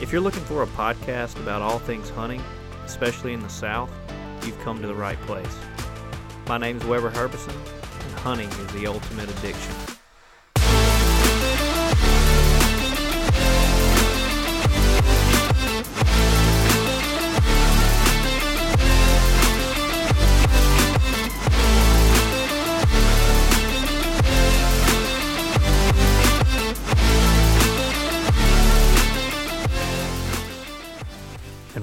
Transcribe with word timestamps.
If 0.00 0.12
you're 0.12 0.22
looking 0.22 0.44
for 0.44 0.62
a 0.62 0.66
podcast 0.68 1.36
about 1.36 1.60
all 1.60 1.78
things 1.78 2.08
hunting, 2.08 2.42
especially 2.86 3.34
in 3.34 3.40
the 3.40 3.50
South, 3.50 3.92
you've 4.46 4.58
come 4.60 4.80
to 4.80 4.86
the 4.86 4.94
right 4.94 5.20
place. 5.22 5.58
My 6.48 6.56
name 6.56 6.78
is 6.78 6.84
Weber 6.84 7.10
Herbison, 7.10 7.54
and 7.54 8.18
hunting 8.20 8.48
is 8.48 8.72
the 8.72 8.86
ultimate 8.86 9.28
addiction. 9.38 9.99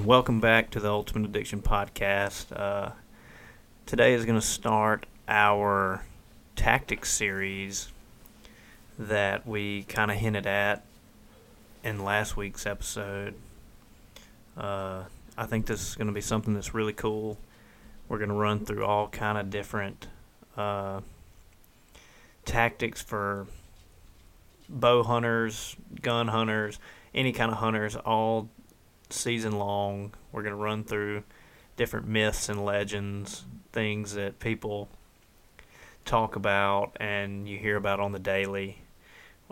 Welcome 0.08 0.40
back 0.40 0.70
to 0.70 0.80
the 0.80 0.88
Ultimate 0.88 1.28
Addiction 1.28 1.60
Podcast. 1.60 2.46
Uh, 2.58 2.92
today 3.84 4.14
is 4.14 4.24
going 4.24 4.40
to 4.40 4.46
start 4.46 5.04
our 5.28 6.02
tactics 6.56 7.12
series 7.12 7.92
that 8.98 9.46
we 9.46 9.82
kind 9.82 10.10
of 10.10 10.16
hinted 10.16 10.46
at 10.46 10.82
in 11.84 12.02
last 12.02 12.38
week's 12.38 12.64
episode. 12.64 13.34
Uh, 14.56 15.02
I 15.36 15.44
think 15.44 15.66
this 15.66 15.86
is 15.90 15.94
going 15.94 16.06
to 16.06 16.14
be 16.14 16.22
something 16.22 16.54
that's 16.54 16.72
really 16.72 16.94
cool. 16.94 17.36
We're 18.08 18.16
going 18.16 18.30
to 18.30 18.34
run 18.34 18.64
through 18.64 18.86
all 18.86 19.08
kind 19.08 19.36
of 19.36 19.50
different 19.50 20.06
uh, 20.56 21.02
tactics 22.46 23.02
for 23.02 23.46
bow 24.70 25.02
hunters, 25.02 25.76
gun 26.00 26.28
hunters, 26.28 26.78
any 27.14 27.32
kind 27.32 27.52
of 27.52 27.58
hunters, 27.58 27.94
all 27.94 28.48
season 29.10 29.58
long. 29.58 30.14
We're 30.32 30.42
going 30.42 30.54
to 30.54 30.62
run 30.62 30.84
through 30.84 31.24
different 31.76 32.08
myths 32.08 32.48
and 32.48 32.64
legends, 32.64 33.44
things 33.72 34.14
that 34.14 34.38
people 34.38 34.88
talk 36.04 36.36
about 36.36 36.96
and 36.98 37.48
you 37.48 37.58
hear 37.58 37.76
about 37.76 38.00
on 38.00 38.12
the 38.12 38.18
daily. 38.18 38.82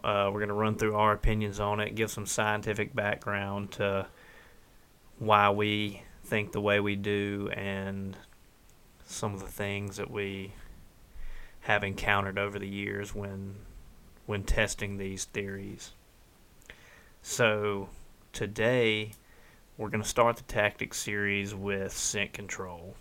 Uh, 0.03 0.31
we're 0.33 0.41
going 0.41 0.49
to 0.49 0.55
run 0.55 0.77
through 0.77 0.95
our 0.95 1.13
opinions 1.13 1.61
on 1.61 1.81
it, 1.81 1.95
give 1.95 2.11
some 2.11 2.27
scientific 2.27 2.95
background 2.95 3.71
to 3.73 4.07
why 5.19 5.51
we 5.51 6.03
think 6.25 6.53
the 6.53 6.61
way 6.61 6.81
we 6.81 6.97
do, 6.97 7.51
and 7.55 8.17
some 9.07 9.33
of 9.35 9.41
the 9.41 9.47
things 9.47 9.97
that 9.97 10.11
we 10.11 10.53
have 11.61 11.83
encountered 11.83 12.39
over 12.39 12.59
the 12.59 12.69
years 12.69 13.15
when 13.15 13.55
when 14.27 14.43
testing 14.43 14.97
these 14.97 15.25
theories. 15.25 15.93
So 17.23 17.89
today 18.33 19.13
we're 19.79 19.89
going 19.89 20.03
to 20.03 20.09
start 20.09 20.37
the 20.37 20.43
tactics 20.45 20.99
series 20.99 21.55
with 21.55 21.93
scent 21.97 22.33
control. 22.33 22.95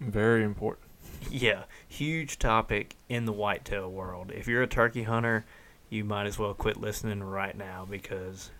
Very 0.00 0.42
important. 0.42 0.88
Yeah, 1.30 1.64
huge 1.88 2.38
topic 2.38 2.96
in 3.08 3.24
the 3.26 3.32
whitetail 3.32 3.90
world. 3.90 4.32
If 4.34 4.48
you're 4.48 4.62
a 4.62 4.66
turkey 4.66 5.04
hunter, 5.04 5.44
you 5.90 6.04
might 6.04 6.26
as 6.26 6.38
well 6.38 6.54
quit 6.54 6.76
listening 6.78 7.22
right 7.22 7.56
now 7.56 7.86
because 7.88 8.50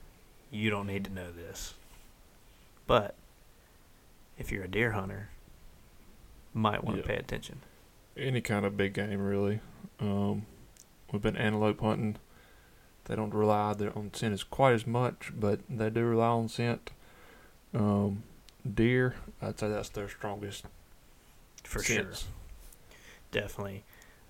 you 0.51 0.71
don't 0.71 0.87
need 0.87 1.05
to 1.05 1.13
know 1.13 1.33
this. 1.33 1.75
But 2.87 3.15
if 4.39 4.53
you're 4.53 4.65
a 4.65 4.69
deer 4.69 4.93
hunter, 4.93 5.29
might 6.55 6.85
want 6.85 6.99
to 6.99 7.03
Yeah. 7.03 7.09
pay 7.09 7.17
attention. 7.17 7.61
Any 8.17 8.41
kind 8.43 8.67
of 8.67 8.77
big 8.77 8.93
game, 8.93 9.21
really. 9.21 9.61
Um, 9.99 10.45
we've 11.11 11.23
been 11.23 11.37
antelope 11.37 11.81
hunting. 11.81 12.17
They 13.07 13.17
don't 13.17 13.35
rely 13.35 13.75
on 13.95 14.11
scent 14.15 14.33
as 14.33 14.45
quite 14.45 14.75
as 14.75 14.87
much, 14.87 15.33
but 15.35 15.61
they 15.69 15.91
do 15.91 16.05
rely 16.05 16.29
on 16.29 16.49
scent. 16.49 16.91
Um, 17.75 18.23
deer, 18.75 19.15
I'd 19.41 19.59
say 19.59 19.69
that's 19.69 19.89
their 19.89 20.09
strongest 20.09 20.67
For 21.65 21.83
sure. 21.83 22.07
Definitely. 23.33 23.83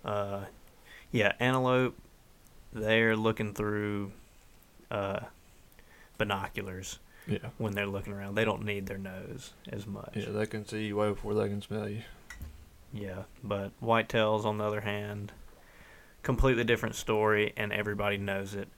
Uh, 0.05 0.45
yeah, 1.11 1.33
antelope, 1.39 1.97
they're 2.73 3.17
looking 3.17 3.53
through 3.53 4.13
uh, 4.91 5.21
binoculars 6.17 6.99
Yeah, 7.27 7.39
when 7.59 7.75
they're 7.75 7.87
looking 7.87 8.13
around. 8.13 8.37
They 8.37 8.45
don't 8.45 8.65
need 8.65 8.87
their 8.87 8.99
nose 8.99 9.53
as 9.69 9.87
much. 9.87 10.13
yeah, 10.15 10.31
they 10.31 10.47
can 10.47 10.67
see 10.67 10.87
you 10.87 10.97
way 10.97 11.11
before 11.11 11.35
they 11.35 11.49
can 11.49 11.61
smell 11.61 11.89
you. 11.89 12.03
Yeah, 12.95 13.25
but 13.45 13.73
whitetails, 13.83 14.45
on 14.45 14.59
the 14.59 14.65
other 14.65 14.81
hand, 14.83 15.33
completely 16.23 16.65
different 16.65 16.95
story, 16.95 17.53
and 17.57 17.73
everybody 17.73 18.17
knows 18.17 18.55
it. 18.55 18.69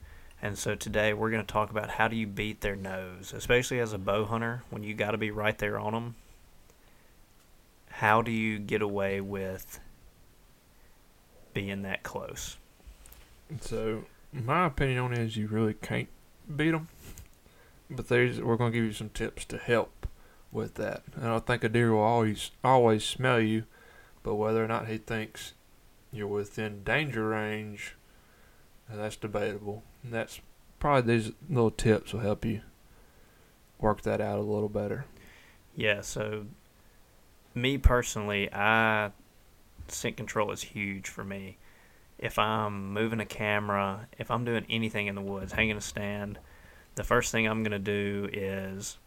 And 0.41 0.57
so 0.57 0.75
today 0.75 1.13
we're 1.13 1.31
going 1.31 1.45
to 1.45 1.51
talk 1.51 1.71
about 1.71 1.89
how 1.91 2.07
do 2.07 2.15
you 2.15 2.27
beat 2.27 2.61
their 2.61 2.75
nose, 2.75 3.33
especially 3.35 3.79
as 3.79 3.93
a 3.93 3.97
bow 3.97 4.25
hunter 4.25 4.63
when 4.69 4.83
you 4.83 4.93
got 4.93 5.11
to 5.11 5.17
be 5.17 5.31
right 5.31 5.57
there 5.57 5.79
on 5.79 5.93
them. 5.93 6.15
How 7.89 8.21
do 8.21 8.31
you 8.31 8.59
get 8.59 8.81
away 8.81 9.21
with 9.21 9.79
being 11.53 11.83
that 11.83 12.03
close? 12.03 12.57
So, 13.61 14.03
my 14.33 14.65
opinion 14.65 14.99
on 14.99 15.13
it 15.13 15.19
is 15.19 15.37
you 15.37 15.47
really 15.47 15.75
can't 15.75 16.09
beat 16.53 16.71
them. 16.71 16.89
But 17.89 18.09
there's 18.09 18.41
we're 18.41 18.57
gonna 18.57 18.71
give 18.71 18.83
you 18.83 18.91
some 18.91 19.09
tips 19.09 19.45
to 19.45 19.57
help 19.57 20.07
with 20.51 20.73
that. 20.75 21.03
And 21.15 21.27
I 21.27 21.39
think 21.39 21.63
a 21.63 21.69
deer 21.69 21.93
will 21.93 22.01
always 22.01 22.51
always 22.63 23.05
smell 23.05 23.39
you, 23.39 23.63
but 24.23 24.35
whether 24.35 24.63
or 24.63 24.67
not 24.67 24.87
he 24.87 24.97
thinks 24.97 25.53
you're 26.15 26.27
within 26.27 26.83
danger 26.83 27.27
range, 27.27 27.95
that's 28.89 29.15
debatable. 29.15 29.83
And 30.03 30.13
that's 30.13 30.39
probably 30.79 31.17
these 31.17 31.31
little 31.49 31.71
tips 31.71 32.13
will 32.13 32.21
help 32.21 32.45
you 32.45 32.61
work 33.79 34.01
that 34.03 34.21
out 34.21 34.39
a 34.39 34.43
little 34.43 34.69
better. 34.69 35.05
Yeah, 35.75 36.01
so 36.01 36.45
me 37.53 37.77
personally, 37.77 38.51
I 38.53 39.11
scent 39.87 40.17
control 40.17 40.51
is 40.51 40.61
huge 40.61 41.09
for 41.09 41.23
me. 41.23 41.57
If 42.17 42.39
I'm 42.39 42.93
moving 42.93 43.19
a 43.19 43.25
camera, 43.25 44.07
if 44.17 44.31
I'm 44.31 44.45
doing 44.45 44.65
anything 44.69 45.07
in 45.07 45.15
the 45.15 45.21
woods, 45.21 45.51
hanging 45.51 45.77
a 45.77 45.81
stand, 45.81 46.39
the 46.95 47.03
first 47.03 47.31
thing 47.31 47.45
I'm 47.45 47.61
going 47.61 47.71
to 47.71 47.79
do 47.79 48.29
is 48.31 48.97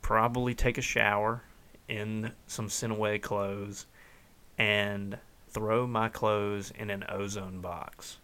probably 0.00 0.54
take 0.54 0.78
a 0.78 0.82
shower 0.82 1.42
in 1.86 2.32
some 2.46 2.68
scent 2.68 2.92
away 2.92 3.18
clothes 3.18 3.86
and 4.56 5.18
throw 5.52 5.86
my 5.86 6.08
clothes 6.08 6.72
in 6.78 6.90
an 6.90 7.04
ozone 7.08 7.60
box. 7.60 8.18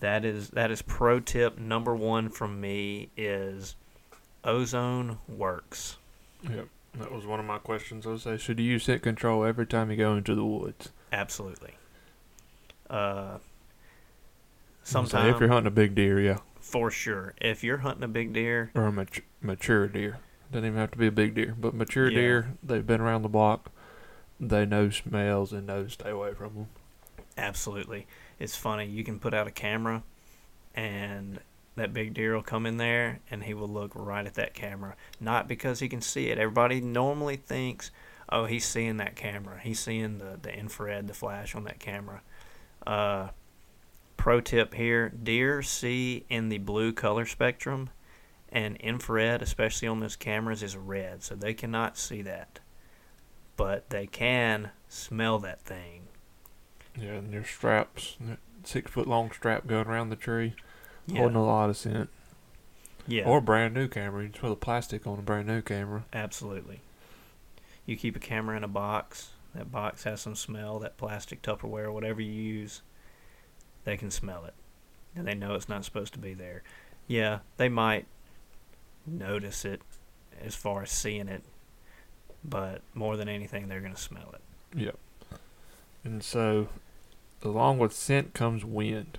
That 0.00 0.24
is 0.24 0.50
that 0.50 0.70
is 0.70 0.82
pro 0.82 1.18
tip 1.20 1.58
number 1.58 1.94
1 1.94 2.28
from 2.30 2.60
me 2.60 3.10
is 3.16 3.74
ozone 4.44 5.18
works. 5.28 5.96
Yep. 6.48 6.68
That 6.98 7.12
was 7.12 7.26
one 7.26 7.40
of 7.40 7.46
my 7.46 7.58
questions. 7.58 8.06
I 8.06 8.10
would 8.10 8.20
say, 8.20 8.36
should 8.36 8.58
you 8.58 8.64
use 8.66 8.84
scent 8.84 9.02
control 9.02 9.44
every 9.44 9.66
time 9.66 9.90
you 9.90 9.96
go 9.96 10.14
into 10.16 10.34
the 10.34 10.44
woods? 10.44 10.90
Absolutely. 11.12 11.74
Uh, 12.88 13.38
sometimes, 14.82 15.34
if 15.34 15.40
you're 15.40 15.48
hunting 15.48 15.66
a 15.66 15.74
big 15.74 15.94
deer, 15.94 16.20
yeah. 16.20 16.38
for 16.60 16.90
sure, 16.90 17.34
if 17.40 17.62
you're 17.62 17.78
hunting 17.78 18.04
a 18.04 18.08
big 18.08 18.32
deer, 18.32 18.70
or 18.74 18.84
a 18.86 18.92
mat- 18.92 19.20
mature 19.42 19.86
deer. 19.88 20.18
Doesn't 20.50 20.64
even 20.66 20.78
have 20.78 20.90
to 20.92 20.98
be 20.98 21.06
a 21.08 21.12
big 21.12 21.34
deer, 21.34 21.54
but 21.58 21.74
mature 21.74 22.08
Yeah. 22.10 22.18
deer, 22.18 22.54
they've 22.62 22.86
been 22.86 23.00
around 23.02 23.22
the 23.22 23.28
block. 23.28 23.70
They 24.40 24.64
know 24.66 24.90
smells 24.90 25.52
and 25.52 25.66
know 25.66 25.84
to 25.84 25.90
stay 25.90 26.10
away 26.10 26.34
from 26.34 26.54
them. 26.54 26.66
absolutely. 27.36 28.06
It's 28.38 28.56
funny. 28.56 28.86
You 28.86 29.04
can 29.04 29.18
put 29.18 29.34
out 29.34 29.46
a 29.46 29.50
camera, 29.50 30.02
and 30.74 31.40
that 31.76 31.92
big 31.92 32.14
deer 32.14 32.34
will 32.34 32.42
come 32.42 32.66
in 32.66 32.76
there, 32.76 33.20
and 33.30 33.44
he 33.44 33.54
will 33.54 33.68
look 33.68 33.92
right 33.94 34.26
at 34.26 34.34
that 34.34 34.54
camera. 34.54 34.96
Not 35.20 35.48
because 35.48 35.80
he 35.80 35.88
can 35.88 36.00
see 36.00 36.28
it. 36.28 36.38
Everybody 36.38 36.80
normally 36.80 37.36
thinks, 37.36 37.90
"Oh, 38.28 38.44
he's 38.44 38.64
seeing 38.64 38.96
that 38.98 39.16
camera. 39.16 39.60
He's 39.60 39.80
seeing 39.80 40.18
the 40.18 40.38
the 40.40 40.52
infrared, 40.52 41.08
the 41.08 41.14
flash 41.14 41.54
on 41.54 41.64
that 41.64 41.80
camera." 41.80 42.22
Uh, 42.86 43.28
pro 44.16 44.40
tip 44.40 44.74
here: 44.74 45.08
deer 45.08 45.62
see 45.62 46.24
in 46.28 46.48
the 46.48 46.58
blue 46.58 46.92
color 46.92 47.26
spectrum, 47.26 47.90
and 48.50 48.76
infrared, 48.76 49.42
especially 49.42 49.88
on 49.88 50.00
those 50.00 50.16
cameras, 50.16 50.62
is 50.62 50.76
red, 50.76 51.22
so 51.22 51.34
they 51.34 51.54
cannot 51.54 51.98
see 51.98 52.22
that, 52.22 52.60
but 53.58 53.90
they 53.90 54.06
can 54.06 54.70
smell 54.88 55.38
that 55.40 55.60
thing. 55.60 56.04
Yeah, 56.98 57.12
and 57.16 57.30
your 57.32 57.44
straps, 57.44 58.16
six 58.64 58.90
foot 58.90 59.06
long 59.06 59.30
strap 59.30 59.66
going 59.66 59.86
around 59.86 60.08
the 60.08 60.16
tree, 60.16 60.54
Yeah, 61.06 61.18
holding 61.18 61.36
a 61.36 61.44
lot 61.44 61.68
of 61.68 61.76
scent. 61.76 62.08
yeah, 63.06 63.24
Or 63.24 63.38
a 63.38 63.42
brand 63.42 63.74
new 63.74 63.86
camera. 63.88 64.22
You 64.22 64.28
just 64.30 64.40
put 64.40 64.48
the 64.48 64.56
plastic 64.56 65.06
on 65.06 65.18
a 65.18 65.22
brand 65.22 65.46
new 65.46 65.60
camera. 65.60 66.06
absolutely. 66.14 66.80
You 67.84 67.96
keep 67.96 68.16
a 68.16 68.20
camera 68.20 68.56
in 68.56 68.64
a 68.64 68.68
box. 68.68 69.30
That 69.54 69.70
box 69.72 70.04
has 70.04 70.20
some 70.20 70.34
smell. 70.34 70.78
That 70.78 70.96
plastic 70.98 71.40
Tupperware, 71.42 71.92
whatever 71.92 72.20
you 72.20 72.32
use, 72.32 72.82
they 73.84 73.96
can 73.96 74.10
smell 74.10 74.44
it, 74.44 74.54
and 75.16 75.26
they 75.26 75.34
know 75.34 75.54
it's 75.54 75.68
not 75.70 75.84
supposed 75.84 76.12
to 76.14 76.18
be 76.18 76.34
there. 76.34 76.62
Yeah, 77.06 77.38
they 77.56 77.68
might 77.70 78.06
notice 79.06 79.64
it 79.64 79.80
as 80.44 80.54
far 80.54 80.82
as 80.82 80.90
seeing 80.90 81.28
it, 81.28 81.42
but 82.44 82.82
more 82.94 83.16
than 83.16 83.28
anything, 83.28 83.68
they're 83.68 83.80
gonna 83.80 83.96
smell 83.96 84.34
it. 84.34 84.40
Yep. 84.78 84.98
And 86.04 86.22
so, 86.22 86.68
along 87.42 87.78
with 87.78 87.92
scent 87.92 88.34
comes 88.34 88.64
wind. 88.64 89.18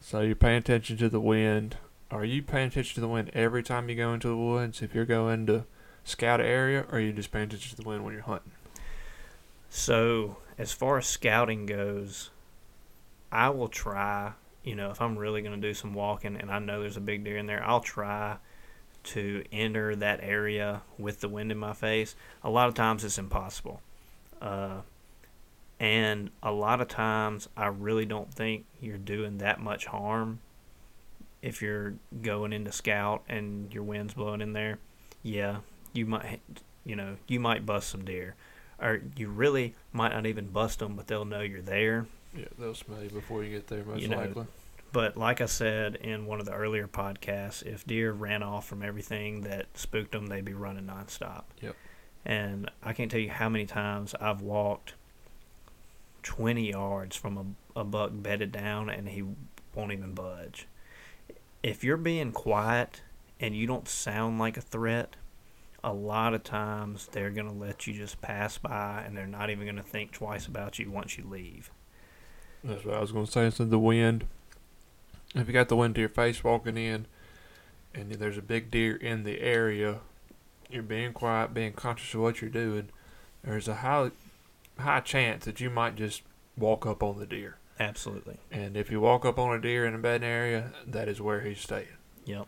So 0.00 0.20
you're 0.20 0.34
paying 0.34 0.58
attention 0.58 0.96
to 0.98 1.08
the 1.08 1.20
wind. 1.20 1.76
are 2.10 2.24
you 2.24 2.42
paying 2.42 2.68
attention 2.68 2.96
to 2.96 3.00
the 3.00 3.08
wind 3.08 3.30
every 3.32 3.62
time 3.62 3.88
you 3.88 3.94
go 3.94 4.12
into 4.12 4.28
the 4.28 4.36
woods? 4.36 4.82
If 4.82 4.94
you're 4.94 5.06
going 5.06 5.46
to 5.46 5.64
scout 6.04 6.40
an 6.40 6.46
area, 6.46 6.80
or 6.90 6.96
are 6.96 7.00
you 7.00 7.12
just 7.12 7.30
paying 7.30 7.44
attention 7.44 7.76
to 7.76 7.82
the 7.82 7.88
wind 7.88 8.04
when 8.04 8.12
you're 8.12 8.22
hunting? 8.22 8.52
So, 9.70 10.36
as 10.58 10.72
far 10.72 10.98
as 10.98 11.06
scouting 11.06 11.64
goes, 11.64 12.30
I 13.30 13.48
will 13.50 13.68
try, 13.68 14.32
you 14.62 14.74
know, 14.74 14.90
if 14.90 15.00
I'm 15.00 15.16
really 15.16 15.40
going 15.40 15.58
to 15.58 15.66
do 15.68 15.72
some 15.72 15.94
walking 15.94 16.36
and 16.36 16.50
I 16.50 16.58
know 16.58 16.80
there's 16.80 16.98
a 16.98 17.00
big 17.00 17.24
deer 17.24 17.38
in 17.38 17.46
there, 17.46 17.64
I'll 17.64 17.80
try 17.80 18.36
to 19.04 19.44
enter 19.52 19.96
that 19.96 20.20
area 20.22 20.82
with 20.98 21.20
the 21.20 21.28
wind 21.28 21.50
in 21.50 21.58
my 21.58 21.72
face. 21.72 22.14
A 22.42 22.50
lot 22.50 22.68
of 22.68 22.74
times 22.74 23.04
it's 23.04 23.18
impossible. 23.18 23.80
Uh, 24.40 24.80
and 25.80 26.30
a 26.42 26.52
lot 26.52 26.80
of 26.80 26.88
times 26.88 27.48
I 27.56 27.66
really 27.66 28.06
don't 28.06 28.32
think 28.32 28.64
you're 28.80 28.98
doing 28.98 29.38
that 29.38 29.60
much 29.60 29.86
harm 29.86 30.40
if 31.40 31.60
you're 31.60 31.94
going 32.22 32.52
into 32.52 32.70
scout 32.70 33.22
and 33.28 33.72
your 33.74 33.82
wind's 33.82 34.14
blowing 34.14 34.40
in 34.40 34.52
there. 34.52 34.78
Yeah, 35.24 35.58
you 35.92 36.06
might, 36.06 36.40
you 36.84 36.94
know, 36.94 37.16
you 37.26 37.40
might 37.40 37.66
bust 37.66 37.88
some 37.88 38.04
deer 38.04 38.36
or 38.82 39.00
you 39.16 39.28
really 39.28 39.74
might 39.92 40.12
not 40.12 40.26
even 40.26 40.48
bust 40.48 40.80
them, 40.80 40.96
but 40.96 41.06
they'll 41.06 41.24
know 41.24 41.40
you're 41.40 41.62
there. 41.62 42.06
Yeah, 42.36 42.46
they'll 42.58 42.74
smell 42.74 43.02
you 43.02 43.10
before 43.10 43.44
you 43.44 43.50
get 43.50 43.68
there, 43.68 43.84
most 43.84 44.02
You 44.02 44.08
know, 44.08 44.16
likely. 44.18 44.46
But 44.92 45.16
like 45.16 45.40
I 45.40 45.46
said 45.46 45.96
in 45.96 46.26
one 46.26 46.38
of 46.38 46.46
the 46.46 46.52
earlier 46.52 46.86
podcasts, 46.86 47.62
if 47.62 47.86
deer 47.86 48.12
ran 48.12 48.42
off 48.42 48.66
from 48.66 48.82
everything 48.82 49.40
that 49.42 49.66
spooked 49.74 50.12
them, 50.12 50.26
they'd 50.26 50.44
be 50.44 50.52
running 50.52 50.84
nonstop. 50.84 51.44
Yep. 51.60 51.76
And 52.24 52.70
I 52.82 52.92
can't 52.92 53.10
tell 53.10 53.20
you 53.20 53.30
how 53.30 53.48
many 53.48 53.64
times 53.64 54.14
I've 54.20 54.42
walked 54.42 54.94
20 56.22 56.70
yards 56.70 57.16
from 57.16 57.56
a, 57.74 57.80
a 57.80 57.84
buck 57.84 58.10
bedded 58.12 58.52
down 58.52 58.90
and 58.90 59.08
he 59.08 59.24
won't 59.74 59.92
even 59.92 60.12
budge. 60.12 60.68
If 61.62 61.82
you're 61.82 61.96
being 61.96 62.32
quiet 62.32 63.02
and 63.40 63.56
you 63.56 63.66
don't 63.66 63.88
sound 63.88 64.38
like 64.38 64.56
a 64.56 64.60
threat, 64.60 65.16
a 65.82 65.92
lot 65.92 66.34
of 66.34 66.44
times 66.44 67.08
they're 67.10 67.30
going 67.30 67.48
to 67.48 67.54
let 67.54 67.86
you 67.86 67.94
just 67.94 68.20
pass 68.20 68.58
by 68.58 69.02
and 69.04 69.16
they're 69.16 69.26
not 69.26 69.50
even 69.50 69.64
going 69.64 69.76
to 69.76 69.82
think 69.82 70.12
twice 70.12 70.46
about 70.46 70.78
you 70.78 70.90
once 70.90 71.16
you 71.18 71.24
leave. 71.24 71.70
That's 72.62 72.84
what 72.84 72.96
I 72.96 73.00
was 73.00 73.10
going 73.10 73.26
to 73.26 73.32
say. 73.32 73.46
Of 73.46 73.70
the 73.70 73.78
wind, 73.78 74.26
if 75.34 75.46
you 75.46 75.52
got 75.52 75.68
the 75.68 75.76
wind 75.76 75.94
to 75.96 76.00
your 76.00 76.08
face 76.08 76.44
walking 76.44 76.76
in, 76.76 77.06
and 77.94 78.12
there's 78.12 78.38
a 78.38 78.42
big 78.42 78.70
deer 78.70 78.96
in 78.96 79.24
the 79.24 79.40
area, 79.40 79.98
you're 80.70 80.82
being 80.82 81.12
quiet, 81.12 81.54
being 81.54 81.72
conscious 81.72 82.14
of 82.14 82.20
what 82.20 82.40
you're 82.40 82.50
doing. 82.50 82.88
There's 83.44 83.68
a 83.68 83.76
high, 83.76 84.10
high 84.78 85.00
chance 85.00 85.44
that 85.44 85.60
you 85.60 85.70
might 85.70 85.96
just 85.96 86.22
walk 86.56 86.86
up 86.86 87.02
on 87.02 87.18
the 87.18 87.26
deer. 87.26 87.56
Absolutely. 87.78 88.38
And 88.50 88.76
if 88.76 88.90
you 88.90 89.00
walk 89.00 89.24
up 89.24 89.38
on 89.38 89.56
a 89.56 89.60
deer 89.60 89.86
in 89.86 89.94
a 89.94 89.98
bad 89.98 90.22
area, 90.22 90.72
that 90.86 91.08
is 91.08 91.20
where 91.20 91.40
he's 91.40 91.60
staying. 91.60 91.86
Yep. 92.24 92.46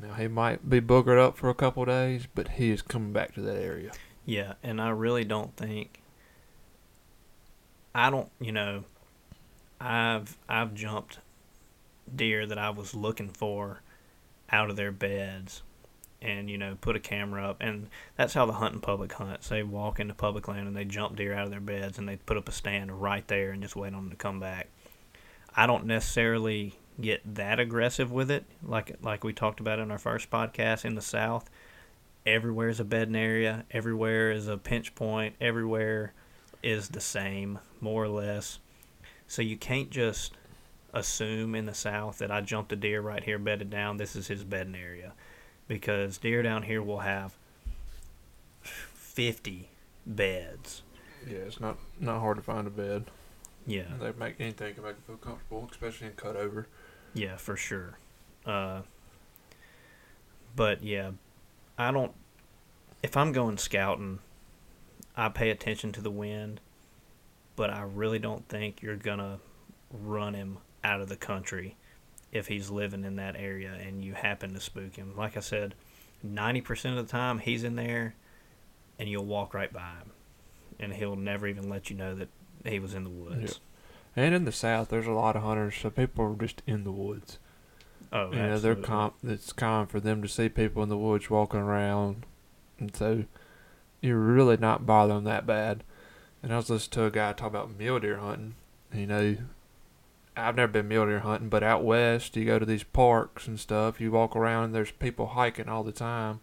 Now 0.00 0.14
he 0.14 0.28
might 0.28 0.68
be 0.68 0.80
boogered 0.80 1.18
up 1.18 1.36
for 1.36 1.50
a 1.50 1.54
couple 1.54 1.82
of 1.82 1.88
days, 1.88 2.26
but 2.34 2.48
he 2.48 2.70
is 2.70 2.80
coming 2.82 3.12
back 3.12 3.34
to 3.34 3.40
that 3.42 3.60
area. 3.60 3.92
Yeah, 4.24 4.54
and 4.62 4.80
I 4.80 4.90
really 4.90 5.24
don't 5.24 5.56
think 5.56 6.00
I 7.94 8.10
don't, 8.10 8.30
you 8.40 8.52
know, 8.52 8.84
I've 9.80 10.36
I've 10.48 10.74
jumped 10.74 11.18
deer 12.14 12.46
that 12.46 12.58
I 12.58 12.70
was 12.70 12.94
looking 12.94 13.28
for 13.28 13.82
out 14.50 14.70
of 14.70 14.76
their 14.76 14.92
beds 14.92 15.62
and 16.22 16.50
you 16.50 16.58
know 16.58 16.76
put 16.80 16.96
a 16.96 17.00
camera 17.00 17.48
up. 17.48 17.58
And 17.60 17.88
that's 18.16 18.34
how 18.34 18.46
the 18.46 18.52
hunting 18.54 18.80
public 18.80 19.12
hunts. 19.12 19.48
They 19.48 19.62
walk 19.62 20.00
into 20.00 20.14
public 20.14 20.48
land 20.48 20.66
and 20.66 20.76
they 20.76 20.84
jump 20.84 21.16
deer 21.16 21.34
out 21.34 21.44
of 21.44 21.50
their 21.50 21.60
beds 21.60 21.98
and 21.98 22.08
they 22.08 22.16
put 22.16 22.36
up 22.36 22.48
a 22.48 22.52
stand 22.52 23.00
right 23.00 23.26
there 23.28 23.50
and 23.52 23.62
just 23.62 23.76
wait 23.76 23.94
on 23.94 24.04
them 24.04 24.10
to 24.10 24.16
come 24.16 24.40
back. 24.40 24.68
I 25.54 25.66
don't 25.66 25.86
necessarily 25.86 26.74
get 27.00 27.22
that 27.34 27.58
aggressive 27.58 28.12
with 28.12 28.30
it 28.30 28.44
like 28.62 28.96
like 29.02 29.24
we 29.24 29.32
talked 29.32 29.60
about 29.60 29.78
in 29.78 29.90
our 29.90 29.98
first 29.98 30.30
podcast 30.30 30.84
in 30.84 30.94
the 30.94 31.02
south. 31.02 31.48
Everywhere 32.26 32.68
is 32.68 32.80
a 32.80 32.84
bedding 32.84 33.16
area. 33.16 33.64
Everywhere 33.70 34.30
is 34.30 34.46
a 34.46 34.58
pinch 34.58 34.94
point. 34.94 35.34
Everywhere 35.40 36.12
is 36.62 36.90
the 36.90 37.00
same 37.00 37.58
more 37.80 38.04
or 38.04 38.08
less. 38.08 38.58
So 39.26 39.40
you 39.40 39.56
can't 39.56 39.90
just 39.90 40.36
assume 40.92 41.54
in 41.54 41.66
the 41.66 41.74
south 41.74 42.18
that 42.18 42.30
i 42.30 42.40
jumped 42.40 42.72
a 42.72 42.76
deer 42.76 43.00
right 43.00 43.24
here 43.24 43.38
bedded 43.38 43.70
down 43.70 43.96
this 43.96 44.16
is 44.16 44.26
his 44.28 44.42
bedding 44.44 44.74
area 44.74 45.12
because 45.68 46.18
deer 46.18 46.42
down 46.42 46.64
here 46.64 46.82
will 46.82 46.98
have 47.00 47.36
50 48.62 49.68
beds 50.06 50.82
Yeah, 51.28 51.38
it's 51.38 51.60
not 51.60 51.78
not 51.98 52.20
hard 52.20 52.36
to 52.38 52.42
find 52.42 52.66
a 52.66 52.70
bed. 52.70 53.04
yeah 53.66 53.84
They 54.00 54.12
make 54.12 54.36
anything 54.40 54.74
can 54.74 54.82
make 54.84 54.94
them 54.94 55.02
feel 55.06 55.16
comfortable, 55.16 55.68
especially 55.70 56.08
in 56.08 56.14
cut 56.14 56.36
over. 56.36 56.66
Yeah, 57.14 57.36
for 57.36 57.56
sure. 57.56 57.98
Uh, 58.46 58.82
but 60.56 60.82
yeah, 60.82 61.10
I 61.76 61.90
don't. 61.90 62.12
If 63.02 63.16
I'm 63.16 63.32
going 63.32 63.58
scouting, 63.58 64.20
I 65.16 65.28
pay 65.28 65.50
attention 65.50 65.92
to 65.92 66.00
the 66.00 66.10
wind, 66.10 66.60
but 67.56 67.68
I 67.70 67.82
really 67.82 68.18
don't 68.18 68.48
think 68.48 68.80
you're 68.82 68.96
gonna 68.96 69.38
run 69.92 70.34
him 70.34 70.58
out 70.82 71.00
of 71.00 71.08
the 71.08 71.16
country 71.16 71.76
if 72.32 72.46
he's 72.46 72.70
living 72.70 73.04
in 73.04 73.16
that 73.16 73.36
area 73.36 73.72
and 73.72 74.04
you 74.04 74.14
happen 74.14 74.54
to 74.54 74.60
spook 74.60 74.96
him. 74.96 75.14
Like 75.16 75.36
I 75.36 75.40
said, 75.40 75.74
ninety 76.22 76.60
percent 76.60 76.98
of 76.98 77.06
the 77.06 77.10
time 77.10 77.38
he's 77.38 77.64
in 77.64 77.76
there, 77.76 78.14
and 78.98 79.08
you'll 79.08 79.24
walk 79.24 79.54
right 79.54 79.72
by 79.72 79.80
him, 79.80 80.12
and 80.78 80.92
he'll 80.92 81.16
never 81.16 81.46
even 81.46 81.68
let 81.68 81.90
you 81.90 81.96
know 81.96 82.14
that 82.14 82.28
he 82.64 82.78
was 82.78 82.94
in 82.94 83.04
the 83.04 83.10
woods. 83.10 83.60
And 84.16 84.34
in 84.34 84.44
the 84.44 84.52
south, 84.52 84.88
there's 84.88 85.06
a 85.06 85.12
lot 85.12 85.36
of 85.36 85.42
hunters, 85.42 85.76
so 85.76 85.88
people 85.90 86.24
are 86.24 86.34
just 86.34 86.62
in 86.66 86.84
the 86.84 86.92
woods. 86.92 87.38
Oh, 88.12 88.32
you 88.32 88.38
know, 88.38 88.58
they're 88.58 88.74
com- 88.74 89.12
It's 89.22 89.52
common 89.52 89.86
for 89.86 90.00
them 90.00 90.20
to 90.22 90.28
see 90.28 90.48
people 90.48 90.82
in 90.82 90.88
the 90.88 90.96
woods 90.96 91.30
walking 91.30 91.60
around, 91.60 92.26
and 92.78 92.94
so 92.94 93.24
you're 94.00 94.18
really 94.18 94.56
not 94.56 94.84
bothering 94.84 95.24
that 95.24 95.46
bad. 95.46 95.84
And 96.42 96.52
I 96.52 96.56
was 96.56 96.70
listening 96.70 96.92
to 96.92 97.04
a 97.04 97.10
guy 97.10 97.32
talk 97.32 97.48
about 97.48 97.78
mule 97.78 98.00
deer 98.00 98.16
hunting. 98.16 98.54
You 98.92 99.06
know, 99.06 99.36
I've 100.36 100.56
never 100.56 100.72
been 100.72 100.88
mule 100.88 101.06
deer 101.06 101.20
hunting, 101.20 101.48
but 101.48 101.62
out 101.62 101.84
west, 101.84 102.36
you 102.36 102.44
go 102.44 102.58
to 102.58 102.64
these 102.66 102.84
parks 102.84 103.46
and 103.46 103.58
stuff. 103.58 104.00
You 104.00 104.10
walk 104.12 104.34
around, 104.36 104.64
and 104.64 104.74
there's 104.74 104.90
people 104.92 105.28
hiking 105.28 105.68
all 105.68 105.82
the 105.82 105.92
time, 105.92 106.40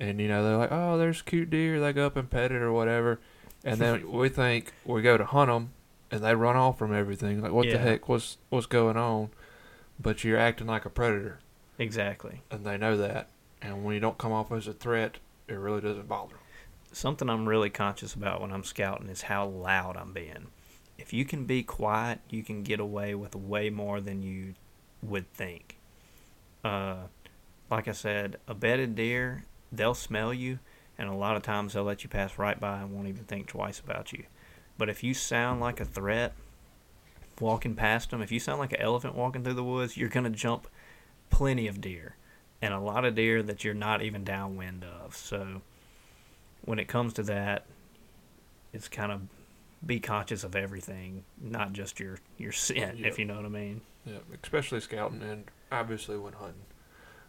and 0.00 0.20
you 0.20 0.26
know 0.28 0.42
they're 0.42 0.56
like, 0.56 0.72
"Oh, 0.72 0.96
there's 0.98 1.22
cute 1.22 1.50
deer." 1.50 1.80
They 1.80 1.92
go 1.92 2.06
up 2.06 2.16
and 2.16 2.28
pet 2.30 2.50
it 2.50 2.62
or 2.62 2.72
whatever, 2.72 3.20
and 3.64 3.78
then 3.78 4.10
we 4.12 4.28
think 4.28 4.72
we 4.84 5.02
go 5.02 5.16
to 5.16 5.24
hunt 5.24 5.50
them, 5.50 5.70
and 6.10 6.22
they 6.24 6.34
run 6.34 6.56
off 6.56 6.78
from 6.78 6.94
everything. 6.94 7.40
Like, 7.42 7.52
what 7.52 7.66
Yeah. 7.66 7.74
the 7.74 7.78
heck? 7.78 8.08
What's 8.08 8.38
what's 8.48 8.66
going 8.66 8.96
on? 8.96 9.30
But 10.00 10.24
you're 10.24 10.38
acting 10.38 10.66
like 10.66 10.84
a 10.84 10.90
predator 10.90 11.38
Exactly. 11.78 12.42
and 12.50 12.64
they 12.64 12.76
know 12.76 12.96
that. 12.96 13.28
And 13.62 13.84
when 13.84 13.94
you 13.94 14.00
don't 14.00 14.18
come 14.18 14.32
off 14.32 14.50
as 14.50 14.66
a 14.66 14.72
threat, 14.72 15.18
it 15.46 15.54
really 15.54 15.80
doesn't 15.80 16.08
bother 16.08 16.30
them. 16.34 16.38
something 16.92 17.28
I'm 17.30 17.48
really 17.48 17.70
conscious 17.70 18.12
about 18.14 18.40
when 18.40 18.52
I'm 18.52 18.64
scouting 18.64 19.08
is 19.08 19.22
how 19.22 19.46
loud 19.46 19.96
I'm 19.96 20.12
being. 20.12 20.48
If 20.98 21.12
you 21.12 21.24
can 21.24 21.44
be 21.44 21.62
quiet, 21.62 22.20
you 22.30 22.42
can 22.42 22.62
get 22.62 22.80
away 22.80 23.14
with 23.14 23.34
way 23.34 23.70
more 23.70 24.00
than 24.00 24.22
you 24.22 24.54
would 25.02 25.32
think. 25.32 25.78
Uh, 26.62 27.08
like 27.70 27.88
I 27.88 27.92
said, 27.92 28.36
a 28.46 28.54
bedded 28.54 28.94
deer, 28.94 29.44
they'll 29.72 29.94
smell 29.94 30.32
you, 30.32 30.60
and 30.96 31.08
a 31.08 31.14
lot 31.14 31.36
of 31.36 31.42
times 31.42 31.72
they'll 31.72 31.84
let 31.84 32.04
you 32.04 32.10
pass 32.10 32.38
right 32.38 32.58
by 32.58 32.80
and 32.80 32.92
won't 32.92 33.08
even 33.08 33.24
think 33.24 33.46
twice 33.46 33.80
about 33.80 34.12
you. 34.12 34.24
But 34.78 34.88
if 34.88 35.02
you 35.02 35.14
sound 35.14 35.60
like 35.60 35.80
a 35.80 35.84
threat 35.84 36.32
walking 37.40 37.74
past 37.74 38.10
them, 38.10 38.22
if 38.22 38.32
you 38.32 38.40
sound 38.40 38.60
like 38.60 38.72
an 38.72 38.80
elephant 38.80 39.14
walking 39.14 39.42
through 39.42 39.54
the 39.54 39.64
woods, 39.64 39.96
you're 39.96 40.08
going 40.08 40.24
to 40.24 40.30
jump 40.30 40.68
plenty 41.30 41.66
of 41.66 41.80
deer 41.80 42.16
and 42.62 42.72
a 42.72 42.80
lot 42.80 43.04
of 43.04 43.14
deer 43.14 43.42
that 43.42 43.64
you're 43.64 43.74
not 43.74 44.02
even 44.02 44.24
downwind 44.24 44.84
of. 44.84 45.16
So 45.16 45.62
when 46.64 46.78
it 46.78 46.88
comes 46.88 47.12
to 47.14 47.22
that, 47.24 47.66
it's 48.72 48.88
kind 48.88 49.12
of 49.12 49.22
be 49.86 50.00
conscious 50.00 50.44
of 50.44 50.54
everything, 50.56 51.24
not 51.40 51.72
just 51.72 52.00
your 52.00 52.18
your 52.38 52.52
scent, 52.52 52.98
Yep. 52.98 53.06
if 53.06 53.18
you 53.18 53.24
know 53.24 53.36
what 53.36 53.44
I 53.44 53.48
mean. 53.48 53.80
Yeah, 54.06 54.18
especially 54.42 54.80
scouting 54.80 55.22
and 55.22 55.44
obviously 55.72 56.16
when 56.18 56.34
hunting. 56.34 56.62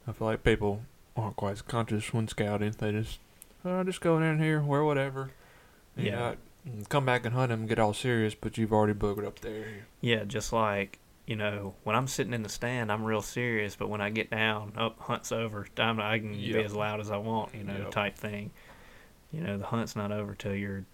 I 0.07 0.12
feel 0.12 0.27
like 0.27 0.43
people 0.43 0.81
aren't 1.15 1.35
quite 1.35 1.51
as 1.53 1.62
conscious 1.62 2.13
when 2.13 2.27
scouting. 2.27 2.71
They 2.77 2.91
just, 2.91 3.19
oh, 3.63 3.83
just 3.83 4.01
go 4.01 4.17
in 4.19 4.39
here, 4.39 4.62
wear 4.62 4.83
whatever. 4.83 5.31
You 5.97 6.12
Yeah. 6.12 6.35
and 6.65 6.88
come 6.89 7.05
back 7.05 7.25
and 7.25 7.33
hunt 7.33 7.50
them 7.50 7.62
and 7.62 7.69
get 7.69 7.79
all 7.79 7.93
serious, 7.93 8.35
but 8.35 8.57
you've 8.57 8.74
already 8.74 8.93
boogered 8.93 9.25
up 9.25 9.39
there. 9.39 9.85
Yeah, 10.01 10.24
just 10.25 10.51
like 10.53 11.00
you 11.27 11.35
know, 11.35 11.74
when 11.83 11.95
I'm 11.95 12.07
sitting 12.07 12.33
in 12.35 12.43
the 12.43 12.50
stand, 12.50 12.91
I'm 12.91 13.03
real 13.03 13.21
serious, 13.24 13.75
but 13.75 13.89
when 13.89 14.00
I 14.00 14.12
get 14.12 14.29
down, 14.29 14.74
up 14.77 15.00
hunt's 15.00 15.31
over. 15.31 15.65
Time 15.75 16.00
I 16.00 16.19
can 16.19 16.33
be 16.33 16.63
as 16.63 16.75
loud 16.75 17.00
as 17.00 17.09
I 17.09 17.17
want, 17.17 17.55
you 17.55 17.63
know, 17.63 17.75
Yep. 17.77 17.89
type 17.91 18.15
thing. 18.15 18.51
You 19.31 19.41
know, 19.41 19.57
the 19.57 19.65
hunt's 19.65 19.95
not 19.95 20.12
over 20.12 20.35
till 20.35 20.53
you're 20.53 20.85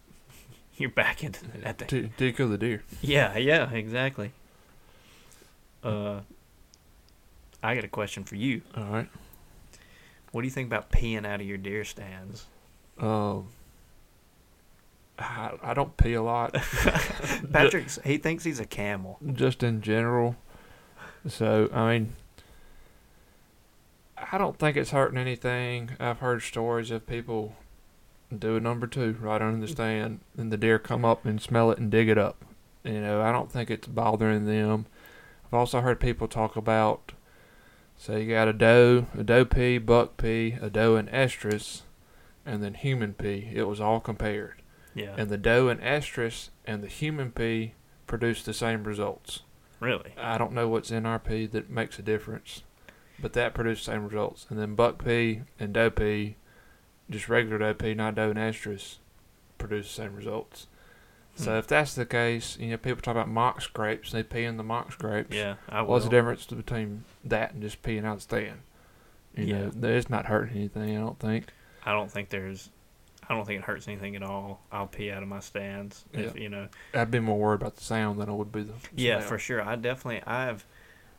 you're 0.82 0.90
back 0.92 1.24
into 1.24 1.46
that 1.64 1.78
thing. 1.80 1.88
T- 1.88 2.12
to 2.18 2.34
kill 2.34 2.50
the 2.50 2.58
deer. 2.58 2.84
Yeah, 3.02 3.38
yeah, 3.38 3.70
exactly. 3.72 4.32
Uh, 5.84 6.22
I 7.64 7.76
got 7.76 7.84
a 7.84 7.88
question 7.90 8.24
for 8.24 8.36
you. 8.36 8.62
All 8.76 8.84
right. 8.86 9.10
What 10.32 10.42
do 10.42 10.48
you 10.48 10.52
think 10.52 10.68
about 10.68 10.92
peeing 10.92 11.26
out 11.26 11.42
of 11.42 11.48
your 11.48 11.58
deer 11.58 11.84
stands? 11.84 12.46
Um, 13.00 13.48
I, 15.20 15.52
I 15.62 15.74
don't 15.74 15.96
pee 15.98 16.14
a 16.14 16.22
lot. 16.24 16.54
Patrick, 17.52 17.88
he 18.04 18.18
thinks 18.18 18.44
he's 18.44 18.60
a 18.60 18.66
camel. 18.66 19.18
just 19.34 19.64
in 19.64 19.82
general. 19.82 20.36
So 21.28 21.70
I 21.74 21.92
mean, 21.94 22.14
I 24.18 24.38
don't 24.38 24.58
think 24.58 24.78
it's 24.78 24.92
hurting 24.92 25.18
anything. 25.18 25.92
I've 26.00 26.20
heard 26.20 26.42
stories 26.42 26.90
of 26.92 27.06
people 27.06 27.56
do 28.40 28.56
a 28.56 28.60
number 28.60 28.88
two 28.88 29.16
right 29.20 29.42
under 29.42 29.60
the 29.66 29.72
stand, 29.72 30.20
and 30.38 30.52
the 30.52 30.58
deer 30.58 30.80
come 30.80 31.04
up 31.06 31.26
and 31.26 31.42
smell 31.42 31.72
it 31.72 31.78
and 31.80 31.92
dig 31.92 32.10
it 32.10 32.18
up. 32.18 32.44
You 32.84 33.02
know, 33.02 33.22
I 33.22 33.32
don't 33.32 33.52
think 33.52 33.70
it's 33.70 33.88
bothering 33.88 34.46
them. 34.46 34.86
I've 35.46 35.54
also 35.54 35.82
heard 35.82 36.00
people 36.00 36.28
talk 36.28 36.56
about, 36.56 37.12
say, 37.98 38.24
you 38.24 38.30
got 38.34 38.48
a 38.48 38.54
doe, 38.54 39.08
a 39.18 39.24
doe 39.24 39.46
pee, 39.46 39.78
buck 39.78 40.18
pee, 40.18 40.58
a 40.62 40.70
doe 40.70 40.96
and 40.96 41.10
estrus, 41.10 41.82
and 42.46 42.64
then 42.64 42.74
human 42.74 43.14
pee. 43.14 43.50
It 43.54 43.64
was 43.64 43.80
all 43.82 44.00
compared, 44.00 44.62
Yeah. 44.96 45.14
and 45.18 45.30
the 45.30 45.38
doe 45.38 45.68
and 45.68 45.80
estrus 45.82 46.50
and 46.66 46.82
the 46.82 46.88
human 46.88 47.32
pee 47.32 47.74
produced 48.08 48.46
the 48.46 48.54
same 48.54 48.84
results. 48.84 49.42
really? 49.80 50.14
I 50.18 50.38
don't 50.38 50.54
know 50.54 50.68
what's 50.70 50.92
in 50.92 51.06
our 51.08 51.18
pee 51.18 51.48
that 51.48 51.70
makes 51.70 51.98
a 51.98 52.04
difference, 52.04 52.62
but 53.20 53.34
that 53.34 53.54
produced 53.56 53.86
the 53.88 53.92
same 53.94 54.06
results. 54.08 54.46
And 54.50 54.60
then 54.60 54.76
buck 54.76 55.04
pee 55.04 55.42
and 55.60 55.74
doe 55.74 55.90
pee, 55.90 56.36
just 57.12 57.30
regular 57.30 57.74
pee, 57.76 57.94
not 57.94 58.16
doe 58.16 58.30
and 58.32 58.40
estrus, 58.40 58.98
produce 59.60 59.88
the 59.88 60.02
same 60.04 60.16
results. 60.16 60.68
So 61.36 61.52
Hmm. 61.52 61.58
if 61.58 61.68
that's 61.68 61.94
the 61.96 62.06
case, 62.06 62.58
you 62.60 62.72
know, 62.72 62.78
people 62.78 63.02
talk 63.02 63.12
about 63.14 63.30
mock 63.30 63.62
scrapes, 63.62 64.14
and 64.14 64.20
they 64.20 64.28
pee 64.28 64.44
in 64.44 64.58
the 64.58 64.64
mock 64.64 64.92
scrapes. 64.92 65.36
Yeah. 65.36 65.56
I 65.70 65.82
What's 65.82 66.06
the 66.06 66.10
will. 66.10 66.18
difference 66.18 66.46
between 66.46 67.04
that 67.24 67.54
and 67.54 67.62
just 67.62 67.82
peeing 67.84 68.04
out 68.06 68.16
the 68.16 68.22
stand? 68.22 68.62
You 69.36 69.46
Yeah. 69.46 69.70
know, 69.74 69.88
it's 69.90 70.10
not 70.10 70.26
hurting 70.26 70.58
anything, 70.58 70.98
I 70.98 71.00
don't 71.00 71.20
think. 71.20 71.46
I 71.86 71.94
don't 71.94 72.12
think 72.12 72.30
there's. 72.30 72.70
I 73.30 73.34
don't 73.34 73.46
think 73.46 73.60
it 73.60 73.66
hurts 73.66 73.88
anything 73.88 74.16
at 74.18 74.24
all. 74.24 74.62
I'll 74.74 74.88
pee 74.88 75.10
out 75.10 75.24
of 75.24 75.30
my 75.30 75.40
stands. 75.40 76.04
If 76.12 76.38
you 76.38 76.50
know. 76.50 76.68
I'd 76.94 77.12
be 77.12 77.20
more 77.22 77.40
worried 77.40 77.62
about 77.62 77.76
the 77.78 77.84
sound 77.84 78.20
than 78.20 78.28
I 78.28 78.34
would 78.34 78.52
be 78.52 78.64
the 78.64 78.74
Yeah, 78.94 79.20
smell. 79.20 79.28
for 79.30 79.38
sure. 79.40 79.62
I 79.62 79.76
definitely. 79.78 80.22
I've. 80.28 80.66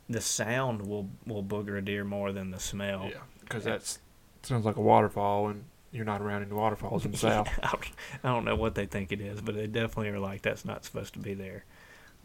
The 0.09 0.21
sound 0.21 0.85
will 0.85 1.09
will 1.25 1.43
booger 1.43 1.77
a 1.77 1.81
deer 1.81 2.03
more 2.03 2.31
than 2.31 2.51
the 2.51 2.59
smell. 2.59 3.07
Yeah, 3.09 3.21
because 3.39 3.63
that's 3.63 3.99
sounds 4.43 4.63
like 4.65 4.75
a 4.75 4.81
waterfall, 4.81 5.47
and 5.47 5.63
you're 5.93 6.03
not 6.05 6.21
around 6.21 6.41
any 6.41 6.51
waterfalls 6.51 7.05
in 7.05 7.11
the 7.11 7.17
south. 7.29 7.47
I 7.63 7.67
don't- 7.71 7.91
I 8.23 8.27
don't 8.29 8.43
know 8.45 8.55
what 8.55 8.75
they 8.75 8.85
think 8.87 9.11
it 9.13 9.21
is, 9.21 9.39
but 9.41 9.55
they 9.55 9.67
definitely 9.67 10.09
are 10.09 10.19
like 10.19 10.41
that's 10.41 10.65
not 10.65 10.83
supposed 10.83 11.13
to 11.13 11.19
be 11.19 11.33
there. 11.33 11.63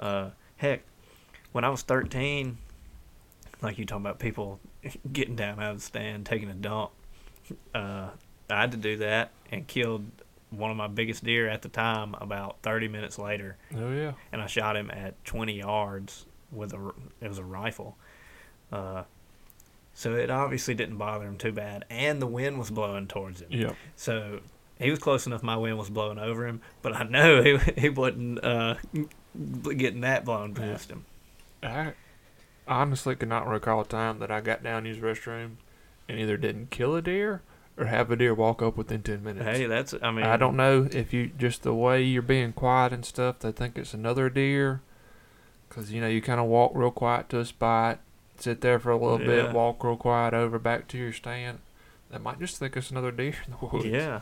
Uh, 0.00 0.30
heck, 0.56 0.82
when 1.52 1.64
I 1.64 1.68
was 1.68 1.82
13, 1.82 2.58
like 3.62 3.78
you 3.78 3.84
talking 3.84 4.04
about 4.04 4.18
people 4.18 4.58
getting 5.12 5.36
down 5.36 5.60
out 5.60 5.72
of 5.72 5.76
the 5.78 5.82
stand, 5.84 6.24
taking 6.26 6.48
a 6.48 6.54
dump, 6.54 6.90
uh, 7.74 8.08
I 8.50 8.60
had 8.60 8.70
to 8.72 8.76
do 8.78 8.96
that 8.98 9.30
and 9.52 9.66
killed 9.66 10.04
one 10.50 10.70
of 10.70 10.76
my 10.78 10.86
biggest 10.86 11.24
deer 11.24 11.46
at 11.48 11.60
the 11.62 11.68
time 11.68 12.14
about 12.20 12.56
30 12.62 12.88
minutes 12.88 13.18
later, 13.18 13.56
Oh 13.76 13.92
yeah. 13.92 14.12
and 14.32 14.40
I 14.40 14.46
shot 14.46 14.76
him 14.76 14.90
at 14.90 15.22
20 15.26 15.52
yards 15.58 16.24
with 16.50 16.72
a 16.72 16.92
it 17.20 17.28
was 17.28 17.36
a 17.38 17.44
rifle. 17.44 17.98
Uh, 18.72 19.02
so 19.98 20.14
it 20.14 20.30
obviously 20.30 20.74
didn't 20.74 20.96
bother 20.96 21.26
him 21.26 21.36
too 21.36 21.50
bad, 21.50 21.84
and 21.90 22.22
the 22.22 22.26
wind 22.26 22.56
was 22.56 22.70
blowing 22.70 23.08
towards 23.08 23.40
him. 23.40 23.48
Yeah. 23.50 23.72
So 23.96 24.38
he 24.78 24.92
was 24.92 25.00
close 25.00 25.26
enough. 25.26 25.42
My 25.42 25.56
wind 25.56 25.76
was 25.76 25.90
blowing 25.90 26.20
over 26.20 26.46
him, 26.46 26.60
but 26.82 26.94
I 26.94 27.02
know 27.02 27.42
he 27.42 27.58
he 27.76 27.88
wasn't 27.88 28.44
uh, 28.44 28.76
getting 29.34 30.02
that 30.02 30.24
blown 30.24 30.54
past 30.54 30.92
him. 30.92 31.04
I 31.64 31.94
honestly 32.68 33.16
cannot 33.16 33.48
recall 33.48 33.80
a 33.80 33.84
time 33.84 34.20
that 34.20 34.30
I 34.30 34.40
got 34.40 34.62
down 34.62 34.84
the 34.84 34.94
restroom 34.94 35.56
and 36.08 36.20
either 36.20 36.36
didn't 36.36 36.70
kill 36.70 36.94
a 36.94 37.02
deer 37.02 37.42
or 37.76 37.86
have 37.86 38.12
a 38.12 38.16
deer 38.16 38.34
walk 38.34 38.62
up 38.62 38.76
within 38.76 39.02
ten 39.02 39.24
minutes. 39.24 39.44
Hey, 39.46 39.66
that's 39.66 39.94
I 40.00 40.12
mean 40.12 40.26
I 40.26 40.36
don't 40.36 40.54
know 40.54 40.88
if 40.92 41.12
you 41.12 41.32
just 41.36 41.64
the 41.64 41.74
way 41.74 42.04
you're 42.04 42.22
being 42.22 42.52
quiet 42.52 42.92
and 42.92 43.04
stuff, 43.04 43.40
they 43.40 43.50
think 43.50 43.76
it's 43.76 43.94
another 43.94 44.30
deer. 44.30 44.80
Cause 45.70 45.90
you 45.90 46.00
know 46.00 46.06
you 46.06 46.22
kind 46.22 46.38
of 46.38 46.46
walk 46.46 46.70
real 46.76 46.92
quiet 46.92 47.28
to 47.30 47.40
a 47.40 47.44
spot, 47.44 47.98
sit 48.38 48.60
there 48.60 48.78
for 48.78 48.90
a 48.90 48.96
little 48.96 49.20
Yeah. 49.20 49.44
bit, 49.46 49.52
walk 49.52 49.82
real 49.84 49.96
quiet 49.96 50.34
over 50.34 50.58
back 50.58 50.88
to 50.88 50.98
your 50.98 51.12
stand. 51.12 51.58
They 52.10 52.18
might 52.18 52.38
just 52.38 52.58
think 52.58 52.76
it's 52.76 52.90
another 52.90 53.10
deer 53.10 53.34
in 53.46 53.52
the 53.60 53.66
woods. 53.66 53.86
Yeah, 53.86 54.20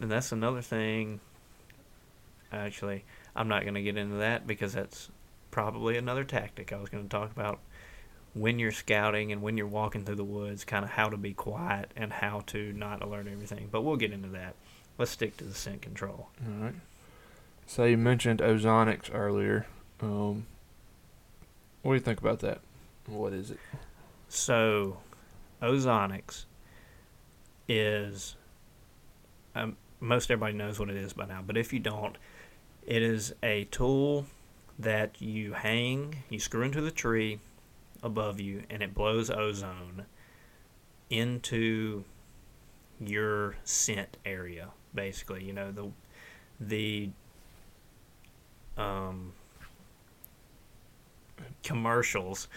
and 0.00 0.10
that's 0.10 0.32
another 0.32 0.62
thing. 0.62 1.20
Actually, 2.52 3.04
I'm 3.36 3.48
not 3.48 3.62
going 3.62 3.74
to 3.74 3.82
get 3.82 3.96
into 3.96 4.16
that 4.16 4.46
because 4.46 4.72
that's 4.72 5.10
probably 5.50 5.96
another 5.98 6.24
tactic 6.24 6.72
I 6.72 6.76
was 6.78 6.88
going 6.88 7.04
to 7.04 7.10
talk 7.10 7.30
about 7.30 7.58
when 8.34 8.58
you're 8.58 8.72
scouting 8.72 9.32
and 9.32 9.42
when 9.42 9.58
you're 9.58 9.66
walking 9.66 10.04
through 10.04 10.14
the 10.14 10.24
woods, 10.24 10.64
kind 10.64 10.84
of 10.84 10.92
how 10.92 11.08
to 11.08 11.16
be 11.16 11.34
quiet 11.34 11.90
and 11.96 12.12
how 12.12 12.40
to 12.46 12.72
not 12.72 13.02
alert 13.02 13.26
everything. 13.26 13.68
But 13.70 13.82
we'll 13.82 13.96
get 13.96 14.12
into 14.12 14.28
that. 14.28 14.54
Let's 14.96 15.10
stick 15.10 15.36
to 15.38 15.44
the 15.44 15.54
scent 15.54 15.82
control. 15.82 16.28
All 16.46 16.64
right. 16.64 16.74
So 17.66 17.84
you 17.84 17.98
mentioned 17.98 18.40
ozonics 18.40 19.10
earlier. 19.14 19.66
Um, 20.00 20.46
what 21.82 21.92
do 21.92 21.94
you 21.96 22.00
think 22.00 22.20
about 22.20 22.40
that? 22.40 22.60
What 23.08 23.32
is 23.32 23.50
it? 23.50 23.58
So, 24.28 24.98
ozonics 25.62 26.44
is 27.66 28.36
um, 29.54 29.76
most 30.00 30.30
everybody 30.30 30.54
knows 30.54 30.78
what 30.78 30.90
it 30.90 30.96
is 30.96 31.12
by 31.12 31.26
now, 31.26 31.42
but 31.44 31.56
if 31.56 31.72
you 31.72 31.80
don't, 31.80 32.16
it 32.86 33.02
is 33.02 33.34
a 33.42 33.64
tool 33.64 34.26
that 34.78 35.20
you 35.20 35.52
hang, 35.52 36.22
you 36.28 36.38
screw 36.38 36.62
into 36.62 36.80
the 36.80 36.90
tree 36.90 37.40
above 38.02 38.40
you, 38.40 38.62
and 38.70 38.82
it 38.82 38.94
blows 38.94 39.30
ozone 39.30 40.04
into 41.10 42.04
your 43.00 43.56
scent 43.64 44.16
area. 44.24 44.68
Basically, 44.94 45.44
you 45.44 45.52
know 45.52 45.72
the 45.72 45.90
the 46.60 47.10
um, 48.76 49.32
commercials 51.62 52.48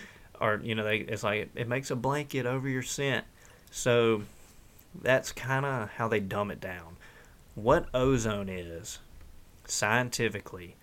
are 0.41 0.59
you 0.63 0.75
know 0.75 0.83
they 0.83 0.97
it's 0.97 1.23
like 1.23 1.49
it 1.55 1.67
makes 1.67 1.91
a 1.91 1.95
blanket 1.95 2.45
over 2.45 2.67
your 2.67 2.81
scent. 2.81 3.25
So 3.69 4.23
that's 5.01 5.31
kind 5.31 5.65
of 5.65 5.89
how 5.91 6.07
they 6.07 6.19
dumb 6.19 6.51
it 6.51 6.59
down. 6.59 6.97
What 7.55 7.87
ozone 7.93 8.49
is 8.49 8.99
scientifically 9.65 10.75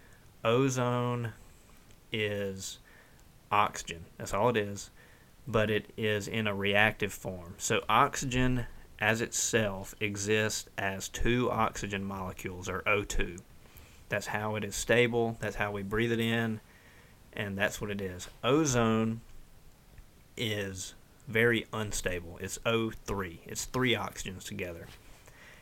ozone 0.44 1.32
is 2.12 2.78
oxygen. 3.52 4.06
That's 4.16 4.32
all 4.32 4.48
it 4.48 4.56
is 4.56 4.90
but 5.48 5.70
it 5.70 5.90
is 5.96 6.28
in 6.28 6.46
a 6.46 6.54
reactive 6.54 7.12
form. 7.12 7.54
So 7.56 7.82
oxygen 7.88 8.66
as 9.00 9.22
itself 9.22 9.94
exists 9.98 10.68
as 10.76 11.08
two 11.08 11.50
oxygen 11.50 12.04
molecules 12.04 12.68
or 12.68 12.82
O2 12.82 13.38
that's 14.08 14.26
how 14.26 14.56
it 14.56 14.64
is 14.64 14.74
stable 14.74 15.36
that's 15.38 15.54
how 15.56 15.70
we 15.70 15.82
breathe 15.82 16.10
it 16.10 16.18
in 16.18 16.60
and 17.32 17.56
that's 17.56 17.80
what 17.80 17.90
it 17.90 18.00
is. 18.00 18.28
Ozone 18.42 19.20
is 20.38 20.94
very 21.26 21.66
unstable. 21.72 22.38
It's 22.40 22.58
O3. 22.58 23.40
It's 23.44 23.66
three 23.66 23.94
oxygens 23.94 24.44
together. 24.44 24.86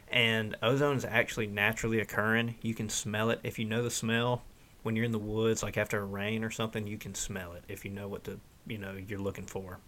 And 0.09 0.57
ozone 0.63 0.97
is 0.97 1.05
actually 1.05 1.49
naturally 1.49 1.99
occurring. 1.99 2.55
You 2.63 2.75
can 2.75 2.89
smell 2.89 3.31
it 3.31 3.41
if 3.43 3.59
you 3.59 3.65
know 3.65 3.83
the 3.83 3.91
smell. 3.91 4.43
When 4.85 4.95
you're 4.95 5.05
in 5.05 5.13
the 5.13 5.19
woods, 5.19 5.65
like 5.65 5.77
after 5.77 6.01
a 6.01 6.05
rain 6.05 6.45
or 6.45 6.51
something, 6.51 6.87
you 6.87 6.97
can 6.97 7.15
smell 7.15 7.53
it 7.55 7.65
if 7.67 7.85
you 7.85 7.91
know 7.91 8.07
what 8.07 8.23
the 8.25 8.39
you 8.69 8.79
know 8.79 8.93
you're 8.93 9.19
looking 9.19 9.47
for. 9.47 9.81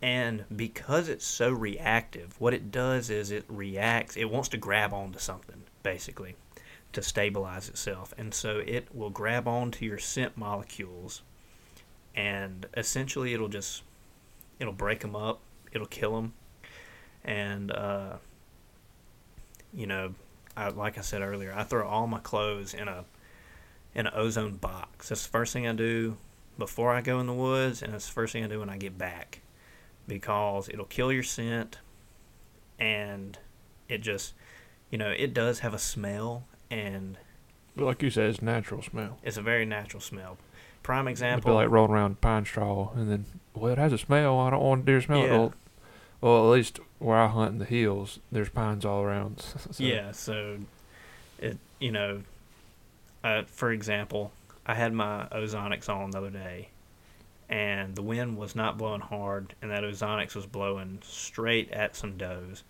And 0.00 0.44
because 0.54 1.08
it's 1.08 1.26
so 1.26 1.50
reactive, 1.50 2.40
what 2.40 2.54
it 2.54 2.70
does 2.70 3.10
is 3.10 3.30
it 3.30 3.44
reacts. 3.48 4.16
It 4.16 4.30
wants 4.30 4.48
to 4.50 4.56
grab 4.56 4.92
onto 4.92 5.18
something 5.18 5.64
basically 5.82 6.36
to 6.92 7.02
stabilize 7.02 7.68
itself, 7.68 8.14
and 8.16 8.32
so 8.32 8.58
it 8.58 8.94
will 8.94 9.10
grab 9.10 9.48
onto 9.48 9.84
your 9.84 9.98
scent 9.98 10.36
molecules 10.36 11.22
and 12.16 12.66
essentially 12.76 13.34
it'll 13.34 13.48
just 13.48 13.82
it'll 14.58 14.72
break 14.72 15.00
them 15.00 15.14
up 15.14 15.40
it'll 15.72 15.86
kill 15.86 16.14
them 16.16 16.32
and 17.24 17.70
uh, 17.70 18.16
you 19.74 19.86
know 19.86 20.14
I, 20.56 20.68
like 20.68 20.96
i 20.98 21.02
said 21.02 21.20
earlier 21.22 21.52
i 21.54 21.62
throw 21.62 21.86
all 21.86 22.06
my 22.06 22.20
clothes 22.20 22.72
in 22.74 22.88
a 22.88 23.04
in 23.94 24.06
an 24.06 24.12
ozone 24.14 24.56
box. 24.56 25.08
That's 25.08 25.22
the 25.24 25.30
first 25.30 25.52
thing 25.52 25.66
i 25.66 25.72
do 25.72 26.16
before 26.58 26.92
i 26.92 27.00
go 27.00 27.20
in 27.20 27.26
the 27.26 27.34
woods 27.34 27.82
and 27.82 27.92
that's 27.92 28.06
the 28.06 28.12
first 28.12 28.32
thing 28.32 28.44
i 28.44 28.46
do 28.48 28.60
when 28.60 28.70
i 28.70 28.76
get 28.78 28.96
back 28.96 29.40
because 30.08 30.68
it'll 30.68 30.84
kill 30.86 31.12
your 31.12 31.22
scent 31.22 31.78
and 32.78 33.38
it 33.88 33.98
just 33.98 34.32
you 34.90 34.96
know 34.98 35.10
it 35.10 35.34
does 35.34 35.58
have 35.60 35.74
a 35.74 35.78
smell 35.78 36.44
and 36.70 37.18
But 37.76 37.84
like 37.84 38.02
you 38.02 38.10
said, 38.10 38.30
it's 38.30 38.40
natural 38.42 38.82
smell. 38.82 39.18
it's 39.22 39.36
a 39.36 39.42
very 39.42 39.66
natural 39.66 40.00
smell 40.00 40.38
prime 40.86 41.08
It'd 41.08 41.12
example 41.14 41.50
be 41.50 41.54
like 41.56 41.68
rolling 41.70 41.90
around 41.92 42.20
pine 42.20 42.44
straw, 42.44 42.92
and 42.94 43.10
then 43.10 43.24
well, 43.54 43.72
it 43.72 43.78
has 43.78 43.92
a 43.92 43.98
smell. 43.98 44.38
I 44.38 44.50
don't 44.50 44.62
want 44.62 44.84
deer 44.84 45.00
smell. 45.02 45.18
Yeah. 45.20 45.30
Well, 45.38 45.54
well, 46.20 46.46
at 46.46 46.54
least 46.56 46.78
where 47.00 47.18
I 47.18 47.26
hunt 47.26 47.52
in 47.52 47.58
the 47.58 47.64
hills, 47.64 48.20
there's 48.30 48.48
pines 48.48 48.84
all 48.84 49.02
around. 49.02 49.40
so- 49.70 49.82
Yeah, 49.82 50.12
so 50.12 50.58
it 51.38 51.58
you 51.80 51.90
know, 51.90 52.22
uh, 53.24 53.42
for 53.48 53.72
example, 53.72 54.30
I 54.64 54.74
had 54.74 54.92
my 54.92 55.26
ozonics 55.32 55.88
on 55.88 56.12
the 56.12 56.18
other 56.18 56.30
day, 56.30 56.68
and 57.48 57.94
the 57.96 58.02
wind 58.02 58.38
was 58.38 58.54
not 58.54 58.78
blowing 58.78 59.00
hard, 59.02 59.54
and 59.60 59.70
that 59.72 59.82
ozonics 59.82 60.34
was 60.36 60.46
blowing 60.46 61.00
straight 61.02 61.70
at 61.72 61.96
some 61.96 62.16
does, 62.16 62.62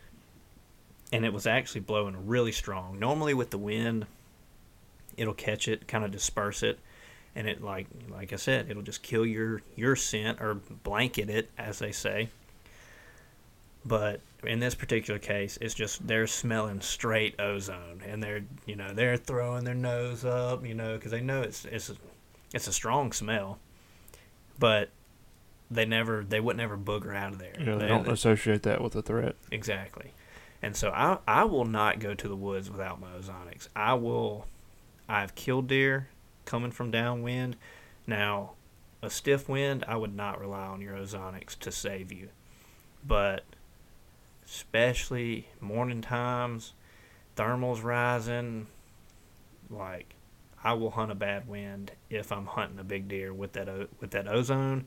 and 1.12 1.24
it 1.24 1.32
was 1.34 1.46
actually 1.46 1.82
blowing 1.82 2.26
really 2.26 2.52
strong. 2.52 2.98
Normally 2.98 3.34
with 3.34 3.50
the 3.50 3.58
wind, 3.58 4.06
it'll 5.18 5.34
catch 5.34 5.68
it, 5.68 5.86
kind 5.86 6.04
of 6.04 6.10
disperse 6.10 6.62
it, 6.62 6.78
and 7.36 7.46
it 7.46 7.62
like 7.62 7.86
like 8.10 8.32
I 8.32 8.36
said, 8.36 8.68
it'll 8.70 8.82
just 8.82 9.02
kill 9.02 9.24
your 9.24 9.62
your 9.76 9.94
scent 9.94 10.40
or 10.40 10.54
blanket 10.82 11.30
it, 11.30 11.50
as 11.56 11.78
they 11.78 11.92
say. 11.92 12.30
But 13.84 14.20
in 14.42 14.58
this 14.58 14.74
particular 14.74 15.20
case, 15.20 15.58
it's 15.60 15.74
just 15.74 16.06
they're 16.06 16.26
smelling 16.26 16.80
straight 16.80 17.40
ozone, 17.40 18.02
and 18.04 18.20
they're 18.22 18.42
you 18.66 18.74
know 18.74 18.92
they're 18.92 19.16
throwing 19.16 19.64
their 19.64 19.74
nose 19.74 20.24
up, 20.24 20.66
you 20.66 20.74
know, 20.74 20.96
because 20.96 21.12
they 21.12 21.20
know 21.20 21.42
it's 21.42 21.64
it's 21.66 21.90
a, 21.90 21.96
it's 22.52 22.66
a 22.66 22.72
strong 22.72 23.12
smell, 23.12 23.58
but 24.58 24.88
they 25.70 25.84
never 25.84 26.24
they 26.24 26.40
would 26.40 26.56
never 26.56 26.76
booger 26.76 27.14
out 27.14 27.32
of 27.32 27.38
there. 27.38 27.54
Yeah, 27.58 27.74
they 27.74 27.78
They- 27.82 27.88
don't 27.88 28.06
they- 28.06 28.12
associate 28.12 28.62
that 28.64 28.80
with 28.80 28.96
a 28.96 29.02
threat. 29.02 29.36
Exactly. 29.52 30.12
And 30.62 30.74
so 30.74 30.90
I 30.90 31.18
I 31.28 31.44
will 31.44 31.64
not 31.66 32.00
go 32.00 32.14
to 32.14 32.28
the 32.28 32.36
woods 32.36 32.68
without 32.70 33.00
my 33.00 33.08
ozonics. 33.12 33.68
I 33.76 33.94
will 33.94 34.46
I've 35.08 35.36
killed 35.36 35.68
deer 35.68 36.08
coming 36.46 36.70
from 36.70 36.90
downwind. 36.90 37.56
Now, 38.06 38.52
a 39.02 39.10
stiff 39.10 39.48
wind, 39.48 39.84
I 39.86 39.96
would 39.96 40.14
not 40.14 40.40
rely 40.40 40.66
on 40.66 40.80
your 40.80 40.96
ozonics 40.96 41.58
to 41.58 41.70
save 41.70 42.10
you. 42.10 42.30
But 43.06 43.44
especially 44.46 45.48
morning 45.60 46.00
times, 46.00 46.72
thermals 47.36 47.82
rising, 47.82 48.68
like 49.68 50.14
I 50.64 50.72
will 50.72 50.90
hunt 50.90 51.12
a 51.12 51.16
bad 51.16 51.46
wind 51.46 51.92
if 52.10 52.32
I'm 52.32 52.46
hunting 52.46 52.78
a 52.78 52.84
big 52.84 53.08
deer 53.08 53.32
with 53.32 53.52
that 53.52 53.68
with 54.00 54.10
that 54.12 54.26
ozone 54.26 54.86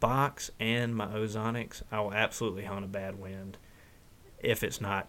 box 0.00 0.50
and 0.58 0.94
my 0.94 1.06
ozonics. 1.06 1.82
I 1.92 2.00
will 2.00 2.14
absolutely 2.14 2.64
hunt 2.64 2.84
a 2.84 2.88
bad 2.88 3.18
wind 3.18 3.58
if 4.40 4.62
it's 4.62 4.80
not, 4.80 5.08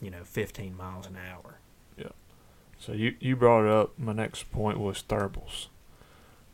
you 0.00 0.10
know, 0.10 0.24
15 0.24 0.76
miles 0.76 1.06
an 1.06 1.16
hour. 1.16 1.58
So 2.80 2.92
you, 2.92 3.14
you 3.20 3.36
brought 3.36 3.66
it 3.66 3.70
up. 3.70 3.98
My 3.98 4.14
next 4.14 4.50
point 4.50 4.80
was 4.80 5.04
thermals. 5.06 5.66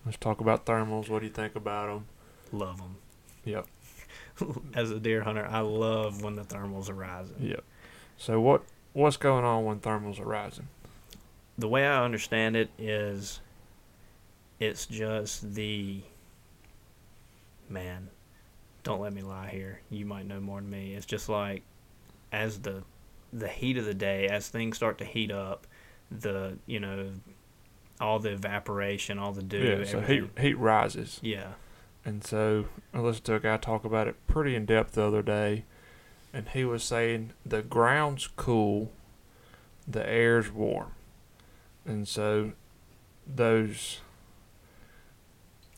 Let's 0.05 0.19
talk 0.19 0.41
about 0.41 0.67
thermals. 0.67 1.09
What 1.09 1.21
do 1.21 1.27
you 1.27 1.33
think 1.33 1.55
about 1.55 1.87
them? 1.87 2.07
Love 2.53 2.79
them. 2.79 2.97
Yep. 3.45 3.67
As 4.75 4.91
a 4.91 4.99
deer 4.99 5.23
hunter, 5.23 5.47
I 5.49 5.61
love 5.61 6.23
when 6.23 6.35
the 6.35 6.43
thermals 6.43 6.91
are 6.91 6.95
rising. 6.95 7.37
Yep. 7.41 7.65
So 8.19 8.41
what 8.41 8.63
what's 8.93 9.17
going 9.17 9.45
on 9.45 9.65
when 9.65 9.79
thermals 9.79 10.19
are 10.19 10.27
rising? 10.27 10.69
The 11.59 11.69
way 11.69 11.87
I 11.87 12.05
understand 12.05 12.57
it 12.57 12.71
is 12.77 13.41
it's 14.59 14.87
just 14.87 15.55
the 15.55 16.03
man, 17.69 18.09
don't 18.83 19.01
let 19.01 19.13
me 19.13 19.23
lie 19.23 19.49
here. 19.49 19.81
You 19.91 20.07
might 20.07 20.27
know 20.27 20.41
more 20.41 20.61
than 20.61 20.71
me. 20.71 20.95
It's 20.95 21.07
just 21.07 21.29
like 21.29 21.63
as 22.33 22.61
the 22.61 22.83
the 23.33 23.49
heat 23.49 23.77
of 23.77 23.85
the 23.85 23.95
day, 23.95 24.29
as 24.29 24.49
things 24.49 24.77
start 24.77 24.99
to 24.99 25.05
heat 25.05 25.31
up, 25.31 25.67
the 26.11 26.59
you 26.67 26.81
know 26.81 27.13
all 28.01 28.19
the 28.19 28.33
evaporation, 28.33 29.19
all 29.19 29.33
the 29.33 29.43
dew, 29.43 29.79
yeah. 29.79 29.85
So 29.85 30.01
heat 30.01 30.25
heat 30.39 30.59
rises, 30.59 31.19
yeah. 31.23 31.53
and 32.05 32.23
so 32.23 32.67
I 32.93 33.01
listened 33.01 33.25
to 33.27 33.35
a 33.35 33.41
guy 33.41 33.57
talk 33.57 33.85
about 33.85 34.09
it 34.09 34.17
pretty 34.27 34.55
in 34.55 34.67
depth 34.67 34.93
the 34.93 35.05
other 35.05 35.23
day, 35.23 35.65
and 36.33 36.49
he 36.49 36.65
was 36.65 36.85
saying 36.85 37.33
the 37.45 37.63
ground's 37.63 38.27
cool, 38.27 38.93
the 39.87 40.07
air's 40.09 40.53
warm, 40.53 40.93
and 41.85 42.07
so 42.07 42.53
those 43.27 44.01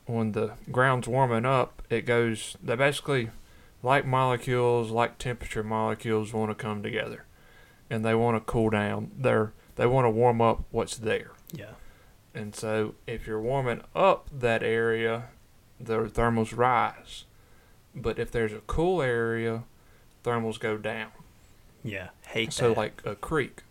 when 0.09 0.33
the 0.33 0.53
ground's 0.73 1.07
warming 1.07 1.45
up, 1.45 1.83
it 1.91 2.03
goes. 2.03 2.57
They 2.63 2.75
basically 2.75 3.31
like 3.83 4.05
molecules, 4.05 4.91
like 4.91 5.19
temperature 5.19 5.63
molecules, 5.63 6.33
want 6.33 6.51
to 6.51 6.55
come 6.55 6.83
together, 6.83 7.27
and 7.89 8.05
they 8.05 8.15
want 8.15 8.37
to 8.37 8.41
cool 8.41 8.71
down. 8.71 9.13
They're 9.17 9.53
they 9.79 9.87
want 9.87 10.05
to 10.05 10.11
warm 10.11 10.43
up 10.43 10.65
what's 10.71 10.99
there. 10.99 11.31
Yeah. 11.53 11.73
And 12.35 12.55
so 12.55 12.95
if 13.07 13.27
you're 13.27 13.41
warming 13.41 13.81
up 13.97 14.29
that 14.39 14.63
area, 14.63 15.25
the 15.81 16.01
thermals 16.05 16.55
rise. 16.57 17.25
But 17.95 18.19
if 18.19 18.31
there's 18.31 18.53
a 18.53 18.61
cool 18.67 19.01
area, 19.01 19.65
thermals 20.23 20.61
go 20.61 20.77
down. 20.77 21.09
Yeah. 21.83 22.09
Hate 22.29 22.53
So 22.53 22.69
that. 22.71 22.77
like 22.77 23.03
a 23.07 23.15
creek, 23.15 23.63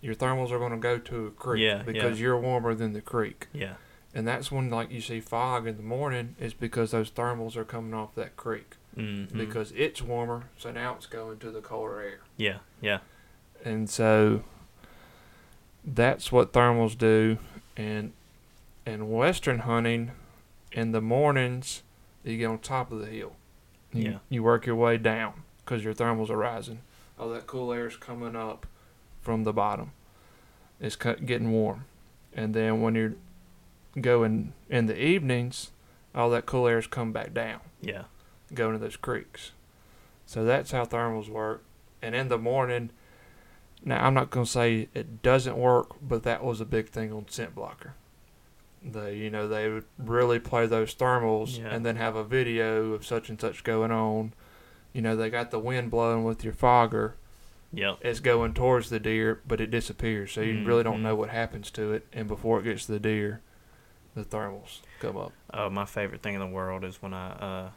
your 0.00 0.14
thermals 0.14 0.50
are 0.52 0.58
going 0.58 0.70
to 0.72 0.78
go 0.78 0.98
to 0.98 1.26
a 1.26 1.30
creek 1.30 1.62
Yeah, 1.62 1.82
because 1.82 2.18
yeah. 2.20 2.24
you're 2.26 2.38
warmer 2.38 2.74
than 2.74 2.92
the 2.92 3.00
creek. 3.00 3.48
yeah. 3.52 3.74
And 4.16 4.28
that's 4.28 4.52
when 4.52 4.70
like 4.70 4.92
you 4.92 5.00
see 5.00 5.18
fog 5.20 5.66
in 5.66 5.76
the 5.76 5.82
morning 5.82 6.36
is 6.38 6.54
because 6.54 6.92
those 6.92 7.10
thermals 7.10 7.56
are 7.56 7.64
coming 7.64 7.92
off 7.94 8.14
that 8.14 8.36
creek 8.36 8.76
Mm-hmm. 8.96 9.36
because 9.36 9.72
it's 9.72 10.00
warmer, 10.00 10.44
so 10.56 10.70
now 10.70 10.94
it's 10.94 11.06
going 11.06 11.38
to 11.40 11.50
the 11.50 11.60
colder 11.60 12.00
air. 12.00 12.20
yeah. 12.36 12.58
Yeah. 12.80 12.98
And 13.64 13.90
so 13.90 14.44
that's 15.84 16.30
what 16.32 16.52
thermals 16.52 16.96
do. 16.96 17.38
And 17.76 18.12
in 18.86 19.10
western 19.10 19.60
hunting, 19.60 20.12
in 20.72 20.92
the 20.92 21.00
mornings, 21.00 21.82
you 22.24 22.36
get 22.38 22.46
on 22.46 22.58
top 22.58 22.90
of 22.92 23.00
the 23.00 23.06
hill. 23.06 23.34
You, 23.92 24.02
Yeah. 24.10 24.18
You 24.28 24.42
work 24.42 24.66
your 24.66 24.76
way 24.76 24.96
down 24.98 25.42
because 25.64 25.84
your 25.84 25.94
thermals 25.94 26.30
are 26.30 26.36
rising. 26.36 26.80
All 27.18 27.28
that 27.30 27.46
cool 27.46 27.72
air 27.72 27.86
is 27.86 27.96
coming 27.96 28.34
up 28.36 28.66
from 29.20 29.44
the 29.44 29.52
bottom. 29.52 29.92
It's 30.80 30.96
getting 30.96 31.52
warm. 31.52 31.84
And 32.34 32.52
then 32.54 32.80
when 32.82 32.94
you're 32.94 33.14
going 34.00 34.52
in 34.68 34.86
the 34.86 35.00
evenings, 35.00 35.70
all 36.14 36.30
that 36.30 36.46
cool 36.46 36.66
air 36.66 36.78
is 36.78 36.86
come 36.86 37.12
back 37.12 37.32
down 37.32 37.60
Yeah. 37.80 38.04
go 38.52 38.68
into 38.68 38.78
those 38.80 38.96
creeks. 38.96 39.52
So 40.26 40.44
that's 40.44 40.72
how 40.72 40.84
thermals 40.84 41.28
work. 41.28 41.62
And 42.02 42.14
in 42.14 42.28
the 42.28 42.38
morning, 42.38 42.90
now 43.84 44.04
I'm 44.04 44.14
not 44.14 44.30
going 44.30 44.46
to 44.46 44.50
say 44.50 44.88
it 44.94 45.22
doesn't 45.22 45.56
work, 45.56 45.88
but 46.02 46.22
that 46.24 46.42
was 46.42 46.60
a 46.60 46.64
big 46.64 46.88
thing 46.88 47.12
on 47.12 47.28
scent 47.28 47.54
blocker. 47.54 47.94
They, 48.82 49.16
you 49.16 49.30
know, 49.30 49.48
they 49.48 49.68
would 49.70 49.84
really 49.98 50.38
play 50.38 50.66
those 50.66 50.94
thermals 50.94 51.58
Yeah. 51.58 51.68
and 51.68 51.84
then 51.86 51.96
have 51.96 52.16
a 52.16 52.24
video 52.24 52.92
of 52.92 53.06
such 53.06 53.28
and 53.30 53.40
such 53.40 53.64
going 53.64 53.90
on. 53.90 54.32
You 54.92 55.00
know, 55.02 55.16
they 55.16 55.30
got 55.30 55.50
the 55.50 55.58
wind 55.58 55.90
blowing 55.90 56.24
with 56.24 56.44
your 56.44 56.52
fogger. 56.52 57.14
Yep. 57.72 57.98
It's 58.02 58.20
going 58.20 58.54
towards 58.54 58.90
the 58.90 59.00
deer, 59.00 59.40
but 59.48 59.60
it 59.60 59.70
disappears. 59.70 60.32
So 60.32 60.42
you 60.42 60.64
really 60.64 60.84
don't 60.84 60.98
Mhm. 61.00 61.02
know 61.02 61.16
what 61.16 61.30
happens 61.30 61.70
to 61.72 61.92
it. 61.92 62.06
And 62.12 62.28
before 62.28 62.60
it 62.60 62.64
gets 62.64 62.86
to 62.86 62.92
the 62.92 63.00
deer, 63.00 63.40
the 64.14 64.22
thermals 64.22 64.80
come 65.00 65.16
up. 65.16 65.32
Oh, 65.52 65.70
my 65.70 65.84
favorite 65.86 66.22
thing 66.22 66.34
in 66.34 66.40
the 66.40 66.46
world 66.46 66.84
is 66.84 67.02
when 67.02 67.12
I 67.14 67.30
uh, 67.32 67.70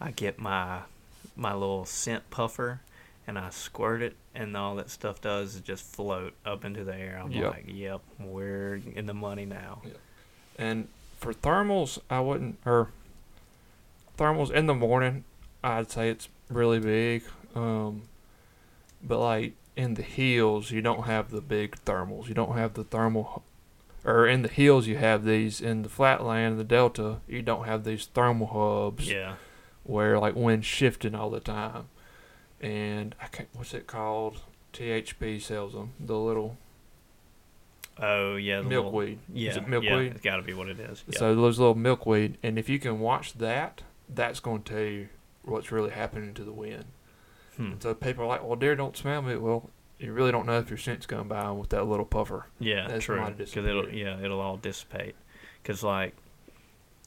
I 0.00 0.12
get 0.12 0.38
my 0.38 0.80
my 1.36 1.52
little 1.52 1.84
scent 1.84 2.30
puffer 2.30 2.80
and 3.28 3.38
I 3.38 3.50
squirt 3.50 4.00
it, 4.02 4.16
and 4.34 4.56
all 4.56 4.74
that 4.76 4.88
stuff 4.90 5.20
does 5.20 5.54
is 5.56 5.60
just 5.60 5.84
float 5.84 6.32
up 6.46 6.64
into 6.64 6.82
the 6.82 6.96
air. 6.96 7.20
I'm 7.22 7.30
Yep. 7.30 7.50
like, 7.52 7.64
yep, 7.68 8.00
we're 8.18 8.80
in 8.94 9.04
the 9.06 9.12
money 9.14 9.44
now. 9.44 9.82
And 10.58 10.88
for 11.18 11.32
thermals, 11.34 11.98
I 12.08 12.20
wouldn't, 12.20 12.58
or 12.64 12.88
thermals 14.16 14.50
in 14.50 14.66
the 14.66 14.74
morning, 14.74 15.24
I'd 15.62 15.90
say 15.90 16.08
it's 16.08 16.28
really 16.48 16.80
big. 16.80 17.22
Um, 17.54 18.02
but 19.02 19.18
like 19.20 19.52
in 19.76 19.94
the 19.94 20.02
hills, 20.02 20.70
you 20.70 20.80
don't 20.80 21.04
have 21.04 21.30
the 21.30 21.40
big 21.42 21.76
thermals. 21.84 22.28
You 22.28 22.34
don't 22.34 22.56
have 22.56 22.74
the 22.74 22.84
thermal, 22.84 23.44
or 24.04 24.26
in 24.26 24.40
the 24.42 24.48
hills, 24.48 24.86
you 24.86 24.96
have 24.96 25.24
these. 25.24 25.60
In 25.60 25.82
the 25.82 25.88
flatland, 25.88 26.58
the 26.58 26.64
delta, 26.64 27.18
you 27.28 27.42
don't 27.42 27.66
have 27.66 27.84
these 27.84 28.06
thermal 28.06 28.46
hubs 28.48 29.08
Yeah. 29.08 29.34
where 29.84 30.18
like 30.18 30.34
wind 30.34 30.64
shifting 30.64 31.14
all 31.14 31.30
the 31.30 31.40
time. 31.40 31.88
And 32.60 33.14
I 33.22 33.26
can't, 33.26 33.48
what's 33.52 33.72
it 33.74 33.86
called? 33.86 34.40
THP 34.72 35.40
sells 35.40 35.72
them. 35.72 35.92
The 36.00 36.16
little 36.18 36.56
Oh 38.00 38.36
yeah. 38.36 38.58
The 38.62 38.68
little- 38.68 38.84
milkweed. 38.84 39.18
yeah. 39.32 39.50
Is 39.50 39.56
it 39.56 39.62
Yeah. 39.64 39.68
milkweed? 39.68 40.12
It's 40.12 40.20
got 40.20 40.36
to 40.36 40.42
be 40.42 40.54
what 40.54 40.68
it 40.68 40.78
is. 40.78 41.04
Yeah. 41.08 41.18
So 41.18 41.34
those 41.34 41.58
little 41.58 41.74
milkweed, 41.74 42.38
and 42.42 42.58
if 42.58 42.68
you 42.68 42.78
can 42.78 43.00
watch 43.00 43.34
that, 43.34 43.82
that's 44.08 44.40
going 44.40 44.62
to 44.62 44.72
tell 44.72 44.82
you 44.84 45.08
what's 45.42 45.72
really 45.72 45.90
happening 45.90 46.34
to 46.34 46.44
the 46.44 46.52
wind. 46.52 46.84
Hmm. 47.56 47.72
And 47.72 47.82
so 47.82 47.94
people 47.94 48.24
are 48.24 48.28
like, 48.28 48.44
"Well, 48.44 48.54
deer 48.56 48.76
don't 48.76 48.96
smell 48.96 49.20
me." 49.22 49.36
Well, 49.36 49.70
you 49.98 50.12
really 50.12 50.30
don't 50.30 50.46
know 50.46 50.58
if 50.58 50.70
your 50.70 50.78
scent's 50.78 51.06
going 51.06 51.26
by 51.26 51.50
with 51.50 51.70
that 51.70 51.86
little 51.86 52.04
puffer. 52.04 52.46
Yeah, 52.60 52.86
That's 52.86 53.04
true. 53.04 53.20
Because 53.36 53.56
it'll 53.56 53.88
yeah 53.92 54.20
it'll 54.20 54.40
all 54.40 54.56
dissipate. 54.56 55.16
Because 55.62 55.82
like 55.82 56.14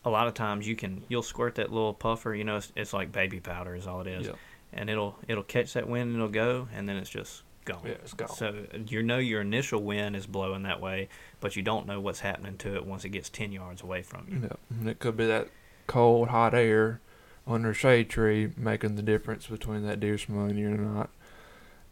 a 0.04 0.10
lot 0.10 0.28
of 0.28 0.34
times 0.34 0.68
you 0.68 0.76
can 0.76 1.04
you'll 1.08 1.22
squirt 1.22 1.56
that 1.56 1.72
little 1.72 1.94
puffer. 1.94 2.36
You 2.36 2.44
know 2.44 2.58
it's, 2.58 2.72
it's 2.76 2.92
like 2.94 3.14
baby 3.14 3.40
powder 3.40 3.76
is 3.76 3.88
all 3.88 4.02
it 4.02 4.08
is, 4.08 4.28
Yeah, 4.28 4.34
and 4.74 4.90
it'll 4.90 5.18
it'll 5.28 5.44
catch 5.44 5.74
that 5.74 5.88
wind 5.88 6.10
and 6.10 6.16
it'll 6.16 6.30
go 6.30 6.68
and 6.74 6.88
then 6.88 6.98
it's 6.98 7.10
just 7.10 7.44
gone. 7.66 7.82
yeah, 7.86 7.92
it's 7.92 8.14
gone. 8.14 8.30
So 8.30 8.66
you 8.88 9.04
know 9.04 9.18
your 9.18 9.42
initial 9.42 9.82
wind 9.82 10.16
is 10.16 10.26
blowing 10.26 10.64
that 10.64 10.82
way, 10.82 11.10
but 11.40 11.56
you 11.56 11.62
don't 11.64 11.88
know 11.88 12.00
what's 12.00 12.22
happening 12.22 12.58
to 12.60 12.76
it 12.76 12.86
once 12.86 13.06
it 13.06 13.10
gets 13.10 13.30
ten 13.30 13.52
yards 13.52 13.82
away 13.82 14.02
from 14.02 14.28
you. 14.30 14.40
yeah, 14.44 14.78
and 14.80 14.90
it 14.90 15.00
could 15.00 15.18
be 15.18 15.28
that 15.28 15.50
cold, 15.88 16.30
hot 16.30 16.54
air 16.54 17.02
under 17.48 17.72
a 17.72 17.74
shade 17.74 18.10
tree 18.10 18.52
making 18.56 18.96
the 18.96 19.02
difference 19.02 19.48
between 19.48 19.86
that 19.86 20.00
deer 20.00 20.18
smelling 20.18 20.58
you 20.58 20.70
or 20.74 20.78
not. 20.78 21.10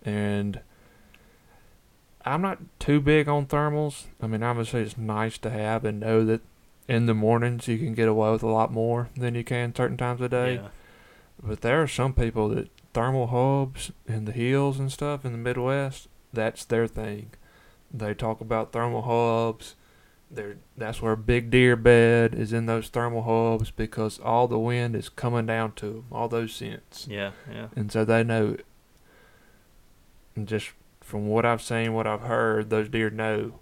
And 0.04 0.62
I'm 2.26 2.42
not 2.42 2.60
too 2.80 3.02
big 3.02 3.28
on 3.28 3.46
thermals. 3.48 4.06
I 4.22 4.28
mean, 4.28 4.44
obviously 4.44 4.82
it's 4.82 4.98
nice 4.98 5.38
to 5.40 5.50
have 5.50 5.84
and 5.86 6.00
know 6.00 6.24
that 6.26 6.42
in 6.88 7.06
the 7.06 7.14
mornings 7.14 7.68
you 7.68 7.78
can 7.78 7.94
get 7.94 8.08
away 8.08 8.32
with 8.32 8.44
a 8.44 8.48
lot 8.48 8.72
more 8.72 9.10
than 9.16 9.36
you 9.36 9.44
can 9.44 9.74
certain 9.76 9.98
times 9.98 10.22
of 10.22 10.32
day. 10.32 10.56
Yeah, 10.56 10.68
But 11.42 11.62
there 11.62 11.82
are 11.82 11.88
some 11.88 12.14
people 12.14 12.50
that 12.50 12.70
thermal 12.94 13.28
hubs 13.28 13.92
in 14.08 14.26
the 14.26 14.32
hills 14.32 14.80
and 14.80 14.92
stuff 14.92 15.24
in 15.26 15.32
the 15.32 15.38
Midwest, 15.38 16.08
that's 16.34 16.66
their 16.66 16.88
thing. 16.88 17.32
They 17.92 18.14
talk 18.14 18.42
about 18.42 18.72
thermal 18.72 19.02
hubs 19.04 19.76
There, 20.30 20.58
that's 20.78 21.02
where 21.02 21.16
big 21.16 21.50
deer 21.50 21.76
bed 21.76 22.36
is 22.36 22.54
in 22.54 22.66
those 22.68 22.88
thermal 22.90 23.24
hubs 23.24 23.72
because 23.72 24.20
all 24.20 24.48
the 24.48 24.60
wind 24.60 24.96
is 24.96 25.10
coming 25.10 25.46
down 25.48 25.72
to 25.74 25.86
them, 25.88 26.06
all 26.12 26.28
those 26.28 26.54
scents, 26.54 27.08
Yeah, 27.10 27.32
yeah. 27.52 27.68
and 27.76 27.92
so 27.92 28.06
they 28.06 28.24
know. 28.24 28.50
It. 28.50 28.66
And 30.36 30.48
just 30.48 30.72
from 31.02 31.28
what 31.28 31.46
I've 31.46 31.62
seen, 31.64 31.94
what 31.94 32.06
I've 32.06 32.22
heard, 32.22 32.70
those 32.70 32.90
deer 32.90 33.10
know. 33.10 33.54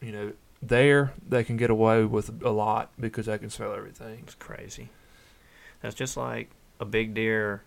You 0.00 0.12
know, 0.12 0.32
there 0.62 1.12
they 1.26 1.44
can 1.44 1.56
get 1.56 1.68
away 1.70 2.04
with 2.04 2.42
a 2.42 2.50
lot 2.50 2.90
because 2.98 3.26
they 3.26 3.36
can 3.38 3.50
smell 3.50 3.74
everything. 3.74 4.20
It's 4.22 4.34
crazy. 4.34 4.88
That's 5.82 5.94
just 5.94 6.16
like 6.16 6.50
a 6.80 6.84
big 6.84 7.14
deer 7.14 7.62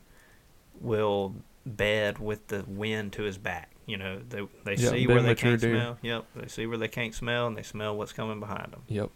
will 0.79 1.35
bed 1.65 2.17
with 2.19 2.47
the 2.47 2.63
wind 2.67 3.13
to 3.13 3.23
his 3.23 3.37
back. 3.37 3.69
You 3.85 3.97
know, 3.97 4.19
they 4.29 4.41
they 4.63 4.75
Yeah, 4.81 4.89
see 4.91 5.07
where 5.07 5.21
they 5.21 5.35
can't 5.35 5.59
deer. 5.59 5.75
smell. 5.75 5.97
Yep, 6.01 6.25
they 6.35 6.47
see 6.47 6.65
where 6.65 6.77
they 6.77 6.87
can't 6.87 7.13
smell, 7.13 7.47
and 7.47 7.57
they 7.57 7.63
smell 7.63 7.95
what's 7.97 8.13
coming 8.13 8.39
behind 8.39 8.71
them. 8.71 8.83
Yep. 8.87 9.09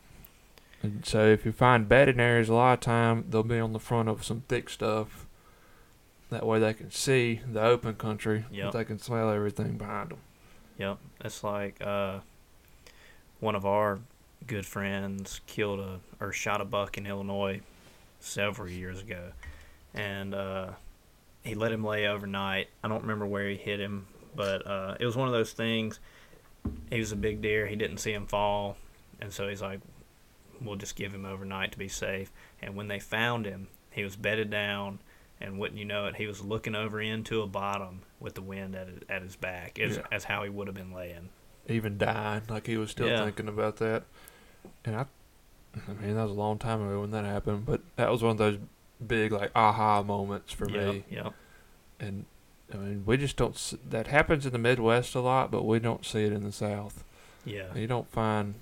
And 0.83 1.05
so 1.05 1.25
if 1.25 1.45
you 1.45 1.51
find 1.51 1.87
bedding 1.87 2.19
areas, 2.19 2.49
a 2.49 2.53
lot 2.53 2.73
of 2.73 2.79
time 2.81 3.25
they'll 3.29 3.43
be 3.43 3.59
on 3.59 3.73
the 3.73 3.79
front 3.79 4.09
of 4.09 4.23
some 4.23 4.41
thick 4.47 4.69
stuff. 4.69 5.25
That 6.29 6.45
way 6.45 6.59
they 6.59 6.73
can 6.73 6.91
see 6.91 7.41
the 7.49 7.61
open 7.61 7.95
country, 7.95 8.45
Yep. 8.51 8.71
but 8.71 8.77
they 8.79 8.85
can 8.85 8.99
smell 8.99 9.29
everything 9.29 9.77
behind 9.77 10.09
them. 10.09 10.19
Yep, 10.77 10.97
it's 11.23 11.43
like 11.43 11.81
uh, 11.81 12.19
one 13.39 13.55
of 13.55 13.65
our 13.65 13.99
good 14.45 14.65
friends 14.65 15.39
killed 15.47 15.79
a 15.79 15.99
or 16.19 16.31
shot 16.33 16.59
a 16.61 16.65
buck 16.65 16.97
in 16.97 17.05
Illinois 17.07 17.61
several 18.19 18.69
years 18.69 19.01
ago, 19.01 19.31
and 19.95 20.35
uh, 20.35 20.69
he 21.43 21.55
let 21.55 21.71
him 21.71 21.83
lay 21.83 22.07
overnight. 22.07 22.67
I 22.83 22.87
don't 22.87 23.01
remember 23.01 23.25
where 23.25 23.49
he 23.49 23.55
hit 23.55 23.79
him, 23.79 24.05
but 24.35 24.65
uh, 24.67 24.95
it 24.99 25.05
was 25.05 25.15
one 25.15 25.27
of 25.27 25.33
those 25.33 25.53
things. 25.53 25.99
He 26.91 26.99
was 26.99 27.11
a 27.11 27.15
big 27.15 27.41
deer. 27.41 27.65
He 27.65 27.75
didn't 27.75 27.97
see 27.97 28.11
him 28.13 28.27
fall, 28.27 28.77
and 29.19 29.31
so 29.33 29.47
he's 29.47 29.61
like, 29.61 29.79
"We'll 30.61 30.75
just 30.75 30.95
give 30.95 31.13
him 31.13 31.25
overnight 31.25 31.71
to 31.71 31.77
be 31.79 31.87
safe." 31.87 32.31
And 32.61 32.75
when 32.75 32.87
they 32.87 32.99
found 32.99 33.45
him, 33.45 33.67
he 33.91 34.03
was 34.03 34.15
bedded 34.15 34.49
down. 34.51 34.99
And 35.41 35.59
wouldn't 35.59 35.77
you 35.77 35.83
know 35.83 36.05
it, 36.05 36.15
he 36.15 36.27
was 36.27 36.41
looking 36.41 36.75
over 36.75 37.01
into 37.01 37.41
a 37.41 37.45
bottom 37.47 38.03
with 38.21 38.35
the 38.35 38.41
wind 38.41 38.73
at 38.73 38.87
his, 38.87 38.99
at 39.09 39.21
his 39.21 39.35
back, 39.35 39.77
as, 39.77 39.97
Yeah. 39.97 40.03
as 40.09 40.23
how 40.23 40.43
he 40.43 40.49
would 40.49 40.67
have 40.67 40.75
been 40.77 40.93
laying. 40.93 41.27
Even 41.67 41.97
dying, 41.97 42.43
like 42.47 42.65
he 42.67 42.77
was 42.77 42.89
still 42.89 43.09
Yeah. 43.09 43.25
thinking 43.25 43.49
about 43.49 43.75
that. 43.77 44.03
And 44.85 44.95
I, 44.95 45.05
I 45.75 45.91
mean, 46.01 46.15
that 46.15 46.21
was 46.23 46.31
a 46.31 46.35
long 46.35 46.57
time 46.57 46.81
ago 46.81 47.01
when 47.01 47.11
that 47.11 47.25
happened, 47.25 47.65
but 47.65 47.81
that 47.97 48.09
was 48.09 48.23
one 48.23 48.31
of 48.31 48.37
those 48.37 48.57
big 49.05 49.31
like 49.31 49.51
aha 49.55 50.03
moments 50.03 50.53
for 50.53 50.69
yep, 50.69 50.93
me. 50.93 51.03
Yeah. 51.09 51.29
And 51.99 52.25
I 52.73 52.77
mean, 52.77 53.03
we 53.05 53.17
just 53.17 53.37
don't. 53.37 53.73
that 53.89 54.07
happens 54.07 54.45
in 54.45 54.51
the 54.51 54.57
Midwest 54.57 55.15
a 55.15 55.19
lot, 55.19 55.51
but 55.51 55.63
we 55.65 55.79
don't 55.79 56.05
see 56.05 56.23
it 56.23 56.33
in 56.33 56.43
the 56.43 56.51
South. 56.51 57.03
Yeah. 57.45 57.73
You 57.75 57.87
don't 57.87 58.09
find 58.09 58.55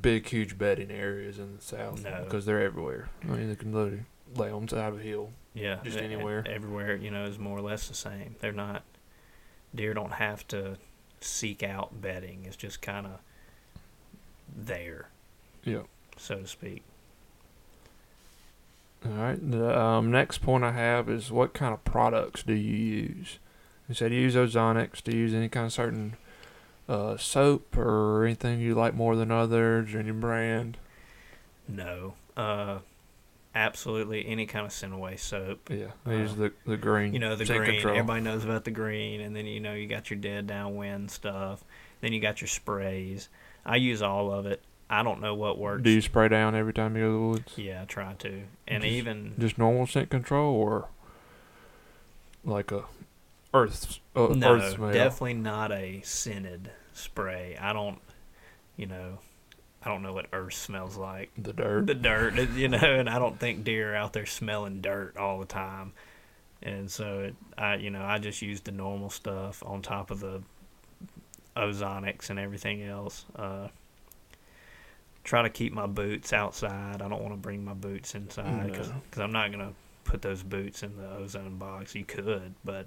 big, 0.00 0.26
huge 0.28 0.56
bedding 0.56 0.90
areas 0.90 1.38
in 1.38 1.56
the 1.56 1.62
South 1.62 2.02
No. 2.02 2.22
because 2.24 2.46
they're 2.46 2.62
everywhere. 2.62 3.10
I 3.24 3.26
mean, 3.26 3.48
they 3.48 3.56
can 3.56 3.72
literally 3.72 4.04
lay 4.34 4.50
on 4.50 4.66
the 4.66 4.76
side 4.76 4.92
of 4.92 4.98
a 5.00 5.02
hill. 5.02 5.30
Yeah. 5.54 5.78
Just 5.84 5.98
e- 5.98 6.00
anywhere. 6.00 6.44
Everywhere, 6.48 6.96
you 6.96 7.10
know, 7.10 7.24
is 7.24 7.38
more 7.38 7.58
or 7.58 7.62
less 7.62 7.88
the 7.88 7.94
same. 7.94 8.36
They're 8.40 8.52
not. 8.52 8.82
Deer 9.74 9.92
don't 9.94 10.14
have 10.14 10.46
to 10.48 10.76
seek 11.20 11.62
out 11.62 12.00
bedding. 12.00 12.44
It's 12.46 12.56
just 12.56 12.80
kind 12.82 13.06
of 13.06 13.12
there, 14.54 15.08
Yeah. 15.64 15.82
so 16.16 16.40
to 16.40 16.46
speak. 16.46 16.82
All 19.04 19.12
right. 19.22 19.50
The 19.50 19.78
um, 19.78 20.10
next 20.10 20.38
point 20.38 20.64
I 20.64 20.72
have 20.72 21.08
is 21.08 21.30
what 21.32 21.54
kind 21.54 21.74
of 21.74 21.84
products 21.84 22.42
do 22.42 22.54
you 22.54 22.76
use? 22.76 23.38
You 23.88 23.94
said 23.94 24.12
you 24.12 24.20
use 24.20 24.34
Ozonics. 24.36 25.02
Do 25.02 25.12
you 25.12 25.18
use 25.18 25.34
any 25.34 25.48
kind 25.48 25.66
of 25.66 25.72
certain 25.72 26.16
uh, 26.88 27.16
soap 27.16 27.76
or 27.76 28.24
anything 28.24 28.60
you 28.60 28.74
like 28.74 28.94
more 28.94 29.16
than 29.16 29.30
others 29.30 29.94
or 29.94 29.98
any 29.98 30.12
brand? 30.12 30.78
No. 31.68 32.14
Uh, 32.36 32.78
absolutely 33.54 34.26
any 34.26 34.46
kind 34.46 34.64
of 34.64 34.72
Scent-A-Way 34.72 35.16
soap. 35.16 35.68
Yeah. 35.70 35.88
I 36.06 36.14
use 36.14 36.32
Uh, 36.32 36.36
the, 36.36 36.52
the 36.66 36.76
green. 36.76 37.12
You 37.12 37.18
know 37.18 37.34
the 37.36 37.44
green. 37.44 37.64
Control. 37.64 37.94
Everybody 37.96 38.22
knows 38.22 38.44
about 38.44 38.64
the 38.64 38.70
green, 38.70 39.20
and 39.20 39.34
then 39.34 39.46
you 39.46 39.60
know 39.60 39.74
you 39.74 39.86
got 39.88 40.10
your 40.10 40.18
dead 40.18 40.46
downwind 40.46 41.10
stuff. 41.10 41.64
Then 42.00 42.12
you 42.12 42.20
got 42.20 42.40
your 42.40 42.48
sprays. 42.48 43.28
I 43.64 43.76
use 43.76 44.00
all 44.02 44.32
of 44.32 44.46
it. 44.46 44.62
I 44.92 45.02
don't 45.02 45.22
know 45.22 45.34
what 45.34 45.58
works. 45.58 45.82
Do 45.82 45.90
you 45.90 46.02
spray 46.02 46.28
down 46.28 46.54
every 46.54 46.74
time 46.74 46.94
you 46.96 47.02
go 47.02 47.06
to 47.06 47.12
the 47.12 47.18
woods? 47.20 47.52
Yeah, 47.56 47.80
I 47.80 47.84
try 47.86 48.12
to. 48.12 48.42
And 48.68 48.82
Just- 48.82 48.92
even 48.92 49.34
Just 49.38 49.56
normal 49.56 49.86
scent 49.86 50.10
control 50.10 50.54
or 50.54 50.88
like 52.44 52.70
a 52.70 52.84
earth 53.54 53.98
uh, 54.14 54.28
no, 54.34 54.56
earth 54.56 54.74
smell? 54.74 54.92
definitely 54.92 55.34
not 55.34 55.72
a 55.72 56.02
scented 56.04 56.70
spray. 56.92 57.56
I 57.58 57.72
don't, 57.72 58.00
you 58.76 58.84
know, 58.86 59.18
I 59.82 59.88
don't 59.88 60.02
know 60.02 60.12
what 60.12 60.26
earth 60.30 60.52
smells 60.54 60.98
like. 60.98 61.30
The 61.38 61.54
dirt. 61.54 61.86
The 61.86 61.94
dirt, 61.94 62.34
you 62.54 62.68
know, 62.68 62.78
and 62.78 63.08
I 63.08 63.18
don't 63.18 63.40
think 63.40 63.64
deer 63.64 63.94
are 63.94 63.96
out 63.96 64.12
there 64.12 64.26
smelling 64.26 64.82
dirt 64.82 65.16
all 65.16 65.38
the 65.40 65.46
time. 65.46 65.92
And 66.62 66.90
so, 66.90 67.20
it, 67.20 67.34
I, 67.56 67.76
you 67.76 67.88
know, 67.90 68.04
I 68.04 68.18
just 68.18 68.42
use 68.42 68.60
the 68.60 68.72
normal 68.72 69.08
stuff 69.08 69.62
on 69.64 69.80
top 69.80 70.10
of 70.10 70.20
the 70.20 70.42
ozonics 71.56 72.28
and 72.28 72.38
everything 72.38 72.82
else. 72.82 73.24
Uh, 73.34 73.68
try 75.24 75.42
to 75.42 75.50
keep 75.50 75.72
my 75.72 75.86
boots 75.86 76.32
outside. 76.32 77.02
I 77.02 77.08
don't 77.08 77.22
want 77.22 77.32
to 77.32 77.38
bring 77.38 77.64
my 77.64 77.74
boots 77.74 78.14
inside 78.14 78.66
because 78.70 78.88
No. 79.16 79.24
I'm 79.24 79.32
not 79.32 79.50
gonna 79.50 79.72
put 80.04 80.22
those 80.22 80.42
boots 80.42 80.82
in 80.82 80.96
the 80.96 81.08
ozone 81.08 81.56
box. 81.58 81.94
You 81.94 82.04
could, 82.04 82.54
but 82.64 82.86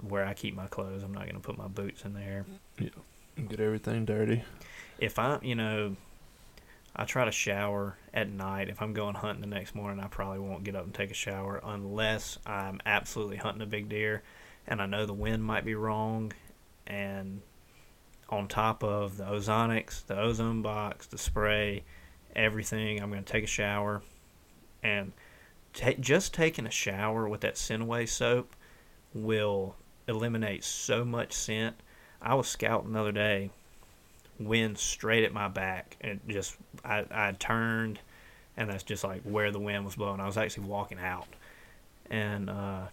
where 0.00 0.24
I 0.24 0.34
keep 0.34 0.54
my 0.54 0.66
clothes, 0.66 1.02
I'm 1.02 1.12
not 1.12 1.26
gonna 1.26 1.40
put 1.40 1.58
my 1.58 1.68
boots 1.68 2.04
in 2.04 2.14
there. 2.14 2.46
Get 3.48 3.60
everything 3.60 4.04
dirty. 4.06 4.42
If 4.98 5.18
I, 5.18 5.38
you 5.42 5.54
know, 5.54 5.96
I 6.94 7.04
try 7.04 7.26
to 7.26 7.32
shower 7.32 7.98
at 8.14 8.30
night. 8.30 8.70
If 8.70 8.80
I'm 8.80 8.94
going 8.94 9.14
hunting 9.16 9.42
the 9.42 9.54
next 9.54 9.74
morning, 9.74 10.02
I 10.02 10.08
probably 10.08 10.38
won't 10.38 10.64
get 10.64 10.74
up 10.74 10.84
and 10.84 10.94
take 10.94 11.10
a 11.10 11.14
shower 11.14 11.60
unless 11.62 12.38
I'm 12.46 12.80
absolutely 12.86 13.36
hunting 13.36 13.60
a 13.60 13.66
big 13.66 13.90
deer 13.90 14.22
and 14.66 14.80
I 14.80 14.86
know 14.86 15.04
the 15.04 15.12
wind 15.12 15.44
might 15.44 15.64
be 15.66 15.74
wrong. 15.74 16.32
And 16.86 17.42
on 18.28 18.48
top 18.48 18.82
of 18.82 19.16
the 19.16 19.24
ozonics, 19.24 20.04
the 20.06 20.18
ozone 20.18 20.62
box, 20.62 21.06
the 21.06 21.18
spray, 21.18 21.84
everything, 22.34 23.00
I'm 23.00 23.10
going 23.10 23.24
to 23.24 23.32
take 23.32 23.44
a 23.44 23.48
shower. 23.48 24.02
And 24.82 25.12
ta 25.72 25.92
just 26.00 26.34
taking 26.34 26.66
a 26.66 26.70
shower 26.70 27.28
with 27.28 27.42
that 27.42 27.56
Scent-A-Way 27.56 28.06
soap 28.06 28.54
will 29.14 29.76
eliminate 30.08 30.64
so 30.64 31.04
much 31.04 31.32
scent. 31.32 31.76
I 32.20 32.34
was 32.34 32.48
scouting 32.48 32.92
the 32.92 33.00
other 33.00 33.12
day 33.12 33.50
wind 34.38 34.78
straight 34.78 35.24
at 35.24 35.32
my 35.32 35.48
back 35.48 35.96
and 36.00 36.20
just 36.28 36.56
I, 36.84 37.04
I 37.10 37.32
turned 37.32 37.98
and 38.56 38.68
that's 38.68 38.82
just 38.82 39.04
like 39.04 39.22
where 39.22 39.50
the 39.50 39.58
wind 39.58 39.84
was 39.84 39.96
blowing 39.96 40.20
i 40.20 40.26
was 40.26 40.36
actually 40.36 40.66
walking 40.66 40.98
out 40.98 41.26
and 42.10 42.50
uh, 42.50 42.86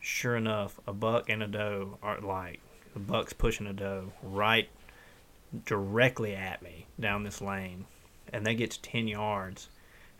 sure 0.00 0.36
enough 0.36 0.80
a 0.86 0.92
buck 0.92 1.28
and 1.28 1.42
a 1.42 1.46
doe 1.46 1.98
are 2.02 2.20
like 2.20 2.60
the 2.92 3.00
buck's 3.00 3.32
pushing 3.32 3.66
a 3.66 3.72
doe 3.72 4.12
right 4.22 4.68
directly 5.66 6.34
at 6.34 6.62
me 6.62 6.86
down 6.98 7.24
this 7.24 7.40
lane 7.40 7.86
and 8.32 8.46
they 8.46 8.54
get 8.54 8.70
to 8.70 8.82
10 8.82 9.08
yards 9.08 9.68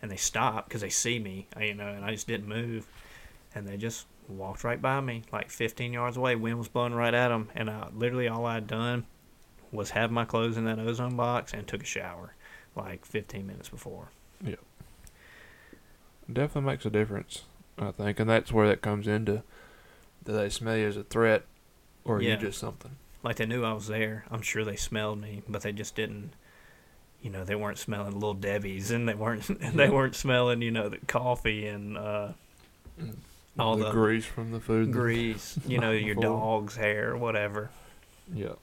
and 0.01 0.11
they 0.11 0.17
stop 0.17 0.67
because 0.67 0.81
they 0.81 0.89
see 0.89 1.19
me 1.19 1.47
you 1.59 1.73
know 1.73 1.87
and 1.87 2.03
i 2.03 2.11
just 2.11 2.27
didn't 2.27 2.47
move 2.47 2.87
and 3.55 3.67
they 3.67 3.77
just 3.77 4.05
walked 4.27 4.63
right 4.63 4.81
by 4.81 4.99
me 4.99 5.23
like 5.31 5.49
15 5.49 5.93
yards 5.93 6.17
away 6.17 6.35
wind 6.35 6.57
was 6.57 6.67
blowing 6.67 6.93
right 6.93 7.13
at 7.13 7.29
them 7.29 7.49
and 7.55 7.69
uh, 7.69 7.87
literally 7.93 8.27
all 8.27 8.45
i'd 8.45 8.67
done 8.67 9.05
was 9.71 9.91
have 9.91 10.11
my 10.11 10.25
clothes 10.25 10.57
in 10.57 10.65
that 10.65 10.79
ozone 10.79 11.15
box 11.15 11.53
and 11.53 11.67
took 11.67 11.83
a 11.83 11.85
shower 11.85 12.33
like 12.75 13.05
15 13.05 13.45
minutes 13.45 13.69
before. 13.69 14.09
Yep. 14.43 14.59
Definitely 16.31 16.71
makes 16.71 16.85
a 16.85 16.89
difference, 16.89 17.43
I 17.77 17.91
think, 17.91 18.19
and 18.19 18.29
that's 18.29 18.51
where 18.51 18.67
that 18.67 18.81
comes 18.81 19.07
into. 19.07 19.43
Do 20.23 20.33
they 20.33 20.49
smell 20.49 20.77
you 20.77 20.87
as 20.87 20.97
a 20.97 21.03
threat, 21.03 21.43
or 22.05 22.17
are 22.17 22.21
Yeah. 22.21 22.31
you 22.31 22.37
just 22.47 22.59
something? 22.59 22.91
Like 23.23 23.35
they 23.35 23.45
knew 23.45 23.63
I 23.63 23.73
was 23.73 23.87
there. 23.87 24.25
I'm 24.31 24.41
sure 24.41 24.63
they 24.65 24.75
smelled 24.75 25.21
me, 25.21 25.43
but 25.47 25.61
they 25.61 25.71
just 25.71 25.95
didn't. 25.95 26.31
You 27.21 27.29
know, 27.29 27.43
they 27.43 27.53
weren't 27.55 27.77
smelling 27.77 28.13
little 28.13 28.33
Debbie's, 28.33 28.89
and 28.89 29.07
they 29.07 29.13
weren't. 29.13 29.43
they 29.75 29.89
weren't 29.89 30.15
smelling. 30.15 30.61
You 30.63 30.71
know, 30.71 30.89
the 30.89 30.97
coffee 30.97 31.67
and 31.67 31.97
uh, 31.97 32.29
all 33.59 33.77
the, 33.77 33.85
the 33.85 33.91
grease 33.91 34.25
from 34.25 34.51
the 34.51 34.59
food. 34.59 34.91
grease. 34.91 35.59
You 35.67 35.79
know, 35.79 35.91
your 35.91 36.15
Before. 36.15 36.37
dog's 36.59 36.75
hair, 36.77 37.15
whatever. 37.15 37.69
Yeah. 38.33 38.53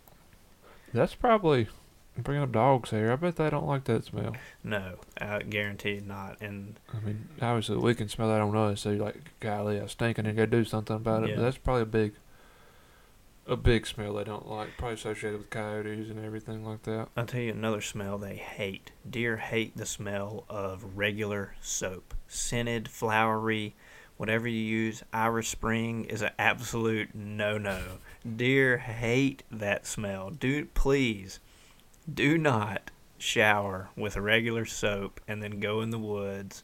That's 0.93 1.15
probably 1.15 1.69
bringing 2.17 2.43
up 2.43 2.51
dogs 2.51 2.91
hair. 2.91 3.13
I 3.13 3.17
bet 3.17 3.37
they 3.37 3.51
don't 3.51 3.67
like 3.67 3.85
that 3.85 4.05
smell. 4.07 4.35
No, 4.65 4.95
uh, 5.21 5.41
guaranteed 5.49 6.07
not. 6.07 6.39
And 6.41 6.81
I 6.93 6.99
mean, 7.05 7.29
obviously 7.41 7.77
we 7.77 7.95
can 7.95 8.09
smell 8.09 8.29
that 8.29 8.41
on 8.41 8.57
us. 8.57 8.81
So 8.81 8.91
you're 8.91 9.05
like, 9.05 9.21
golly, 9.41 9.81
I 9.81 9.87
stink, 9.87 10.19
and 10.19 10.27
gotta 10.35 10.47
do 10.47 10.65
something 10.65 10.97
about 10.97 11.25
it. 11.25 11.31
Yeah. 11.31 11.37
But 11.37 11.43
that's 11.43 11.59
probably 11.59 11.83
a 11.83 11.87
big, 11.87 12.15
a 13.49 13.57
big 13.57 13.87
smell 13.87 14.15
they 14.15 14.25
don't 14.25 14.49
like. 14.49 14.77
Probably 14.77 14.95
associated 14.95 15.39
with 15.39 15.51
coyotes 15.51 16.11
and 16.11 16.25
everything 16.25 16.65
like 16.65 16.83
that. 16.83 17.09
I'll 17.17 17.27
tell 17.27 17.41
you 17.41 17.51
another 17.51 17.81
smell 17.81 18.19
they 18.19 18.37
hate. 18.37 18.93
Deer 19.09 19.39
hate 19.39 19.77
the 19.77 19.87
smell 19.87 20.45
of 20.49 20.97
regular 20.97 21.55
soap. 21.61 22.15
Scented, 22.29 22.89
flowery, 22.89 23.75
whatever 24.19 24.47
you 24.47 24.61
use, 24.61 25.03
Irish 25.13 25.49
Spring 25.49 26.05
is 26.05 26.21
an 26.21 26.33
absolute 26.39 27.15
no 27.15 27.57
no. 27.57 27.81
Deer 28.37 28.79
hate 28.79 29.43
that 29.51 29.87
smell. 29.87 30.31
Do 30.31 30.67
please 30.67 31.41
do 32.13 32.37
not 32.37 32.91
shower 33.17 33.89
with 33.97 34.17
regular 34.17 34.65
soap 34.65 35.21
and 35.27 35.43
then 35.43 35.59
go 35.59 35.81
in 35.81 35.91
the 35.91 35.99
woods 35.99 36.63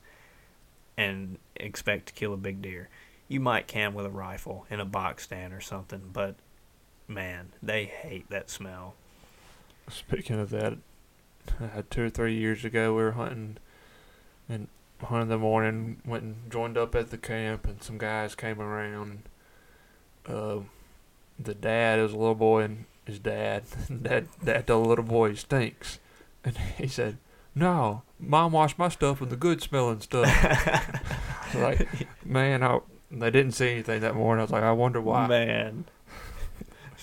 and 0.97 1.39
expect 1.57 2.07
to 2.07 2.13
kill 2.13 2.35
a 2.35 2.39
big 2.39 2.63
deer. 2.63 2.89
You 3.27 3.41
might 3.41 3.67
can 3.67 3.95
with 3.95 4.07
a 4.07 4.11
rifle 4.11 4.67
in 4.71 4.81
a 4.81 4.85
box 4.85 5.25
stand 5.25 5.53
or 5.53 5.61
something, 5.61 6.11
but 6.13 6.37
man, 7.09 7.53
they 7.63 7.85
hate 7.85 8.29
that 8.31 8.51
smell. 8.51 8.95
Speaking 9.89 10.41
of 10.41 10.51
that, 10.51 10.79
uh, 11.61 11.83
two 11.91 12.05
or 12.05 12.11
three 12.11 12.35
years 12.35 12.65
ago, 12.65 12.95
we 12.95 13.03
were 13.03 13.13
hunting, 13.13 13.59
and 14.49 14.69
one 15.01 15.23
in 15.23 15.29
the 15.29 15.39
morning 15.39 16.01
went 16.07 16.23
and 16.23 16.51
joined 16.51 16.79
up 16.79 16.95
at 16.95 17.11
the 17.11 17.19
camp, 17.19 17.67
and 17.67 17.83
some 17.83 17.99
guys 17.99 18.35
came 18.35 18.61
around. 18.61 19.23
Uh, 20.27 20.61
the 21.39 21.55
dad 21.55 21.99
is 21.99 22.13
a 22.13 22.17
little 22.17 22.35
boy, 22.35 22.63
and 22.63 22.85
his 23.05 23.19
dad, 23.19 23.65
dad, 24.03 24.29
dad 24.43 24.67
told 24.67 24.85
the 24.85 24.89
little 24.89 25.05
boy 25.05 25.31
he 25.31 25.37
stinks, 25.37 25.99
and 26.45 26.57
he 26.79 26.89
said, 26.89 27.19
"No, 27.55 28.03
mom 28.19 28.53
washed 28.53 28.79
my 28.79 28.89
stuff 28.89 29.21
with 29.21 29.31
the 29.31 29.37
good 29.37 29.61
smelling 29.61 30.01
stuff." 30.01 30.29
like, 31.55 31.87
man, 32.25 32.63
I, 32.63 32.81
they 33.11 33.31
didn't 33.31 33.53
see 33.53 33.71
anything 33.71 34.01
that 34.01 34.15
morning. 34.15 34.41
I 34.41 34.45
was 34.45 34.51
like, 34.51 34.63
I 34.63 34.73
wonder 34.73 35.01
why. 35.01 35.27
Man. 35.27 35.85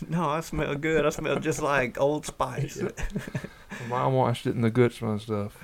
No, 0.09 0.29
I 0.29 0.39
smell 0.41 0.75
good. 0.75 1.05
I 1.05 1.09
smell 1.09 1.39
just 1.39 1.61
like 1.61 1.99
Old 1.99 2.25
Spice. 2.25 2.81
Mom 3.89 4.13
washed 4.21 4.47
it 4.47 4.55
in 4.55 4.61
the 4.61 4.69
good 4.71 4.93
smelling 4.93 5.19
stuff. 5.19 5.57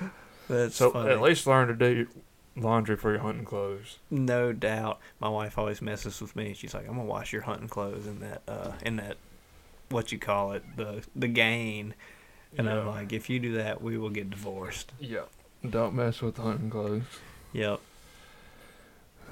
That's 0.48 0.76
So 0.76 0.90
funny. 0.92 1.10
at 1.10 1.20
least 1.20 1.46
learn 1.46 1.68
to 1.68 1.74
do 1.74 2.06
laundry 2.56 2.96
for 2.96 3.10
your 3.10 3.20
hunting 3.20 3.44
clothes. 3.44 3.98
No 4.10 4.52
doubt. 4.52 4.98
My 5.20 5.28
wife 5.28 5.58
always 5.58 5.82
messes 5.82 6.20
with 6.20 6.34
me. 6.36 6.54
She's 6.54 6.72
like, 6.74 6.88
"I'm 6.88 6.94
gonna 6.96 7.04
wash 7.04 7.32
your 7.32 7.42
hunting 7.42 7.68
clothes 7.68 8.06
in 8.06 8.20
that, 8.20 8.42
uh, 8.48 8.72
in 8.84 8.96
that, 8.96 9.16
what 9.90 10.10
you 10.12 10.18
call 10.18 10.52
it, 10.52 10.64
the 10.76 11.02
the 11.14 11.28
gain." 11.28 11.94
And 12.56 12.68
I'm 12.68 12.86
like, 12.86 13.12
"If 13.12 13.28
you 13.28 13.38
do 13.40 13.54
that, 13.54 13.82
we 13.82 13.98
will 13.98 14.08
get 14.10 14.30
divorced." 14.30 14.92
Yeah. 14.98 15.24
Don't 15.68 15.94
mess 15.94 16.22
with 16.22 16.36
hunting 16.38 16.70
clothes. 16.70 17.02
Yep. 17.52 17.80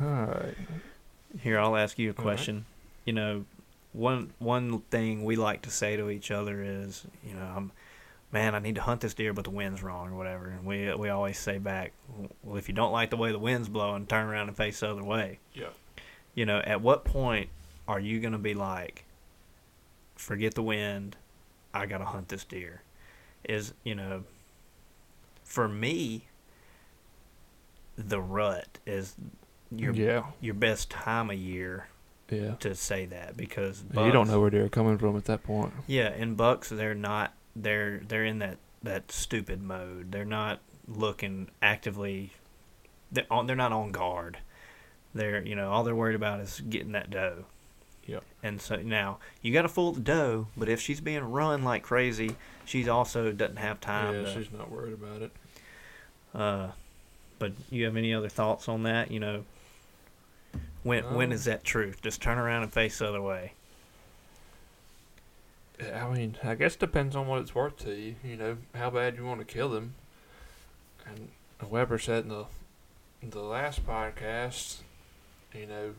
All 0.01 0.07
right. 0.07 0.55
Here, 1.41 1.59
I'll 1.59 1.77
ask 1.77 1.99
you 1.99 2.11
a 2.11 2.13
All 2.13 2.17
right. 2.19 2.23
question. 2.23 2.67
You 3.05 3.13
know, 3.15 3.45
one 3.97 4.33
one 4.39 4.81
thing 4.91 5.25
we 5.25 5.37
like 5.37 5.63
to 5.63 5.71
say 5.71 5.97
to 5.97 6.11
each 6.11 6.31
other 6.31 6.63
is, 6.63 7.07
you 7.27 7.35
know, 7.35 7.53
I'm, 7.57 7.73
man, 8.31 8.55
I 8.55 8.59
need 8.59 8.75
to 8.75 8.83
hunt 8.83 9.01
this 9.01 9.15
deer, 9.15 9.33
but 9.33 9.45
the 9.45 9.51
wind's 9.51 9.83
wrong 9.83 10.13
or 10.13 10.17
whatever. 10.17 10.49
And 10.49 10.65
we 10.65 10.95
we 10.95 11.09
always 11.09 11.39
say 11.39 11.59
back, 11.59 11.93
well, 12.43 12.59
if 12.59 12.69
you 12.69 12.75
don't 12.75 12.93
like 12.93 13.11
the 13.11 13.17
way 13.17 13.33
the 13.33 13.39
wind's 13.39 13.69
blowing, 13.69 14.07
turn 14.07 14.27
around 14.27 14.49
and 14.49 14.57
face 14.57 14.81
the 14.81 14.91
other 14.91 15.03
way. 15.03 15.39
Yeah. 15.55 15.71
You 16.35 16.45
know, 16.45 16.59
at 16.59 16.83
what 16.83 17.05
point 17.05 17.49
are 17.89 17.99
you 17.99 18.21
gonna 18.21 18.39
be 18.39 18.53
like, 18.53 19.05
forget 20.15 20.55
the 20.55 20.63
wind, 20.63 21.17
I 21.73 21.87
gotta 21.87 22.05
hunt 22.05 22.29
this 22.29 22.45
deer? 22.45 22.83
Is 23.45 23.73
you 23.83 23.95
know, 23.95 24.25
for 25.43 25.69
me, 25.69 26.27
the 27.97 28.21
rut 28.21 28.79
is 28.85 29.15
your 29.71 29.95
yeah. 29.95 30.25
your 30.43 30.55
best 30.55 30.91
time 30.91 31.31
of 31.31 31.39
year 31.39 31.89
Yeah. 32.29 32.55
to 32.61 32.75
say 32.75 33.07
that 33.07 33.37
because 33.37 33.85
you 33.95 34.11
don't 34.11 34.29
know 34.29 34.41
where 34.41 34.51
they're 34.51 34.69
coming 34.69 34.99
from 34.99 35.17
at 35.17 35.27
that 35.27 35.45
point. 35.45 35.73
Yeah, 35.87 36.13
in 36.13 36.35
bucks 36.35 36.69
they're 36.71 36.95
not 36.95 37.33
they're 37.55 37.99
they're 37.99 38.25
in 38.25 38.41
that 38.41 38.59
that 38.83 39.13
stupid 39.13 39.63
mode. 39.63 40.13
They're 40.13 40.25
not 40.25 40.61
looking 40.89 41.49
actively. 41.63 42.33
They're 43.13 43.27
on. 43.31 43.47
They're 43.47 43.57
not 43.57 43.73
on 43.73 43.93
guard. 43.93 44.39
They're 45.15 45.43
you 45.45 45.55
know 45.55 45.71
all 45.71 45.85
they're 45.85 45.95
worried 45.95 46.17
about 46.17 46.41
is 46.41 46.61
getting 46.61 46.93
that 46.93 47.11
doe. 47.11 47.45
Yep. 48.07 48.23
And 48.43 48.61
so 48.61 48.77
now 48.77 49.19
you 49.43 49.53
got 49.53 49.63
to 49.63 49.69
fool 49.69 49.93
the 49.93 50.01
doe, 50.01 50.47
but 50.57 50.69
if 50.69 50.81
she's 50.81 51.01
being 51.01 51.25
run 51.25 51.65
like 51.65 51.83
crazy, 51.83 52.37
she's 52.65 52.87
also 52.89 53.33
doesn't 53.33 53.57
have 53.57 53.81
time. 53.81 54.15
yeah, 54.15 54.23
to, 54.23 54.35
she's 54.35 54.53
not 54.53 54.71
worried 54.71 54.95
about 54.95 55.23
it. 55.23 55.33
uh, 56.35 56.69
but 57.39 57.53
you 57.71 57.85
have 57.85 57.97
any 57.97 58.15
other 58.15 58.29
thoughts 58.29 58.69
on 58.69 58.85
that? 58.85 59.11
You 59.11 59.21
know, 59.21 59.45
when 60.87 61.05
when 61.15 61.29
Um, 61.29 61.33
is 61.33 61.45
that 61.45 61.65
truth? 61.65 62.01
Just 62.03 62.23
turn 62.23 62.39
around 62.39 62.63
and 62.63 62.73
face 62.73 62.99
the 62.99 63.09
other 63.09 63.23
way. 63.23 63.53
I 65.95 66.09
mean, 66.09 66.37
I 66.43 66.55
guess 66.55 66.75
it 66.75 66.81
depends 66.81 67.15
on 67.15 67.27
what 67.27 67.43
it's 67.43 67.55
worth 67.55 67.77
to 67.81 67.95
you. 67.95 68.15
You 68.25 68.37
know, 68.37 68.57
how 68.75 68.89
bad 68.91 69.17
you 69.17 69.25
want 69.27 69.41
to 69.41 69.45
kill 69.45 69.69
them. 69.69 69.95
And 71.05 71.29
Weber 71.71 71.99
said 71.99 72.25
in 72.25 72.29
the 72.31 72.47
the 73.23 73.43
last 73.43 73.87
podcast, 73.87 74.79
you 75.55 75.67
know, 75.67 75.95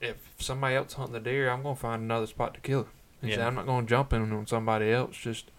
if 0.00 0.16
somebody 0.38 0.76
else 0.76 0.92
hunting 0.94 1.14
the 1.14 1.20
deer, 1.20 1.50
I'm 1.50 1.62
gonna 1.62 1.74
find 1.74 2.02
another 2.02 2.26
spot 2.26 2.54
to 2.54 2.60
kill 2.60 2.80
him. 2.82 2.88
He 3.20 3.30
said, 3.30 3.38
Yeah. 3.40 3.46
I'm 3.46 3.54
not 3.54 3.66
gonna 3.66 3.86
jump 3.86 4.12
in 4.12 4.32
on 4.32 4.46
somebody 4.46 4.90
else. 4.92 5.16
Just 5.16 5.50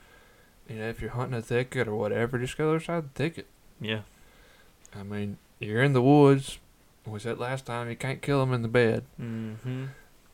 you 0.69 0.77
know, 0.77 0.88
if 0.88 1.01
you're 1.01 1.12
hunting 1.12 1.38
a 1.38 1.41
thicket 1.41 1.88
or 1.88 1.95
whatever, 1.95 2.39
just 2.39 2.58
go 2.58 2.65
the 2.65 2.75
other 2.75 2.79
side 2.79 2.97
of 2.99 3.13
the 3.13 3.17
thicket. 3.23 3.47
Yeah. 3.81 4.01
I 4.97 5.03
mean, 5.03 5.38
you're 5.60 5.84
in 5.84 5.93
the 5.93 6.01
woods. 6.01 6.58
We 7.05 7.19
said 7.19 7.37
last 7.39 7.65
time 7.65 7.89
you 7.89 7.95
can't 7.95 8.21
kill 8.21 8.39
them 8.39 8.53
in 8.53 8.61
the 8.61 8.67
bed. 8.67 9.03
Mm-hmm. 9.21 9.85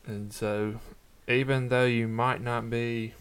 And 0.07 0.33
so, 0.33 0.79
even 1.27 1.67
though 1.69 1.85
you 1.85 2.07
might 2.07 2.41
not 2.41 2.69
be 2.69 3.13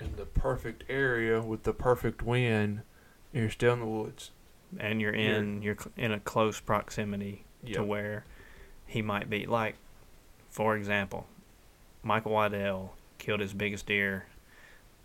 in 0.00 0.16
the 0.16 0.24
perfect 0.24 0.84
area 0.88 1.40
with 1.40 1.62
the 1.64 1.72
perfect 1.72 2.22
wind, 2.22 2.80
you're 3.32 3.50
still 3.50 3.74
in 3.74 3.80
the 3.80 3.86
woods. 3.86 4.30
and 4.78 5.00
you're 5.00 5.14
You're- 5.14 5.36
in 5.36 5.62
you're 5.62 5.76
in 5.96 6.10
a 6.12 6.18
close 6.18 6.58
proximity 6.60 7.44
to 7.72 7.84
where 7.84 8.24
he 8.86 9.02
might 9.02 9.30
be. 9.30 9.46
Like, 9.46 9.76
for 10.50 10.76
example, 10.76 11.26
Michael 12.02 12.32
Waddell 12.32 12.96
killed 13.18 13.38
his 13.40 13.52
biggest 13.54 13.86
deer 13.86 14.26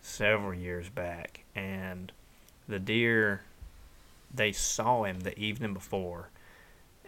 several 0.01 0.53
years 0.55 0.89
back, 0.89 1.43
and 1.55 2.11
the 2.67 2.79
deer 2.79 3.41
they 4.33 4.51
saw 4.51 5.03
him 5.03 5.19
the 5.21 5.37
evening 5.37 5.73
before 5.73 6.29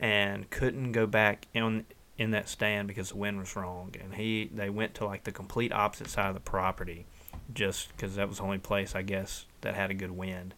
and 0.01 0.49
couldn't 0.49 0.91
go 0.91 1.05
back 1.05 1.47
in 1.53 1.85
in 2.17 2.31
that 2.31 2.49
stand 2.49 2.87
because 2.87 3.09
the 3.09 3.17
wind 3.17 3.39
was 3.39 3.55
wrong 3.55 3.93
and 4.01 4.15
he 4.15 4.49
they 4.53 4.69
went 4.69 4.93
to 4.95 5.05
like 5.05 5.23
the 5.23 5.31
complete 5.31 5.71
opposite 5.71 6.09
side 6.09 6.27
of 6.27 6.33
the 6.33 6.39
property 6.39 7.05
just 7.53 7.95
because 7.95 8.15
that 8.15 8.27
was 8.27 8.37
the 8.37 8.43
only 8.43 8.57
place 8.57 8.95
I 8.95 9.03
guess 9.03 9.45
that 9.61 9.75
had 9.75 9.91
a 9.91 9.93
good 9.93 10.11
wind 10.11 10.53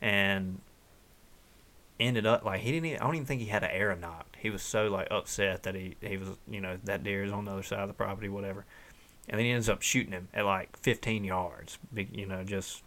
and 0.00 0.60
ended 2.00 2.26
up 2.26 2.44
like 2.44 2.60
he 2.60 2.72
didn't 2.72 2.86
even, 2.86 3.00
I 3.00 3.04
don't 3.04 3.14
even 3.14 3.26
think 3.26 3.40
he 3.40 3.48
had 3.48 3.64
an 3.64 3.70
arrow 3.70 3.96
nocked. 3.96 4.36
He 4.36 4.50
was 4.50 4.62
so 4.62 4.88
like 4.88 5.08
upset 5.10 5.64
that 5.64 5.74
he 5.74 5.96
he 6.00 6.16
was 6.16 6.28
you 6.48 6.60
know 6.60 6.78
that 6.84 7.02
deer 7.04 7.24
is 7.24 7.32
on 7.32 7.44
the 7.44 7.52
other 7.52 7.62
side 7.62 7.80
of 7.80 7.88
the 7.88 7.94
property 7.94 8.28
whatever, 8.28 8.64
and 9.28 9.38
then 9.38 9.46
he 9.46 9.52
ends 9.52 9.68
up 9.68 9.82
shooting 9.82 10.12
him 10.12 10.28
at 10.32 10.44
like 10.44 10.76
15 10.78 11.24
yards. 11.24 11.78
Big 11.92 12.16
you 12.16 12.26
know 12.26 12.44
just 12.44 12.82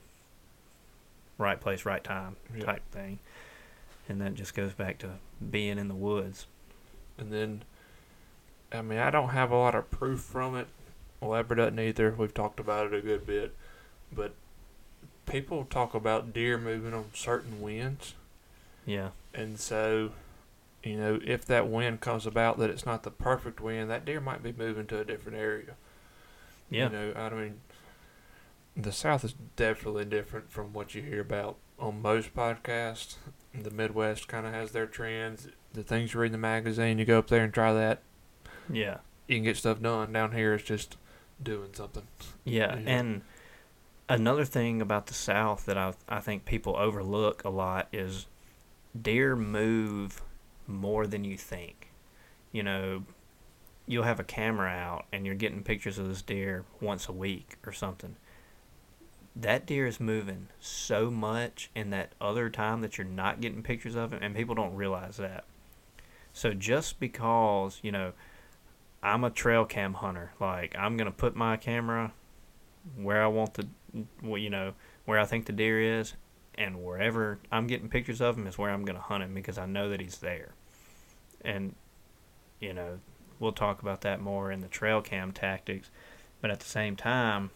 right 1.37 1.59
place 1.59 1.85
right 1.85 2.03
time 2.03 2.35
type 2.59 2.83
thing, 2.91 3.19
and 4.07 4.21
that 4.21 4.35
just 4.35 4.53
goes 4.53 4.73
back 4.73 4.97
to 4.99 5.09
being 5.49 5.77
in 5.77 5.87
the 5.87 5.95
woods. 5.95 6.45
And 7.17 7.31
then, 7.31 7.63
I 8.71 8.81
mean, 8.81 8.99
I 8.99 9.09
don't 9.09 9.29
have 9.29 9.51
a 9.51 9.57
lot 9.57 9.75
of 9.75 9.89
proof 9.91 10.21
from 10.21 10.55
it. 10.55 10.67
Weber 11.19 11.55
doesn't 11.55 11.79
either. 11.79 12.15
We've 12.17 12.33
talked 12.33 12.59
about 12.59 12.87
it 12.87 12.93
a 12.93 13.01
good 13.01 13.25
bit. 13.25 13.55
But 14.11 14.33
people 15.25 15.65
talk 15.65 15.93
about 15.93 16.33
deer 16.33 16.57
moving 16.57 16.93
on 16.93 17.05
certain 17.13 17.61
winds. 17.61 18.15
Yeah, 18.85 19.09
And 19.33 19.59
so, 19.59 20.11
you 20.83 20.97
know, 20.97 21.19
if 21.23 21.45
that 21.45 21.67
wind 21.67 22.01
comes 22.01 22.25
about 22.25 22.57
that 22.57 22.71
it's 22.71 22.85
not 22.85 23.03
the 23.03 23.11
perfect 23.11 23.61
wind, 23.61 23.89
that 23.91 24.05
deer 24.05 24.19
might 24.19 24.41
be 24.41 24.51
moving 24.51 24.87
to 24.87 24.99
a 24.99 25.05
different 25.05 25.37
area. 25.37 25.75
yeah, 26.69 26.85
You 26.85 26.89
know, 26.89 27.13
I 27.15 27.29
mean, 27.29 27.61
the 28.75 28.91
South 28.91 29.23
is 29.23 29.35
definitely 29.55 30.05
different 30.05 30.49
from 30.49 30.73
what 30.73 30.95
you 30.95 31.03
hear 31.03 31.21
about 31.21 31.57
on 31.81 32.01
most 32.01 32.33
podcasts. 32.35 33.15
The 33.53 33.71
Midwest 33.71 34.27
kind 34.29 34.45
of 34.47 34.53
has 34.53 34.71
their 34.71 34.85
trends. 34.87 35.47
The 35.73 35.83
things 35.83 36.13
you 36.13 36.19
read 36.21 36.27
in 36.27 36.31
the 36.33 36.37
magazine, 36.37 36.99
you 36.99 37.05
go 37.05 37.19
up 37.19 37.27
there 37.27 37.43
and 37.43 37.53
try 37.53 37.73
that. 37.73 38.01
yeah. 38.71 38.97
You 39.27 39.37
can 39.37 39.43
get 39.43 39.55
stuff 39.57 39.81
done. 39.81 40.11
Down 40.11 40.33
here, 40.33 40.53
it's 40.55 40.63
just 40.63 40.97
doing 41.41 41.69
something. 41.73 42.03
Yeah, 42.43 42.77
Yeah. 42.77 42.89
and 42.91 43.21
another 44.09 44.43
thing 44.43 44.81
about 44.81 45.07
the 45.07 45.13
South 45.13 45.65
that 45.65 45.77
I 45.77 45.93
I 46.09 46.19
think 46.19 46.43
people 46.45 46.75
overlook 46.75 47.43
a 47.45 47.49
lot 47.49 47.87
is 47.93 48.25
deer 48.99 49.35
move 49.37 50.21
more 50.67 51.07
than 51.07 51.23
you 51.23 51.37
think. 51.37 51.91
You 52.51 52.63
know, 52.63 53.03
you'll 53.87 54.03
have 54.03 54.19
a 54.19 54.23
camera 54.25 54.69
out 54.69 55.05
and 55.13 55.25
you're 55.25 55.35
getting 55.35 55.63
pictures 55.63 55.97
of 55.97 56.07
this 56.09 56.21
deer 56.21 56.65
once 56.81 57.07
a 57.07 57.13
week 57.13 57.55
or 57.65 57.71
something. 57.71 58.17
That 59.35 59.65
deer 59.65 59.87
is 59.87 59.99
moving 59.99 60.49
so 60.59 61.09
much 61.09 61.69
in 61.73 61.89
that 61.91 62.13
other 62.19 62.49
time 62.49 62.81
that 62.81 62.97
you're 62.97 63.07
not 63.07 63.39
getting 63.39 63.63
pictures 63.63 63.95
of 63.95 64.11
him, 64.11 64.19
and 64.21 64.35
people 64.35 64.55
don't 64.55 64.75
realize 64.75 65.17
that. 65.17 65.45
So 66.33 66.53
just 66.53 66.99
because, 66.99 67.79
you 67.81 67.91
know, 67.91 68.13
I'm 69.03 69.23
a 69.23 69.29
trail 69.29 69.65
cam 69.65 69.95
hunter. 69.95 70.33
Like 70.39 70.75
I'm 70.77 70.97
gonna 70.97 71.11
put 71.11 71.35
my 71.35 71.57
camera 71.57 72.13
where 72.95 73.23
I 73.23 73.27
want 73.27 73.53
the, 73.55 73.67
you 74.23 74.49
know, 74.49 74.73
where 75.05 75.19
I 75.19 75.25
think 75.25 75.45
the 75.45 75.53
deer 75.53 75.99
is, 75.99 76.15
and 76.55 76.83
wherever 76.83 77.39
I'm 77.51 77.67
getting 77.67 77.89
pictures 77.89 78.21
of 78.21 78.37
him 78.37 78.47
is 78.47 78.57
where 78.57 78.69
I'm 78.69 78.85
gonna 78.85 78.99
hunt 78.99 79.23
him 79.23 79.33
because 79.33 79.57
I 79.57 79.65
know 79.65 79.89
that 79.89 80.01
he's 80.01 80.17
there. 80.17 80.53
And, 81.43 81.75
you 82.59 82.73
know, 82.73 82.99
we'll 83.39 83.53
talk 83.53 83.81
about 83.81 84.01
that 84.01 84.21
more 84.21 84.51
in 84.51 84.61
the 84.61 84.67
trail 84.67 85.01
cam 85.01 85.31
tactics. 85.31 85.89
But 86.41 86.51
at 86.51 86.59
the 86.59 86.65
same 86.65 86.95
time, 86.95 87.51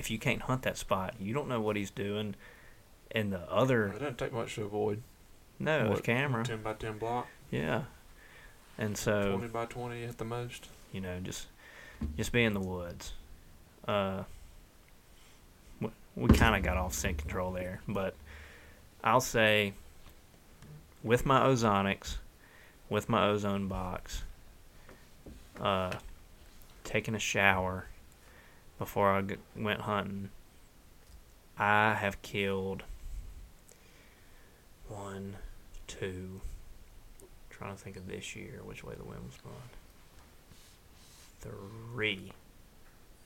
if 0.00 0.10
you 0.10 0.18
can't 0.18 0.40
hunt 0.42 0.62
that 0.62 0.78
spot, 0.78 1.14
you 1.20 1.34
don't 1.34 1.46
know 1.46 1.60
what 1.60 1.76
he's 1.76 1.90
doing. 1.90 2.34
And 3.12 3.30
the 3.32 3.40
other, 3.52 3.88
It 3.88 3.98
doesn't 3.98 4.18
take 4.18 4.32
much 4.32 4.54
to 4.54 4.64
avoid. 4.64 5.02
no, 5.58 5.90
What, 5.90 6.02
camera. 6.04 6.42
Ten 6.44 6.62
by 6.62 6.72
ten 6.72 6.96
block, 6.98 7.26
Yeah. 7.50 7.82
And 8.78 8.96
so, 8.96 9.32
twenty 9.36 9.48
by 9.48 9.66
twenty 9.66 10.04
at 10.04 10.16
the 10.16 10.24
most. 10.24 10.68
you 10.90 11.02
know, 11.02 11.20
just 11.20 11.48
just 12.16 12.32
be 12.32 12.44
in 12.44 12.54
the 12.54 12.60
woods. 12.60 13.12
Uh, 13.86 14.22
we, 15.82 15.90
we 16.16 16.28
kind 16.30 16.56
of 16.56 16.62
got 16.62 16.78
off 16.78 16.94
scent 16.94 17.18
control 17.18 17.52
there, 17.52 17.80
but 17.86 18.14
I'll 19.04 19.20
say 19.20 19.74
with 21.02 21.26
my 21.26 21.40
ozonics, 21.42 22.16
with 22.88 23.10
my 23.10 23.26
ozone 23.26 23.68
box, 23.68 24.22
uh, 25.60 25.92
taking 26.84 27.14
a 27.14 27.18
shower 27.18 27.86
before 28.80 29.10
I 29.10 29.22
went 29.54 29.82
hunting, 29.82 30.30
I 31.56 31.94
have 31.94 32.20
killed 32.22 32.82
one, 34.88 35.36
two. 35.86 36.40
Trying 37.50 37.76
to 37.76 37.80
think 37.80 37.96
of 37.96 38.08
this 38.08 38.34
year, 38.34 38.62
which 38.64 38.82
way 38.82 38.94
the 38.96 39.04
wind 39.04 39.22
was 39.26 39.36
blowing 39.36 39.56
three. 41.40 42.32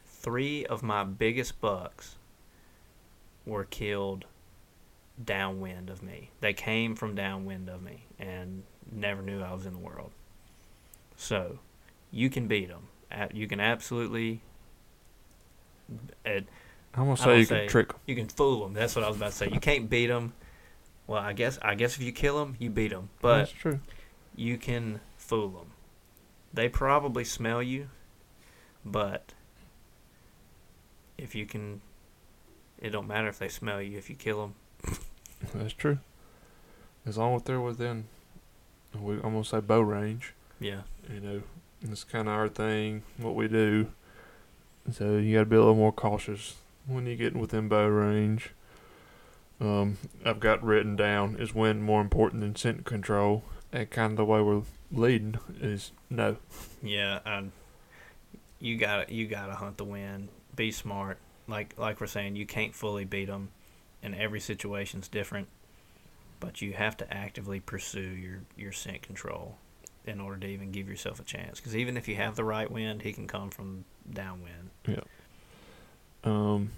Three 0.07 0.65
of 0.67 0.83
my 0.83 1.05
biggest 1.05 1.61
bucks 1.61 2.17
were 3.47 3.65
killed 3.65 4.25
downwind 5.23 5.91
of 5.91 6.03
me. 6.03 6.31
They 6.41 6.53
came 6.53 6.95
from 6.95 7.15
downwind 7.15 7.69
of 7.69 7.83
me 7.83 8.05
and 8.19 8.63
never 8.91 9.23
knew 9.23 9.43
I 9.43 9.53
was 9.53 9.67
in 9.67 9.73
the 9.73 9.79
world. 9.79 10.11
So, 11.17 11.59
you 12.11 12.31
can 12.31 12.49
beat 12.49 12.69
them. 12.69 12.89
You 13.33 13.47
can 13.47 13.61
absolutely. 13.61 14.41
It, 16.25 16.47
I'm 16.95 17.05
gonna 17.05 17.13
I 17.13 17.15
say 17.17 17.39
you 17.41 17.45
say- 17.45 17.59
can 17.61 17.69
trick 17.69 17.91
'em. 17.91 17.97
you 18.07 18.15
can 18.17 18.29
fool 18.29 18.65
them. 18.65 18.75
That's 18.75 18.95
what 18.97 19.05
I 19.05 19.09
was 19.09 19.17
about 19.17 19.31
to 19.33 19.37
say. 19.37 19.49
You 19.53 19.61
can't 19.61 19.89
beat 19.91 20.07
them. 20.07 20.33
Well, 21.07 21.21
I 21.23 21.33
guess 21.33 21.59
I 21.63 21.75
guess 21.75 21.97
if 21.97 22.03
you 22.03 22.13
kill 22.13 22.39
them, 22.39 22.57
you 22.59 22.71
beat 22.71 22.89
them. 22.91 23.11
But 23.21 23.39
That's 23.39 23.53
true. 23.53 23.81
you 24.35 24.57
can 24.59 25.01
fool 25.19 25.49
them. 25.51 25.73
They 26.53 26.69
probably 26.69 27.25
smell 27.25 27.63
you, 27.63 27.89
but 28.85 29.35
if 31.19 31.35
you 31.35 31.47
can, 31.47 31.81
it 32.81 32.91
don't 32.91 33.07
matter 33.09 33.29
if 33.29 33.39
they 33.39 33.49
smell 33.49 33.81
you. 33.83 33.99
If 33.99 34.09
you 34.09 34.17
kill 34.17 34.41
them, 34.83 34.99
That's 35.55 35.73
true. 35.75 35.99
As 37.07 37.19
long 37.19 37.35
as 37.37 37.43
they're 37.43 37.61
within, 37.61 38.05
we, 38.99 39.15
I'm 39.17 39.21
gonna 39.33 39.45
say 39.45 39.61
bow 39.61 39.81
range. 39.81 40.33
yeah, 40.59 40.83
You 41.13 41.21
know, 41.21 41.43
it's 41.83 42.05
kind 42.05 42.29
of 42.29 42.35
our 42.35 42.49
thing, 42.49 43.03
what 43.19 43.35
we 43.35 43.47
do. 43.49 43.89
So 44.91 45.17
you 45.17 45.35
got 45.35 45.41
to 45.41 45.47
be 45.47 45.57
a 45.57 45.61
little 45.61 45.75
more 45.75 45.93
cautious 45.93 46.57
when 46.87 47.07
you 47.07 47.17
get 47.17 47.35
within 47.35 47.69
bow 47.69 47.87
range. 47.87 48.51
Um, 49.61 49.99
I've 50.25 50.41
got 50.41 50.63
written 50.63 50.97
down 50.97 51.37
is 51.37 51.55
wind 51.55 51.85
more 51.85 52.01
important 52.01 52.43
than 52.43 52.57
scent 52.57 52.85
control, 52.85 53.45
and 53.73 53.89
kind 53.89 54.13
of 54.13 54.17
the 54.17 54.25
way 54.25 54.43
we're 54.43 54.63
leading 54.93 55.39
is 55.61 55.93
no. 56.11 56.37
yeah. 56.83 57.21
I, 57.25 57.45
you 58.59 58.77
got 58.77 59.11
you 59.11 59.27
got 59.27 59.47
to 59.47 59.55
hunt 59.55 59.79
the 59.79 59.85
wind. 59.85 60.29
Be 60.55 60.71
smart. 60.71 61.19
Like 61.49 61.75
like 61.79 62.01
we're 62.01 62.07
saying, 62.07 62.37
you 62.37 62.47
can't 62.47 62.75
fully 62.75 63.05
beat 63.05 63.27
them, 63.27 63.51
and 64.03 64.15
every 64.15 64.41
situation's 64.41 65.09
different. 65.09 65.49
But 66.41 66.61
you 66.61 66.73
have 66.73 66.97
to 66.99 67.15
actively 67.15 67.61
pursue 67.61 68.01
your 68.01 68.41
your 68.57 68.73
scent 68.73 69.03
control 69.03 69.57
in 70.07 70.21
order 70.21 70.39
to 70.39 70.47
even 70.47 70.71
give 70.71 70.89
yourself 70.89 71.21
a 71.21 71.25
chance. 71.25 71.59
Because 71.59 71.77
even 71.77 71.97
if 71.97 72.09
you 72.09 72.17
have 72.17 72.37
the 72.37 72.45
right 72.45 72.71
wind, 72.71 73.03
he 73.03 73.13
can 73.13 73.27
come 73.27 73.51
from 73.51 73.85
downwind. 74.11 74.71
Um, 76.25 76.71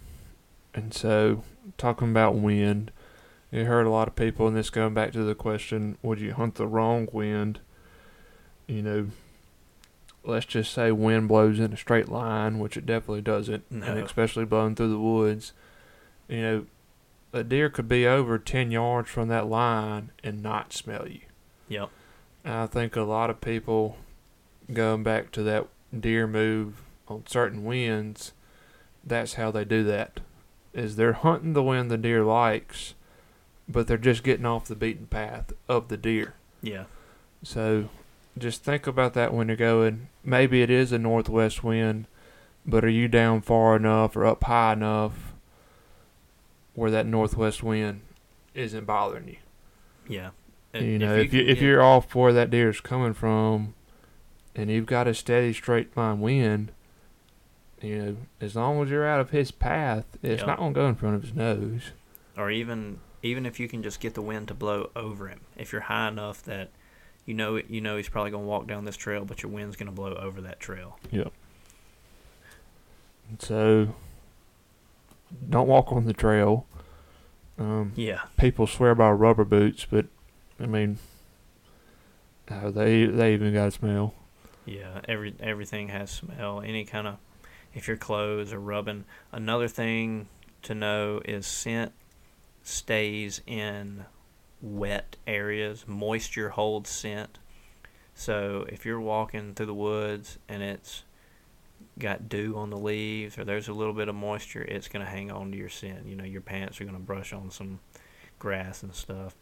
and 0.74 0.92
so 0.92 1.44
talking 1.78 2.10
about 2.10 2.34
wind, 2.36 2.90
you 3.50 3.64
heard 3.64 3.86
a 3.86 3.90
lot 3.90 4.08
of 4.08 4.16
people, 4.16 4.46
and 4.46 4.56
this 4.56 4.70
going 4.70 4.94
back 4.94 5.12
to 5.12 5.24
the 5.24 5.34
question: 5.34 5.98
Would 6.02 6.20
you 6.20 6.34
hunt 6.34 6.56
the 6.56 6.66
wrong 6.66 7.08
wind? 7.12 7.60
You 8.66 8.82
know, 8.82 9.06
let's 10.24 10.46
just 10.46 10.72
say 10.72 10.90
wind 10.90 11.28
blows 11.28 11.58
in 11.60 11.72
a 11.72 11.76
straight 11.76 12.08
line, 12.08 12.58
which 12.58 12.76
it 12.76 12.86
definitely 12.86 13.22
doesn't, 13.22 13.64
and 13.70 13.98
especially 13.98 14.44
blowing 14.44 14.74
through 14.74 14.90
the 14.90 14.98
woods. 14.98 15.52
You 16.28 16.42
know, 16.42 16.66
a 17.32 17.44
deer 17.44 17.70
could 17.70 17.88
be 17.88 18.06
over 18.06 18.38
ten 18.38 18.70
yards 18.70 19.08
from 19.08 19.28
that 19.28 19.46
line 19.46 20.10
and 20.24 20.42
not 20.42 20.72
smell 20.72 21.08
you. 21.08 21.20
Yep. 21.68 21.90
I 22.46 22.66
think 22.66 22.94
a 22.94 23.02
lot 23.02 23.28
of 23.28 23.40
people 23.40 23.96
going 24.72 25.02
back 25.02 25.32
to 25.32 25.42
that 25.42 25.66
deer 25.98 26.26
move 26.26 26.82
on 27.08 27.24
certain 27.26 27.64
winds, 27.64 28.32
that's 29.04 29.34
how 29.34 29.50
they 29.50 29.64
do 29.64 29.82
that. 29.84 30.20
Is 30.72 30.96
they're 30.96 31.14
hunting 31.14 31.54
the 31.54 31.62
wind 31.62 31.90
the 31.90 31.96
deer 31.96 32.22
likes, 32.22 32.94
but 33.68 33.86
they're 33.86 33.96
just 33.96 34.22
getting 34.22 34.46
off 34.46 34.66
the 34.66 34.76
beaten 34.76 35.06
path 35.06 35.52
of 35.68 35.88
the 35.88 35.96
deer. 35.96 36.34
Yeah. 36.62 36.84
So 37.42 37.88
just 38.38 38.62
think 38.62 38.86
about 38.86 39.14
that 39.14 39.32
when 39.32 39.48
you're 39.48 39.56
going. 39.56 40.08
Maybe 40.22 40.62
it 40.62 40.70
is 40.70 40.92
a 40.92 40.98
northwest 40.98 41.64
wind, 41.64 42.06
but 42.64 42.84
are 42.84 42.90
you 42.90 43.08
down 43.08 43.40
far 43.40 43.76
enough 43.76 44.16
or 44.16 44.26
up 44.26 44.44
high 44.44 44.74
enough 44.74 45.32
where 46.74 46.90
that 46.90 47.06
northwest 47.06 47.62
wind 47.62 48.02
isn't 48.54 48.84
bothering 48.84 49.28
you? 49.28 49.36
Yeah. 50.08 50.30
You 50.82 50.98
know, 50.98 51.14
if 51.16 51.32
you, 51.32 51.40
if 51.42 51.58
get- 51.58 51.64
you're 51.64 51.82
off 51.82 52.14
where 52.14 52.32
that 52.32 52.50
deer 52.50 52.68
is 52.70 52.80
coming 52.80 53.12
from, 53.14 53.74
and 54.54 54.70
you've 54.70 54.86
got 54.86 55.06
a 55.06 55.14
steady 55.14 55.52
straight 55.52 55.96
line 55.96 56.20
wind, 56.20 56.72
you 57.82 57.98
know, 58.02 58.16
as 58.40 58.56
long 58.56 58.82
as 58.82 58.90
you're 58.90 59.06
out 59.06 59.20
of 59.20 59.30
his 59.30 59.50
path, 59.50 60.06
it's 60.22 60.40
Yep. 60.40 60.46
not 60.46 60.58
gonna 60.58 60.72
go 60.72 60.86
in 60.88 60.94
front 60.94 61.14
of 61.16 61.22
his 61.22 61.34
nose. 61.34 61.92
or 62.36 62.50
even 62.50 62.98
even 63.22 63.44
if 63.46 63.58
you 63.58 63.66
can 63.68 63.82
just 63.82 63.98
get 63.98 64.14
the 64.14 64.22
wind 64.22 64.46
to 64.48 64.54
blow 64.54 64.90
over 64.94 65.28
him, 65.28 65.40
if 65.56 65.72
you're 65.72 65.80
high 65.82 66.06
enough 66.08 66.42
that 66.44 66.70
you 67.24 67.34
know 67.34 67.56
you 67.68 67.80
know 67.80 67.96
he's 67.96 68.08
probably 68.08 68.30
gonna 68.30 68.44
walk 68.44 68.66
down 68.66 68.84
this 68.84 68.96
trail, 68.96 69.24
but 69.24 69.42
your 69.42 69.50
wind's 69.50 69.74
gonna 69.76 69.90
blow 69.92 70.14
over 70.14 70.40
that 70.42 70.60
trail. 70.60 70.98
Yep. 71.10 71.32
So, 73.40 73.94
don't 75.48 75.66
walk 75.68 75.92
on 75.92 76.04
the 76.04 76.12
trail. 76.12 76.66
Um, 77.58 77.92
Yeah. 77.96 78.20
people 78.38 78.66
swear 78.66 78.94
by 78.94 79.10
rubber 79.10 79.44
boots, 79.44 79.86
but 79.90 80.06
I 80.60 80.66
mean, 80.66 80.98
uh, 82.48 82.70
they 82.70 83.06
they 83.06 83.34
even 83.34 83.52
got 83.52 83.72
smell. 83.72 84.14
Yeah, 84.64 85.00
every 85.06 85.34
everything 85.40 85.88
has 85.88 86.10
smell. 86.10 86.60
Any 86.60 86.84
kind 86.84 87.06
of 87.06 87.16
if 87.74 87.86
your 87.86 87.96
clothes 87.96 88.52
are 88.52 88.60
rubbing. 88.60 89.04
Another 89.32 89.68
thing 89.68 90.28
to 90.62 90.74
know 90.74 91.20
is 91.24 91.46
scent 91.46 91.92
stays 92.62 93.40
in 93.46 94.04
wet 94.60 95.16
areas. 95.26 95.84
Moisture 95.86 96.50
holds 96.50 96.90
scent. 96.90 97.38
So 98.14 98.64
if 98.68 98.86
you're 98.86 99.00
walking 99.00 99.54
through 99.54 99.66
the 99.66 99.74
woods 99.74 100.38
and 100.48 100.62
it's 100.62 101.04
got 101.98 102.28
dew 102.28 102.54
on 102.56 102.70
the 102.70 102.78
leaves 102.78 103.38
or 103.38 103.44
there's 103.44 103.68
a 103.68 103.72
little 103.72 103.92
bit 103.92 104.08
of 104.08 104.14
moisture, 104.14 104.62
it's 104.62 104.88
going 104.88 105.04
to 105.04 105.10
hang 105.10 105.30
on 105.30 105.52
to 105.52 105.58
your 105.58 105.68
scent. 105.68 106.06
You 106.06 106.16
know, 106.16 106.24
your 106.24 106.40
pants 106.40 106.80
are 106.80 106.84
going 106.84 106.96
to 106.96 107.02
brush 107.02 107.32
on 107.32 107.50
some 107.50 107.78
grass 108.38 108.82
and 108.82 108.94
stuff. 108.94 109.36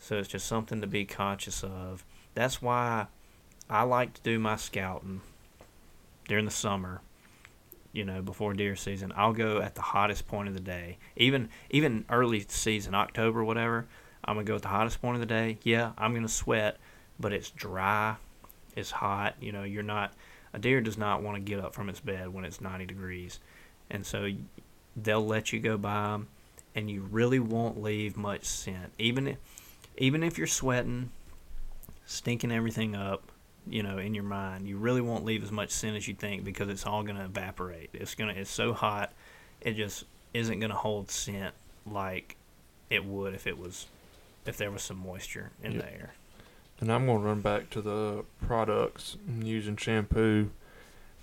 So 0.00 0.16
it's 0.16 0.28
just 0.28 0.46
something 0.46 0.80
to 0.80 0.86
be 0.86 1.04
conscious 1.04 1.62
of. 1.62 2.04
That's 2.34 2.60
why 2.60 3.06
I 3.68 3.82
like 3.82 4.14
to 4.14 4.22
do 4.22 4.38
my 4.38 4.56
scouting 4.56 5.20
during 6.26 6.46
the 6.46 6.50
summer. 6.50 7.02
You 7.92 8.04
know, 8.04 8.22
before 8.22 8.54
deer 8.54 8.76
season, 8.76 9.12
I'll 9.16 9.32
go 9.32 9.60
at 9.60 9.74
the 9.74 9.82
hottest 9.82 10.26
point 10.26 10.48
of 10.48 10.54
the 10.54 10.60
day. 10.60 10.98
Even 11.16 11.48
even 11.70 12.04
early 12.08 12.40
season, 12.48 12.94
October, 12.94 13.44
whatever. 13.44 13.86
I'm 14.24 14.36
gonna 14.36 14.44
go 14.44 14.54
at 14.56 14.62
the 14.62 14.68
hottest 14.68 15.02
point 15.02 15.16
of 15.16 15.20
the 15.20 15.26
day. 15.26 15.58
Yeah, 15.64 15.92
I'm 15.98 16.14
gonna 16.14 16.28
sweat, 16.28 16.78
but 17.18 17.32
it's 17.32 17.50
dry, 17.50 18.16
it's 18.76 18.90
hot. 18.90 19.34
You 19.40 19.52
know, 19.52 19.64
you're 19.64 19.82
not. 19.82 20.12
A 20.52 20.58
deer 20.58 20.80
does 20.80 20.98
not 20.98 21.22
want 21.22 21.36
to 21.36 21.40
get 21.40 21.60
up 21.60 21.74
from 21.74 21.88
its 21.88 22.00
bed 22.00 22.32
when 22.32 22.44
it's 22.44 22.60
90 22.60 22.86
degrees, 22.86 23.38
and 23.90 24.04
so 24.04 24.28
they'll 24.96 25.24
let 25.24 25.52
you 25.52 25.60
go 25.60 25.76
by 25.76 26.08
them, 26.08 26.28
and 26.74 26.90
you 26.90 27.02
really 27.02 27.38
won't 27.38 27.80
leave 27.80 28.16
much 28.16 28.44
scent. 28.44 28.92
Even 28.98 29.28
if, 29.28 29.38
even 30.00 30.24
if 30.24 30.36
you're 30.38 30.46
sweating, 30.48 31.10
stinking 32.06 32.50
everything 32.50 32.96
up, 32.96 33.22
you 33.68 33.82
know, 33.84 33.98
in 33.98 34.14
your 34.14 34.24
mind, 34.24 34.66
you 34.66 34.76
really 34.76 35.00
won't 35.02 35.24
leave 35.24 35.44
as 35.44 35.52
much 35.52 35.70
scent 35.70 35.96
as 35.96 36.08
you 36.08 36.14
think 36.14 36.42
because 36.44 36.68
it's 36.68 36.84
all 36.86 37.02
gonna 37.04 37.24
evaporate. 37.26 37.90
It's 37.92 38.14
gonna 38.16 38.32
it's 38.32 38.50
so 38.50 38.72
hot, 38.72 39.12
it 39.60 39.74
just 39.74 40.04
isn't 40.34 40.58
gonna 40.58 40.74
hold 40.74 41.10
scent 41.10 41.54
like 41.86 42.36
it 42.88 43.04
would 43.04 43.34
if 43.34 43.46
it 43.46 43.58
was 43.58 43.86
if 44.46 44.56
there 44.56 44.70
was 44.70 44.82
some 44.82 44.96
moisture 44.98 45.50
in 45.62 45.72
Yep. 45.72 45.82
the 45.82 45.92
air. 45.92 46.14
And 46.80 46.90
I'm 46.90 47.06
gonna 47.06 47.18
run 47.18 47.42
back 47.42 47.68
to 47.70 47.82
the 47.82 48.24
products 48.44 49.16
and 49.28 49.46
using 49.46 49.76
shampoo. 49.76 50.50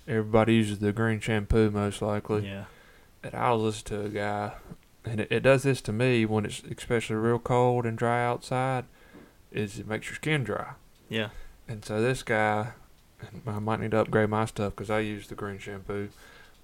Everybody 0.06 0.54
uses 0.54 0.78
the 0.78 0.92
green 0.92 1.18
shampoo 1.20 1.70
most 1.70 2.00
likely. 2.00 2.46
Yeah. 2.46 2.64
And 3.24 3.34
I 3.34 3.50
was 3.52 3.62
listening 3.82 4.00
to 4.02 4.06
a 4.06 4.08
guy, 4.10 4.52
and 5.08 5.20
it, 5.20 5.28
it 5.30 5.40
does 5.40 5.62
this 5.62 5.80
to 5.82 5.92
me 5.92 6.24
when 6.26 6.44
it's 6.44 6.62
especially 6.62 7.16
real 7.16 7.38
cold 7.38 7.86
and 7.86 7.96
dry 7.96 8.24
outside. 8.24 8.84
Is 9.50 9.78
it 9.78 9.86
makes 9.88 10.06
your 10.06 10.16
skin 10.16 10.44
dry. 10.44 10.72
Yeah. 11.08 11.28
And 11.66 11.84
so 11.84 12.00
this 12.02 12.22
guy, 12.22 12.72
and 13.20 13.42
I 13.46 13.58
might 13.58 13.80
need 13.80 13.92
to 13.92 14.00
upgrade 14.00 14.28
my 14.30 14.44
stuff 14.44 14.74
because 14.74 14.90
I 14.90 15.00
use 15.00 15.26
the 15.28 15.34
green 15.34 15.58
shampoo, 15.58 16.08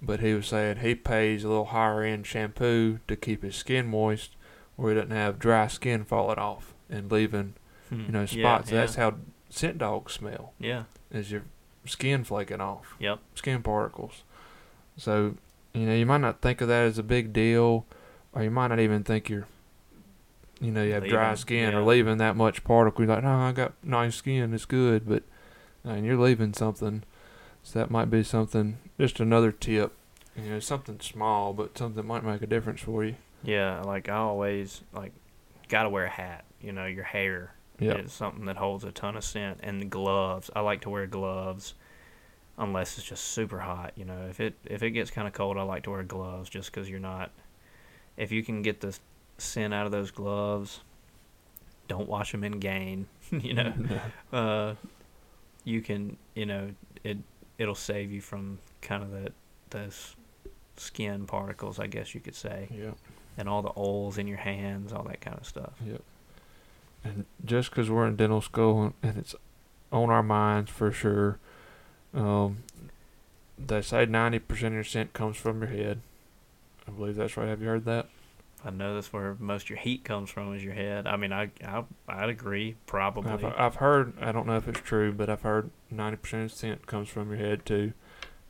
but 0.01 0.19
he 0.19 0.33
was 0.33 0.47
saying 0.47 0.77
he 0.77 0.93
pays 0.95 1.43
a 1.43 1.47
little 1.47 1.65
higher 1.65 2.03
end 2.03 2.27
shampoo 2.27 2.99
to 3.07 3.15
keep 3.15 3.41
his 3.43 3.55
skin 3.55 3.87
moist, 3.87 4.35
where 4.75 4.93
he 4.93 4.99
doesn't 4.99 5.15
have 5.15 5.39
dry 5.39 5.67
skin 5.67 6.03
falling 6.05 6.37
off 6.39 6.73
and 6.89 7.11
leaving 7.11 7.53
Hmm. 7.89 8.01
you 8.01 8.11
know 8.11 8.21
Yeah, 8.21 8.25
spots. 8.59 8.71
Yeah, 8.71 8.79
That's 8.81 8.95
how 8.95 9.15
scent 9.49 9.77
dogs 9.79 10.13
smell. 10.13 10.53
yeah. 10.59 10.83
Is 11.11 11.31
your 11.31 11.43
skin 11.85 12.23
flaking 12.23 12.61
off? 12.61 12.95
Yep. 12.99 13.19
Skin 13.35 13.61
particles. 13.63 14.23
So 14.97 15.35
you 15.73 15.85
know 15.85 15.93
you 15.95 16.05
might 16.05 16.21
not 16.21 16.41
think 16.41 16.61
of 16.61 16.67
that 16.67 16.83
as 16.85 16.97
a 16.97 17.03
big 17.03 17.31
deal, 17.33 17.85
or 18.35 18.43
you 18.43 18.51
might 18.51 18.67
not 18.67 18.79
even 18.79 19.03
think 19.03 19.29
you're. 19.29 19.47
You 20.61 20.71
know, 20.71 20.83
you 20.83 20.93
have 20.93 21.05
dry 21.07 21.29
Leaving, 21.31 21.35
skin 21.37 21.73
or 21.73 21.83
leaving 21.83 22.17
that 22.19 22.35
much 22.37 22.63
particle. 22.63 23.03
You're 23.03 23.13
like, 23.15 23.23
no, 23.25 23.29
I 23.29 23.51
got 23.51 23.73
nice 23.83 24.15
skin, 24.15 24.53
it's 24.53 24.63
good, 24.65 25.07
but 25.07 25.23
uh, 25.85 25.89
and 25.91 26.05
you're 26.05 26.17
leaving 26.17 26.53
something. 26.53 27.03
So 27.63 27.79
that 27.79 27.91
might 27.91 28.09
be 28.09 28.23
something, 28.23 28.77
just 28.99 29.19
another 29.19 29.51
tip. 29.51 29.91
You 30.35 30.51
know, 30.51 30.59
something 30.59 30.99
small, 31.01 31.51
but 31.53 31.77
something 31.77 32.05
might 32.05 32.23
make 32.23 32.41
a 32.41 32.47
difference 32.47 32.79
for 32.81 33.03
you. 33.03 33.15
Yeah, 33.43 33.81
like 33.81 34.07
I 34.07 34.15
always 34.15 34.81
like 34.93 35.11
gotta 35.67 35.89
wear 35.89 36.05
a 36.05 36.09
hat. 36.09 36.45
You 36.61 36.71
know, 36.71 36.85
your 36.85 37.03
hair 37.03 37.53
Yeah. 37.79 37.95
is 37.95 38.13
something 38.13 38.45
that 38.45 38.55
holds 38.57 38.83
a 38.85 38.91
ton 38.93 39.17
of 39.17 39.23
scent. 39.25 39.59
And 39.61 39.81
the 39.81 39.85
gloves. 39.85 40.49
I 40.55 40.61
like 40.61 40.81
to 40.81 40.89
wear 40.89 41.05
gloves 41.05 41.73
unless 42.57 42.97
it's 42.97 43.07
just 43.07 43.25
super 43.25 43.59
hot. 43.59 43.91
You 43.97 44.05
know, 44.05 44.27
if 44.29 44.39
it 44.39 44.53
if 44.65 44.83
it 44.83 44.91
gets 44.91 45.11
kind 45.11 45.27
of 45.27 45.33
cold, 45.33 45.57
I 45.57 45.63
like 45.63 45.83
to 45.83 45.91
wear 45.91 46.03
gloves 46.03 46.49
just 46.49 46.71
because 46.71 46.89
you're 46.89 46.99
not. 46.99 47.31
If 48.17 48.31
you 48.31 48.43
can 48.43 48.61
get 48.61 48.81
the 48.81 48.97
scent 49.37 49.73
out 49.73 49.85
of 49.85 49.91
those 49.91 50.11
gloves, 50.11 50.81
don't 51.87 52.07
wash 52.07 52.31
them 52.31 52.43
in 52.43 52.59
Gain. 52.59 53.07
you 53.31 53.53
know, 53.53 53.73
uh, 54.31 54.75
you 55.63 55.81
can 55.81 56.17
you 56.33 56.45
know 56.45 56.71
it 57.03 57.17
it'll 57.57 57.75
save 57.75 58.11
you 58.11 58.21
from 58.21 58.59
kind 58.81 59.03
of 59.03 59.11
that 59.11 59.33
those 59.71 60.15
skin 60.77 61.25
particles, 61.25 61.79
I 61.79 61.87
guess 61.87 62.13
you 62.13 62.21
could 62.21 62.35
say, 62.35 62.67
yeah. 62.71 62.91
and 63.37 63.47
all 63.47 63.61
the 63.61 63.71
oils 63.77 64.17
in 64.17 64.27
your 64.27 64.37
hands, 64.37 64.91
all 64.93 65.03
that 65.03 65.21
kind 65.21 65.37
of 65.37 65.45
stuff. 65.45 65.73
Yep. 65.85 66.01
And 67.03 67.25
just 67.43 67.71
'cause 67.71 67.89
we're 67.89 68.07
in 68.07 68.15
dental 68.15 68.41
school 68.41 68.93
and 69.01 69.17
it's 69.17 69.35
on 69.91 70.09
our 70.09 70.23
minds 70.23 70.71
for 70.71 70.91
sure, 70.91 71.37
um, 72.13 72.57
they 73.57 73.81
say 73.81 74.05
90% 74.05 74.67
of 74.67 74.73
your 74.73 74.83
scent 74.83 75.13
comes 75.13 75.37
from 75.37 75.61
your 75.61 75.69
head. 75.69 76.01
I 76.87 76.91
believe 76.91 77.15
that's 77.15 77.35
right. 77.37 77.47
Have 77.47 77.61
you 77.61 77.67
heard 77.67 77.85
that? 77.85 78.07
I 78.63 78.71
know 78.71 78.95
that's 78.95 79.13
where 79.13 79.35
most 79.39 79.63
of 79.63 79.69
your 79.69 79.79
heat 79.79 80.03
comes 80.03 80.29
from 80.29 80.55
is 80.55 80.63
your 80.63 80.73
head. 80.73 81.05
I 81.05 81.17
mean, 81.17 81.31
I, 81.31 81.51
I 81.63 81.83
I'd 82.07 82.29
agree 82.29 82.75
probably. 82.87 83.31
I've, 83.31 83.53
I've 83.57 83.75
heard, 83.75 84.13
I 84.19 84.31
don't 84.31 84.47
know 84.47 84.57
if 84.57 84.67
it's 84.67 84.79
true, 84.79 85.11
but 85.13 85.29
I've 85.29 85.43
heard 85.43 85.69
90% 85.93 86.45
of 86.45 86.51
scent 86.51 86.87
comes 86.87 87.09
from 87.09 87.29
your 87.29 87.37
head 87.37 87.65
too. 87.65 87.93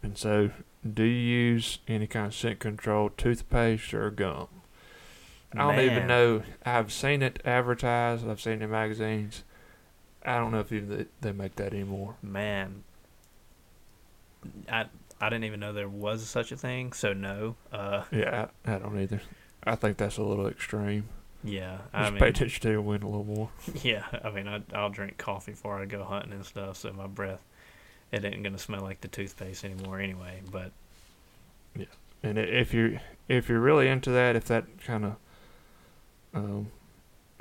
And 0.01 0.17
so, 0.17 0.51
do 0.93 1.03
you 1.03 1.19
use 1.19 1.79
any 1.88 2.07
kind 2.07 2.27
of 2.27 2.33
scent 2.33 2.59
control, 2.59 3.09
toothpaste 3.09 3.93
or 3.93 4.09
gum? 4.09 4.47
I 5.53 5.57
don't 5.57 5.79
even 5.79 6.07
know. 6.07 6.43
I've 6.65 6.91
seen 6.91 7.21
it 7.21 7.41
advertised. 7.45 8.27
I've 8.27 8.41
seen 8.41 8.61
it 8.61 8.63
in 8.63 8.71
magazines. 8.71 9.43
I 10.23 10.38
don't 10.38 10.51
know 10.51 10.59
if 10.59 10.71
even 10.71 11.07
they 11.21 11.31
make 11.31 11.55
that 11.55 11.73
anymore. 11.73 12.15
Man, 12.21 12.83
I 14.69 14.86
I 15.22 15.30
didn't 15.30 15.45
even 15.45 15.59
know 15.59 15.74
there 15.74 15.89
was 15.89 16.28
such 16.28 16.51
a 16.51 16.57
thing. 16.57 16.93
So 16.93 17.13
no. 17.13 17.55
Uh, 17.72 18.03
Yeah, 18.11 18.47
I, 18.66 18.74
I 18.76 18.80
don't 18.80 18.99
either. 18.99 19.22
I 19.63 19.76
think 19.76 19.97
that's 19.97 20.18
a 20.18 20.24
little 20.24 20.47
extreme. 20.47 21.09
yeah. 21.43 21.80
I 21.93 22.03
Just 22.03 22.13
mean, 22.13 22.20
pay 22.20 22.30
attention 22.30 22.61
to 22.63 22.72
your 22.72 22.82
wind 22.82 23.03
a 23.03 23.07
little 23.07 23.24
more. 23.24 23.49
yeah. 23.84 24.03
I 24.24 24.30
mean, 24.32 24.47
I 24.47 24.61
I'll 24.74 24.89
drink 24.89 25.18
coffee 25.18 25.51
before 25.51 25.80
I 25.82 25.86
go 25.86 26.03
hunting 26.03 26.34
and 26.34 26.45
stuff, 26.45 26.78
so 26.78 26.91
my 26.93 27.07
breath 27.07 27.41
it 28.11 28.24
ain't 28.24 28.43
gonna 28.43 28.57
smell 28.59 28.82
like 28.82 29.01
the 29.01 29.07
toothpaste 29.07 29.66
anymore 29.66 29.99
anyway. 29.99 30.41
But 30.51 30.72
yeah, 31.76 31.86
And 32.24 32.38
if 32.38 32.74
you 32.74 32.99
if 33.28 33.49
you're 33.49 33.59
really 33.59 33.88
into 33.88 34.11
that, 34.11 34.36
if 34.36 34.45
that 34.45 34.66
kind 34.84 35.05
of, 35.05 35.16
um, 36.34 36.72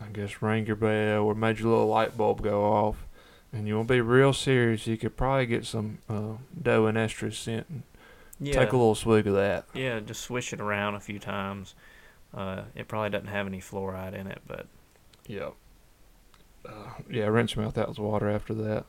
I 0.01 0.07
guess 0.13 0.41
rang 0.43 0.67
your 0.67 0.77
bell 0.77 1.23
or 1.25 1.35
made 1.35 1.59
your 1.59 1.69
little 1.69 1.87
light 1.87 2.17
bulb 2.17 2.43
go 2.43 2.65
off, 2.65 3.05
and 3.55 3.67
you 3.69 3.77
want 3.77 3.89
to 3.89 3.95
be 3.95 4.01
real 4.01 4.33
serious, 4.33 4.87
you 4.87 4.97
could 4.97 5.17
probably 5.17 5.47
get 5.47 5.65
some 5.65 5.99
uh, 6.09 6.35
doe 6.61 6.87
and 6.87 6.99
estrus 6.99 7.35
scent 7.35 7.67
and 7.71 7.83
yeah, 8.41 8.53
take 8.55 8.73
a 8.73 8.77
little 8.77 8.95
swig 8.95 9.27
of 9.27 9.35
that. 9.35 9.65
yeah. 9.75 10.01
Just 10.01 10.23
swish 10.23 10.53
it 10.53 10.61
around 10.61 10.95
a 10.97 11.01
few 11.01 11.19
times. 11.19 11.75
Uh, 12.37 12.63
it 12.75 12.89
probably 12.89 13.11
doesn't 13.11 13.29
have 13.29 13.47
any 13.47 13.61
fluoride 13.61 14.13
in 14.15 14.27
it, 14.27 14.43
but 14.47 14.67
Yeah. 15.27 15.51
Uh, 16.69 16.89
yeah, 17.09 17.27
rinse 17.27 17.55
your 17.55 17.65
mouth 17.65 17.79
out 17.79 17.89
with 17.89 17.99
water 17.99 18.29
after 18.29 18.55
that. 18.55 18.85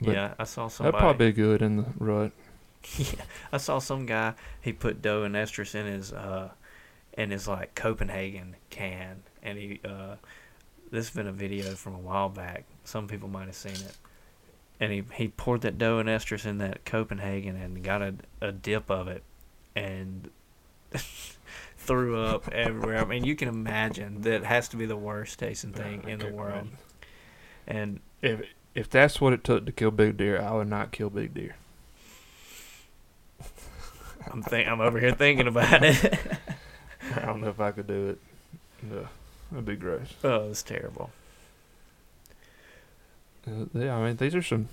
But 0.00 0.14
yeah, 0.14 0.34
I 0.38 0.44
saw 0.44 0.68
some 0.68 0.84
That'd 0.84 0.98
probably 1.00 1.28
be 1.28 1.32
good 1.32 1.62
in 1.62 1.76
the 1.78 1.86
rut. 1.98 2.32
Yeah, 2.98 3.24
I 3.50 3.56
saw 3.56 3.78
some 3.78 4.04
guy. 4.04 4.34
He 4.60 4.74
put 4.74 5.00
doe 5.00 5.22
and 5.22 5.34
estrus 5.34 5.74
in 5.74 5.86
his 5.86 6.12
uh, 6.12 6.50
in 7.16 7.30
his 7.30 7.48
like 7.48 7.74
Copenhagen 7.74 8.56
can, 8.68 9.22
and 9.42 9.56
he 9.56 9.80
uh, 9.82 10.16
this 10.90 11.06
has 11.06 11.10
been 11.16 11.26
a 11.26 11.32
video 11.32 11.70
from 11.76 11.94
a 11.94 11.98
while 11.98 12.28
back. 12.28 12.64
Some 12.84 13.08
people 13.08 13.28
might 13.28 13.46
have 13.46 13.54
seen 13.54 13.72
it, 13.74 13.96
and 14.78 14.92
he 14.92 15.04
he 15.14 15.28
poured 15.28 15.62
that 15.62 15.78
doe 15.78 15.98
and 15.98 16.08
estrus 16.08 16.44
in 16.44 16.58
that 16.58 16.84
Copenhagen 16.84 17.56
and 17.56 17.82
got 17.82 18.02
a 18.02 18.14
a 18.40 18.52
dip 18.52 18.90
of 18.90 19.08
it, 19.08 19.22
and 19.74 20.30
threw 21.78 22.18
up 22.20 22.48
everywhere. 22.52 22.98
I 22.98 23.04
mean, 23.04 23.24
you 23.24 23.36
can 23.36 23.48
imagine 23.48 24.22
that 24.22 24.44
has 24.44 24.68
to 24.68 24.76
be 24.76 24.86
the 24.86 24.96
worst 24.96 25.38
tasting 25.38 25.72
thing 25.72 26.04
in 26.08 26.18
the 26.18 26.26
world. 26.30 26.52
imagine. 26.52 26.78
And 27.66 28.00
If 28.22 28.42
if 28.74 28.90
that's 28.90 29.20
what 29.20 29.32
it 29.32 29.44
took 29.44 29.64
to 29.66 29.72
kill 29.72 29.90
big 29.90 30.16
deer, 30.16 30.40
I 30.40 30.52
would 30.52 30.68
not 30.68 30.92
kill 30.92 31.08
big 31.10 31.32
deer. 31.34 31.56
I'm 34.30 34.42
think 34.42 34.68
I'm 34.68 34.80
over 34.80 34.98
here 34.98 35.12
thinking 35.12 35.46
about 35.46 35.82
it. 35.84 36.02
I 37.16 37.20
don't 37.26 37.40
know 37.40 37.48
if 37.48 37.60
I 37.60 37.72
could 37.72 37.86
do 37.86 38.08
it. 38.10 38.18
No, 38.82 39.08
that'd 39.50 39.66
be 39.66 39.76
gross. 39.76 40.14
oh, 40.24 40.50
it's 40.50 40.62
terrible. 40.62 41.10
Uh, 43.46 43.66
yeah, 43.74 43.96
I 43.96 44.04
mean 44.06 44.16
these 44.16 44.34
are 44.34 44.42
some 44.42 44.68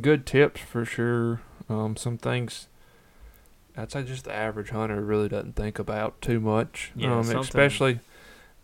good 0.00 0.26
tips 0.26 0.60
for 0.60 0.84
sure. 0.84 1.40
Um, 1.68 1.96
some 1.96 2.18
things 2.18 2.66
I'd 3.76 3.90
say 3.92 4.02
just 4.04 4.24
the 4.24 4.32
average 4.34 4.70
hunter 4.70 5.00
really 5.00 5.28
doesn't 5.28 5.56
think 5.56 5.78
about 5.78 6.20
too 6.20 6.40
much. 6.40 6.92
Yeah, 6.94 7.18
um, 7.18 7.28
especially 7.30 8.00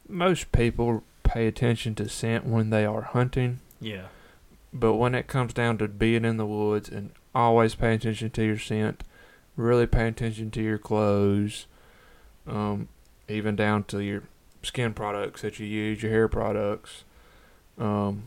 most 0.09 0.53
people 0.53 1.03
pay 1.22 1.47
attention 1.47 1.95
to 1.97 2.09
scent 2.09 2.45
when 2.47 2.70
they 2.70 2.85
are 2.85 3.03
hunting, 3.03 3.61
Yeah. 3.81 4.07
but 4.72 4.95
when 4.95 5.14
it 5.14 5.26
comes 5.28 5.53
down 5.53 5.78
to 5.78 5.89
being 5.89 6.24
in 6.24 6.37
the 6.37 6.47
woods 6.47 6.89
and 6.89 7.11
always 7.35 7.74
paying 7.76 7.95
attention 7.97 8.31
to 8.31 8.45
your 8.45 8.59
scent, 8.59 9.03
really 9.57 9.87
pay 9.87 10.09
attention 10.09 10.51
to 10.53 10.62
your 10.62 10.78
clothes, 10.78 11.66
um, 12.49 12.89
even 13.28 13.55
down 13.55 13.85
to 13.85 14.01
your 14.03 14.24
skin 14.62 14.93
products 14.93 15.43
that 15.43 15.59
you 15.61 15.66
use, 15.66 16.03
your 16.03 16.11
hair 16.12 16.26
products, 16.28 17.05
um, 17.78 18.24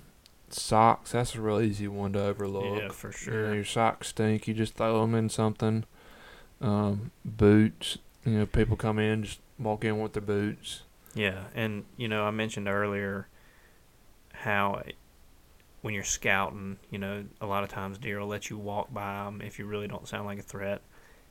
socks. 0.53 1.11
That's 1.11 1.35
a 1.35 1.41
real 1.41 1.59
easy 1.61 1.87
one 1.87 2.13
to 2.13 2.23
overlook. 2.25 2.81
Yeah, 2.81 2.89
for 2.89 3.07
You 3.07 3.31
know, 3.31 3.45
sure. 3.47 3.55
your 3.55 3.65
socks 3.65 4.07
stink. 4.09 4.47
You 4.47 4.53
just 4.53 4.75
throw 4.75 5.01
them 5.01 5.15
in 5.15 5.29
something. 5.29 5.85
Um, 6.61 7.11
boots. 7.25 7.97
You 8.25 8.39
know, 8.39 8.45
people 8.45 8.77
come 8.77 8.99
in 8.99 9.23
just 9.23 9.39
walk 9.59 9.83
in 9.83 9.99
with 9.99 10.13
their 10.13 10.21
boots. 10.21 10.83
Yeah, 11.13 11.43
and 11.53 11.85
you 11.97 12.07
know, 12.07 12.23
I 12.25 12.31
mentioned 12.31 12.67
earlier 12.67 13.27
how 14.33 14.81
when 15.81 15.93
you're 15.93 16.03
scouting, 16.03 16.77
you 16.89 16.97
know, 16.97 17.25
a 17.41 17.45
lot 17.45 17.63
of 17.63 17.69
times 17.69 17.97
deer 17.97 18.19
will 18.19 18.27
let 18.27 18.49
you 18.49 18.57
walk 18.57 18.93
by 18.93 19.25
them 19.25 19.41
if 19.41 19.59
you 19.59 19.65
really 19.65 19.87
don't 19.87 20.07
sound 20.07 20.25
like 20.25 20.39
a 20.39 20.43
threat. 20.43 20.81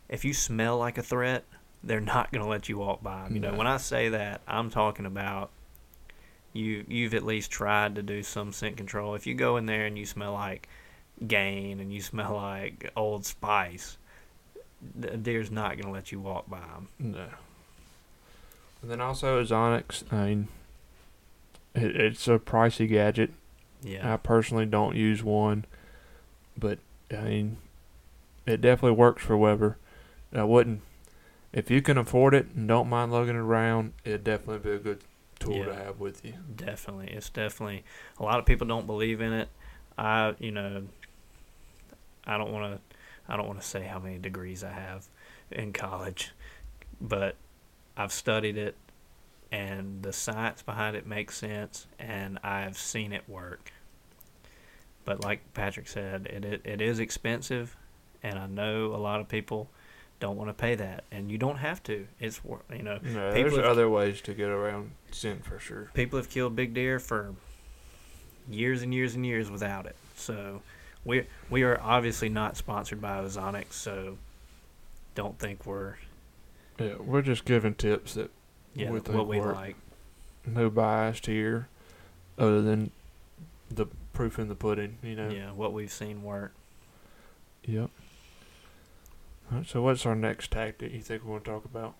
If 0.08 0.24
you 0.24 0.34
smell 0.34 0.76
like 0.78 0.98
a 0.98 1.02
threat, 1.02 1.44
they're 1.82 2.00
not 2.00 2.30
going 2.30 2.42
to 2.44 2.48
let 2.48 2.68
you 2.68 2.76
walk 2.78 3.02
by 3.02 3.24
'em. 3.24 3.34
You 3.34 3.40
know, 3.40 3.54
when 3.54 3.66
I 3.66 3.78
say 3.78 4.10
that, 4.10 4.42
I'm 4.46 4.68
talking 4.70 5.06
about 5.06 5.50
you 6.52 6.84
you've 6.88 7.14
at 7.14 7.24
least 7.24 7.50
tried 7.50 7.94
to 7.96 8.02
do 8.02 8.22
some 8.22 8.52
scent 8.52 8.76
control. 8.76 9.14
If 9.14 9.26
you 9.26 9.34
go 9.34 9.56
in 9.56 9.66
there 9.66 9.86
and 9.86 9.98
you 9.98 10.06
smell 10.06 10.32
like 10.32 10.68
Gain 11.26 11.80
and 11.80 11.92
you 11.92 12.00
smell 12.00 12.34
like 12.34 12.90
Old 12.96 13.24
Spice, 13.24 13.96
the 14.98 15.16
deer's 15.16 15.50
not 15.50 15.72
going 15.72 15.84
to 15.84 15.90
let 15.90 16.12
you 16.12 16.20
walk 16.20 16.48
by 16.48 16.60
them. 16.60 16.88
No. 16.98 17.26
And 18.80 18.90
then 18.90 19.00
also 19.00 19.40
is 19.40 19.50
Ozonics. 19.50 20.12
I 20.12 20.26
mean, 20.26 20.48
it, 21.74 21.96
it's 21.96 22.28
a 22.28 22.38
pricey 22.38 22.88
gadget. 22.88 23.30
Yeah. 23.82 24.12
I 24.12 24.16
personally 24.16 24.66
don't 24.66 24.96
use 24.96 25.22
one, 25.22 25.64
but 26.56 26.78
I 27.10 27.22
mean, 27.22 27.56
it 28.46 28.60
definitely 28.60 28.96
works 28.96 29.22
for 29.22 29.36
Weber. 29.36 29.76
I 30.34 30.44
wouldn't, 30.44 30.82
if 31.52 31.70
you 31.70 31.82
can 31.82 31.98
afford 31.98 32.34
it 32.34 32.46
and 32.54 32.66
don't 32.66 32.88
mind 32.88 33.12
lugging 33.12 33.36
it 33.36 33.40
around, 33.40 33.92
it'd 34.04 34.24
definitely 34.24 34.58
be 34.58 34.76
a 34.76 34.78
good 34.78 35.00
tool 35.44 35.64
to 35.64 35.74
have 35.74 36.00
with 36.00 36.24
you. 36.24 36.34
Definitely, 36.54 37.08
it's 37.08 37.30
definitely 37.30 37.84
a 38.18 38.22
lot 38.22 38.38
of 38.38 38.46
people 38.46 38.66
don't 38.66 38.86
believe 38.86 39.20
in 39.20 39.32
it. 39.32 39.48
I, 39.98 40.34
you 40.38 40.50
know, 40.50 40.84
I 42.26 42.38
don't 42.38 42.52
want 42.52 42.74
to, 42.74 42.96
I 43.28 43.36
don't 43.36 43.46
want 43.46 43.60
to 43.60 43.66
say 43.66 43.82
how 43.82 43.98
many 43.98 44.18
degrees 44.18 44.64
I 44.64 44.70
have 44.70 45.06
in 45.50 45.72
college, 45.72 46.32
but 47.00 47.36
I've 47.96 48.12
studied 48.12 48.56
it, 48.56 48.76
and 49.50 50.02
the 50.02 50.12
science 50.12 50.62
behind 50.62 50.96
it 50.96 51.06
makes 51.06 51.36
sense, 51.36 51.86
and 51.98 52.38
I've 52.42 52.78
seen 52.78 53.12
it 53.12 53.28
work. 53.28 53.72
But 55.04 55.22
like 55.22 55.52
Patrick 55.52 55.88
said, 55.88 56.26
it 56.26 56.44
it, 56.44 56.60
it 56.64 56.80
is 56.80 57.00
expensive, 57.00 57.76
and 58.22 58.38
I 58.38 58.46
know 58.46 58.86
a 58.86 58.96
lot 58.96 59.20
of 59.20 59.28
people 59.28 59.68
don't 60.22 60.36
want 60.36 60.48
to 60.50 60.54
pay 60.54 60.76
that, 60.76 61.02
and 61.10 61.32
you 61.32 61.36
don't 61.36 61.56
have 61.56 61.82
to. 61.82 62.06
It's 62.20 62.40
you 62.72 62.82
know 62.84 62.98
No, 63.02 63.32
People 63.34 63.50
there's 63.50 63.56
have- 63.56 63.64
other 63.64 63.90
ways 63.90 64.20
to 64.22 64.32
get 64.34 64.48
around 64.48 64.92
sin 65.10 65.40
for 65.42 65.58
sure. 65.58 65.90
people 65.94 66.16
have 66.16 66.30
killed 66.30 66.54
big 66.54 66.72
deer 66.74 67.00
for 67.00 67.34
years 68.48 68.82
and 68.82 68.94
years 68.94 69.16
and 69.16 69.26
years 69.26 69.50
without 69.50 69.84
it. 69.86 69.96
So 70.14 70.62
we 71.04 71.26
we 71.50 71.64
are 71.64 71.78
obviously 71.82 72.28
not 72.28 72.56
sponsored 72.56 73.00
by 73.02 73.20
Ozonics, 73.20 73.72
so 73.72 74.16
don't 75.16 75.36
think 75.40 75.66
we're 75.66 75.96
Yeah, 76.78 76.94
we're 77.00 77.22
just 77.22 77.44
giving 77.44 77.74
tips 77.74 78.14
that 78.14 78.30
yeah 78.74 78.90
We 78.92 79.00
what 79.00 79.26
we 79.26 79.40
work. 79.40 79.56
like. 79.56 79.76
no 80.46 80.70
biased 80.70 81.26
here, 81.26 81.66
other 82.38 82.62
than 82.62 82.92
the 83.70 83.86
proof 84.12 84.38
in 84.38 84.48
the 84.48 84.54
pudding. 84.54 84.98
You 85.02 85.16
know. 85.16 85.30
Yeah, 85.30 85.50
what 85.50 85.72
we've 85.72 85.90
seen 85.92 86.22
work. 86.22 86.52
Yep. 87.64 87.90
Alright, 89.52 89.66
so 89.68 89.82
what's 89.82 90.06
our 90.06 90.14
next 90.14 90.50
tactic 90.52 90.92
you 90.92 91.00
think 91.00 91.24
we 91.24 91.30
want 91.30 91.44
to 91.44 91.50
talk 91.50 91.64
about? 91.64 91.94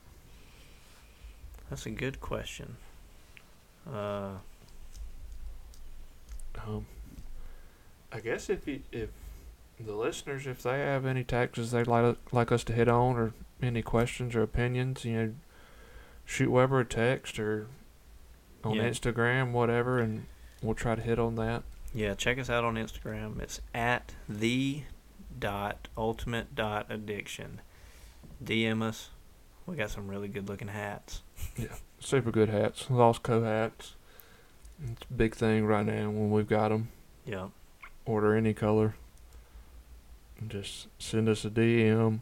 That's 1.68 1.84
a 1.86 1.90
good 1.90 2.20
question. 2.20 2.76
Uh, 3.90 4.36
Um, 6.66 6.86
I 8.12 8.20
guess 8.20 8.48
if 8.48 8.68
you, 8.68 8.82
if 8.92 9.08
the 9.80 9.94
listeners, 9.94 10.46
if 10.46 10.62
they 10.62 10.78
have 10.78 11.04
any 11.04 11.24
tactics 11.24 11.70
they'd 11.72 11.88
like 11.88 12.16
like 12.30 12.52
us 12.52 12.62
to 12.64 12.72
hit 12.72 12.88
on, 12.88 13.16
or 13.16 13.32
any 13.60 13.82
questions 13.82 14.36
or 14.36 14.42
opinions, 14.42 15.04
you 15.04 15.12
know, 15.16 15.34
shoot 16.24 16.50
Weber 16.50 16.80
a 16.80 16.84
text 16.84 17.38
or 17.40 17.66
on 18.62 18.74
Yeah. 18.74 18.84
Instagram, 18.88 19.50
whatever, 19.52 19.98
and 19.98 20.26
we'll 20.62 20.74
try 20.76 20.94
to 20.94 21.02
hit 21.02 21.18
on 21.18 21.34
that. 21.36 21.64
yeah, 21.94 22.14
check 22.14 22.38
us 22.38 22.48
out 22.48 22.64
on 22.64 22.76
Instagram. 22.76 23.40
It's 23.40 23.60
at 23.74 24.14
the 24.28 24.82
dot 25.38 25.88
ultimate 25.96 26.54
dot 26.54 26.86
addiction. 26.90 27.60
DM 28.42 28.82
us. 28.82 29.10
We 29.66 29.76
got 29.76 29.90
some 29.90 30.08
really 30.08 30.28
good 30.28 30.48
looking 30.48 30.68
hats. 30.68 31.22
Yeah, 31.56 31.74
super 32.00 32.30
good 32.30 32.48
hats, 32.48 32.88
Lost 32.90 33.22
Co 33.22 33.42
hats. 33.42 33.94
It's 34.90 35.02
a 35.08 35.14
big 35.14 35.34
thing 35.34 35.64
right 35.66 35.86
now 35.86 36.10
when 36.10 36.30
we've 36.30 36.48
got 36.48 36.68
them. 36.70 36.88
Yeah. 37.24 37.48
order 38.04 38.34
any 38.34 38.54
color. 38.54 38.94
Just 40.48 40.88
send 40.98 41.28
us 41.28 41.44
a 41.44 41.50
DM, 41.50 42.20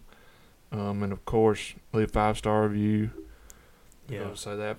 um, 0.72 1.02
and 1.02 1.12
of 1.12 1.24
course 1.24 1.74
leave 1.92 2.11
five 2.11 2.36
star 2.36 2.66
review. 2.68 3.11
Yeah. 4.08 4.34
say 4.34 4.56
that 4.56 4.76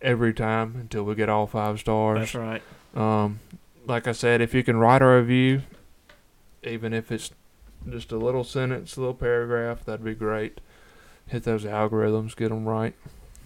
every 0.00 0.32
time 0.34 0.76
until 0.76 1.02
we 1.04 1.14
get 1.14 1.28
all 1.28 1.46
five 1.46 1.80
stars. 1.80 2.18
That's 2.20 2.34
right. 2.34 2.62
Um, 2.94 3.40
like 3.86 4.06
I 4.06 4.12
said, 4.12 4.40
if 4.40 4.54
you 4.54 4.62
can 4.62 4.76
write 4.76 5.02
a 5.02 5.06
review, 5.06 5.62
even 6.62 6.92
if 6.92 7.10
it's 7.10 7.30
just 7.88 8.12
a 8.12 8.16
little 8.16 8.44
sentence, 8.44 8.96
a 8.96 9.00
little 9.00 9.14
paragraph, 9.14 9.84
that'd 9.84 10.04
be 10.04 10.14
great. 10.14 10.60
Hit 11.26 11.44
those 11.44 11.64
algorithms, 11.64 12.36
get 12.36 12.48
them 12.50 12.66
right. 12.66 12.94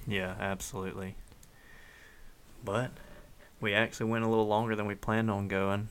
Yeah, 0.06 0.34
absolutely. 0.40 1.14
But 2.64 2.90
we 3.60 3.74
actually 3.74 4.10
went 4.10 4.24
a 4.24 4.28
little 4.28 4.46
longer 4.48 4.74
than 4.76 4.86
we 4.86 4.94
planned 4.94 5.30
on 5.30 5.48
going. 5.48 5.88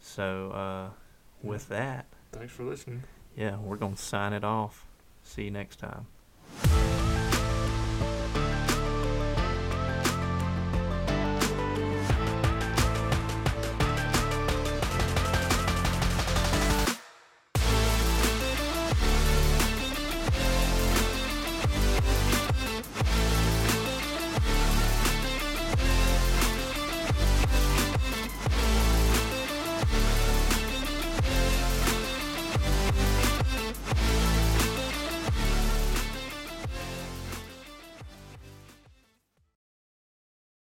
So, 0.00 0.50
uh, 0.50 0.90
with 1.42 1.68
that, 1.68 2.06
Thanks 2.32 2.52
for 2.52 2.64
listening. 2.64 3.02
yeah, 3.36 3.56
we're 3.58 3.76
going 3.76 3.94
to 3.94 4.02
sign 4.02 4.32
it 4.32 4.42
off. 4.44 4.86
See 5.22 5.44
you 5.44 5.50
next 5.50 5.76
time. 5.76 6.06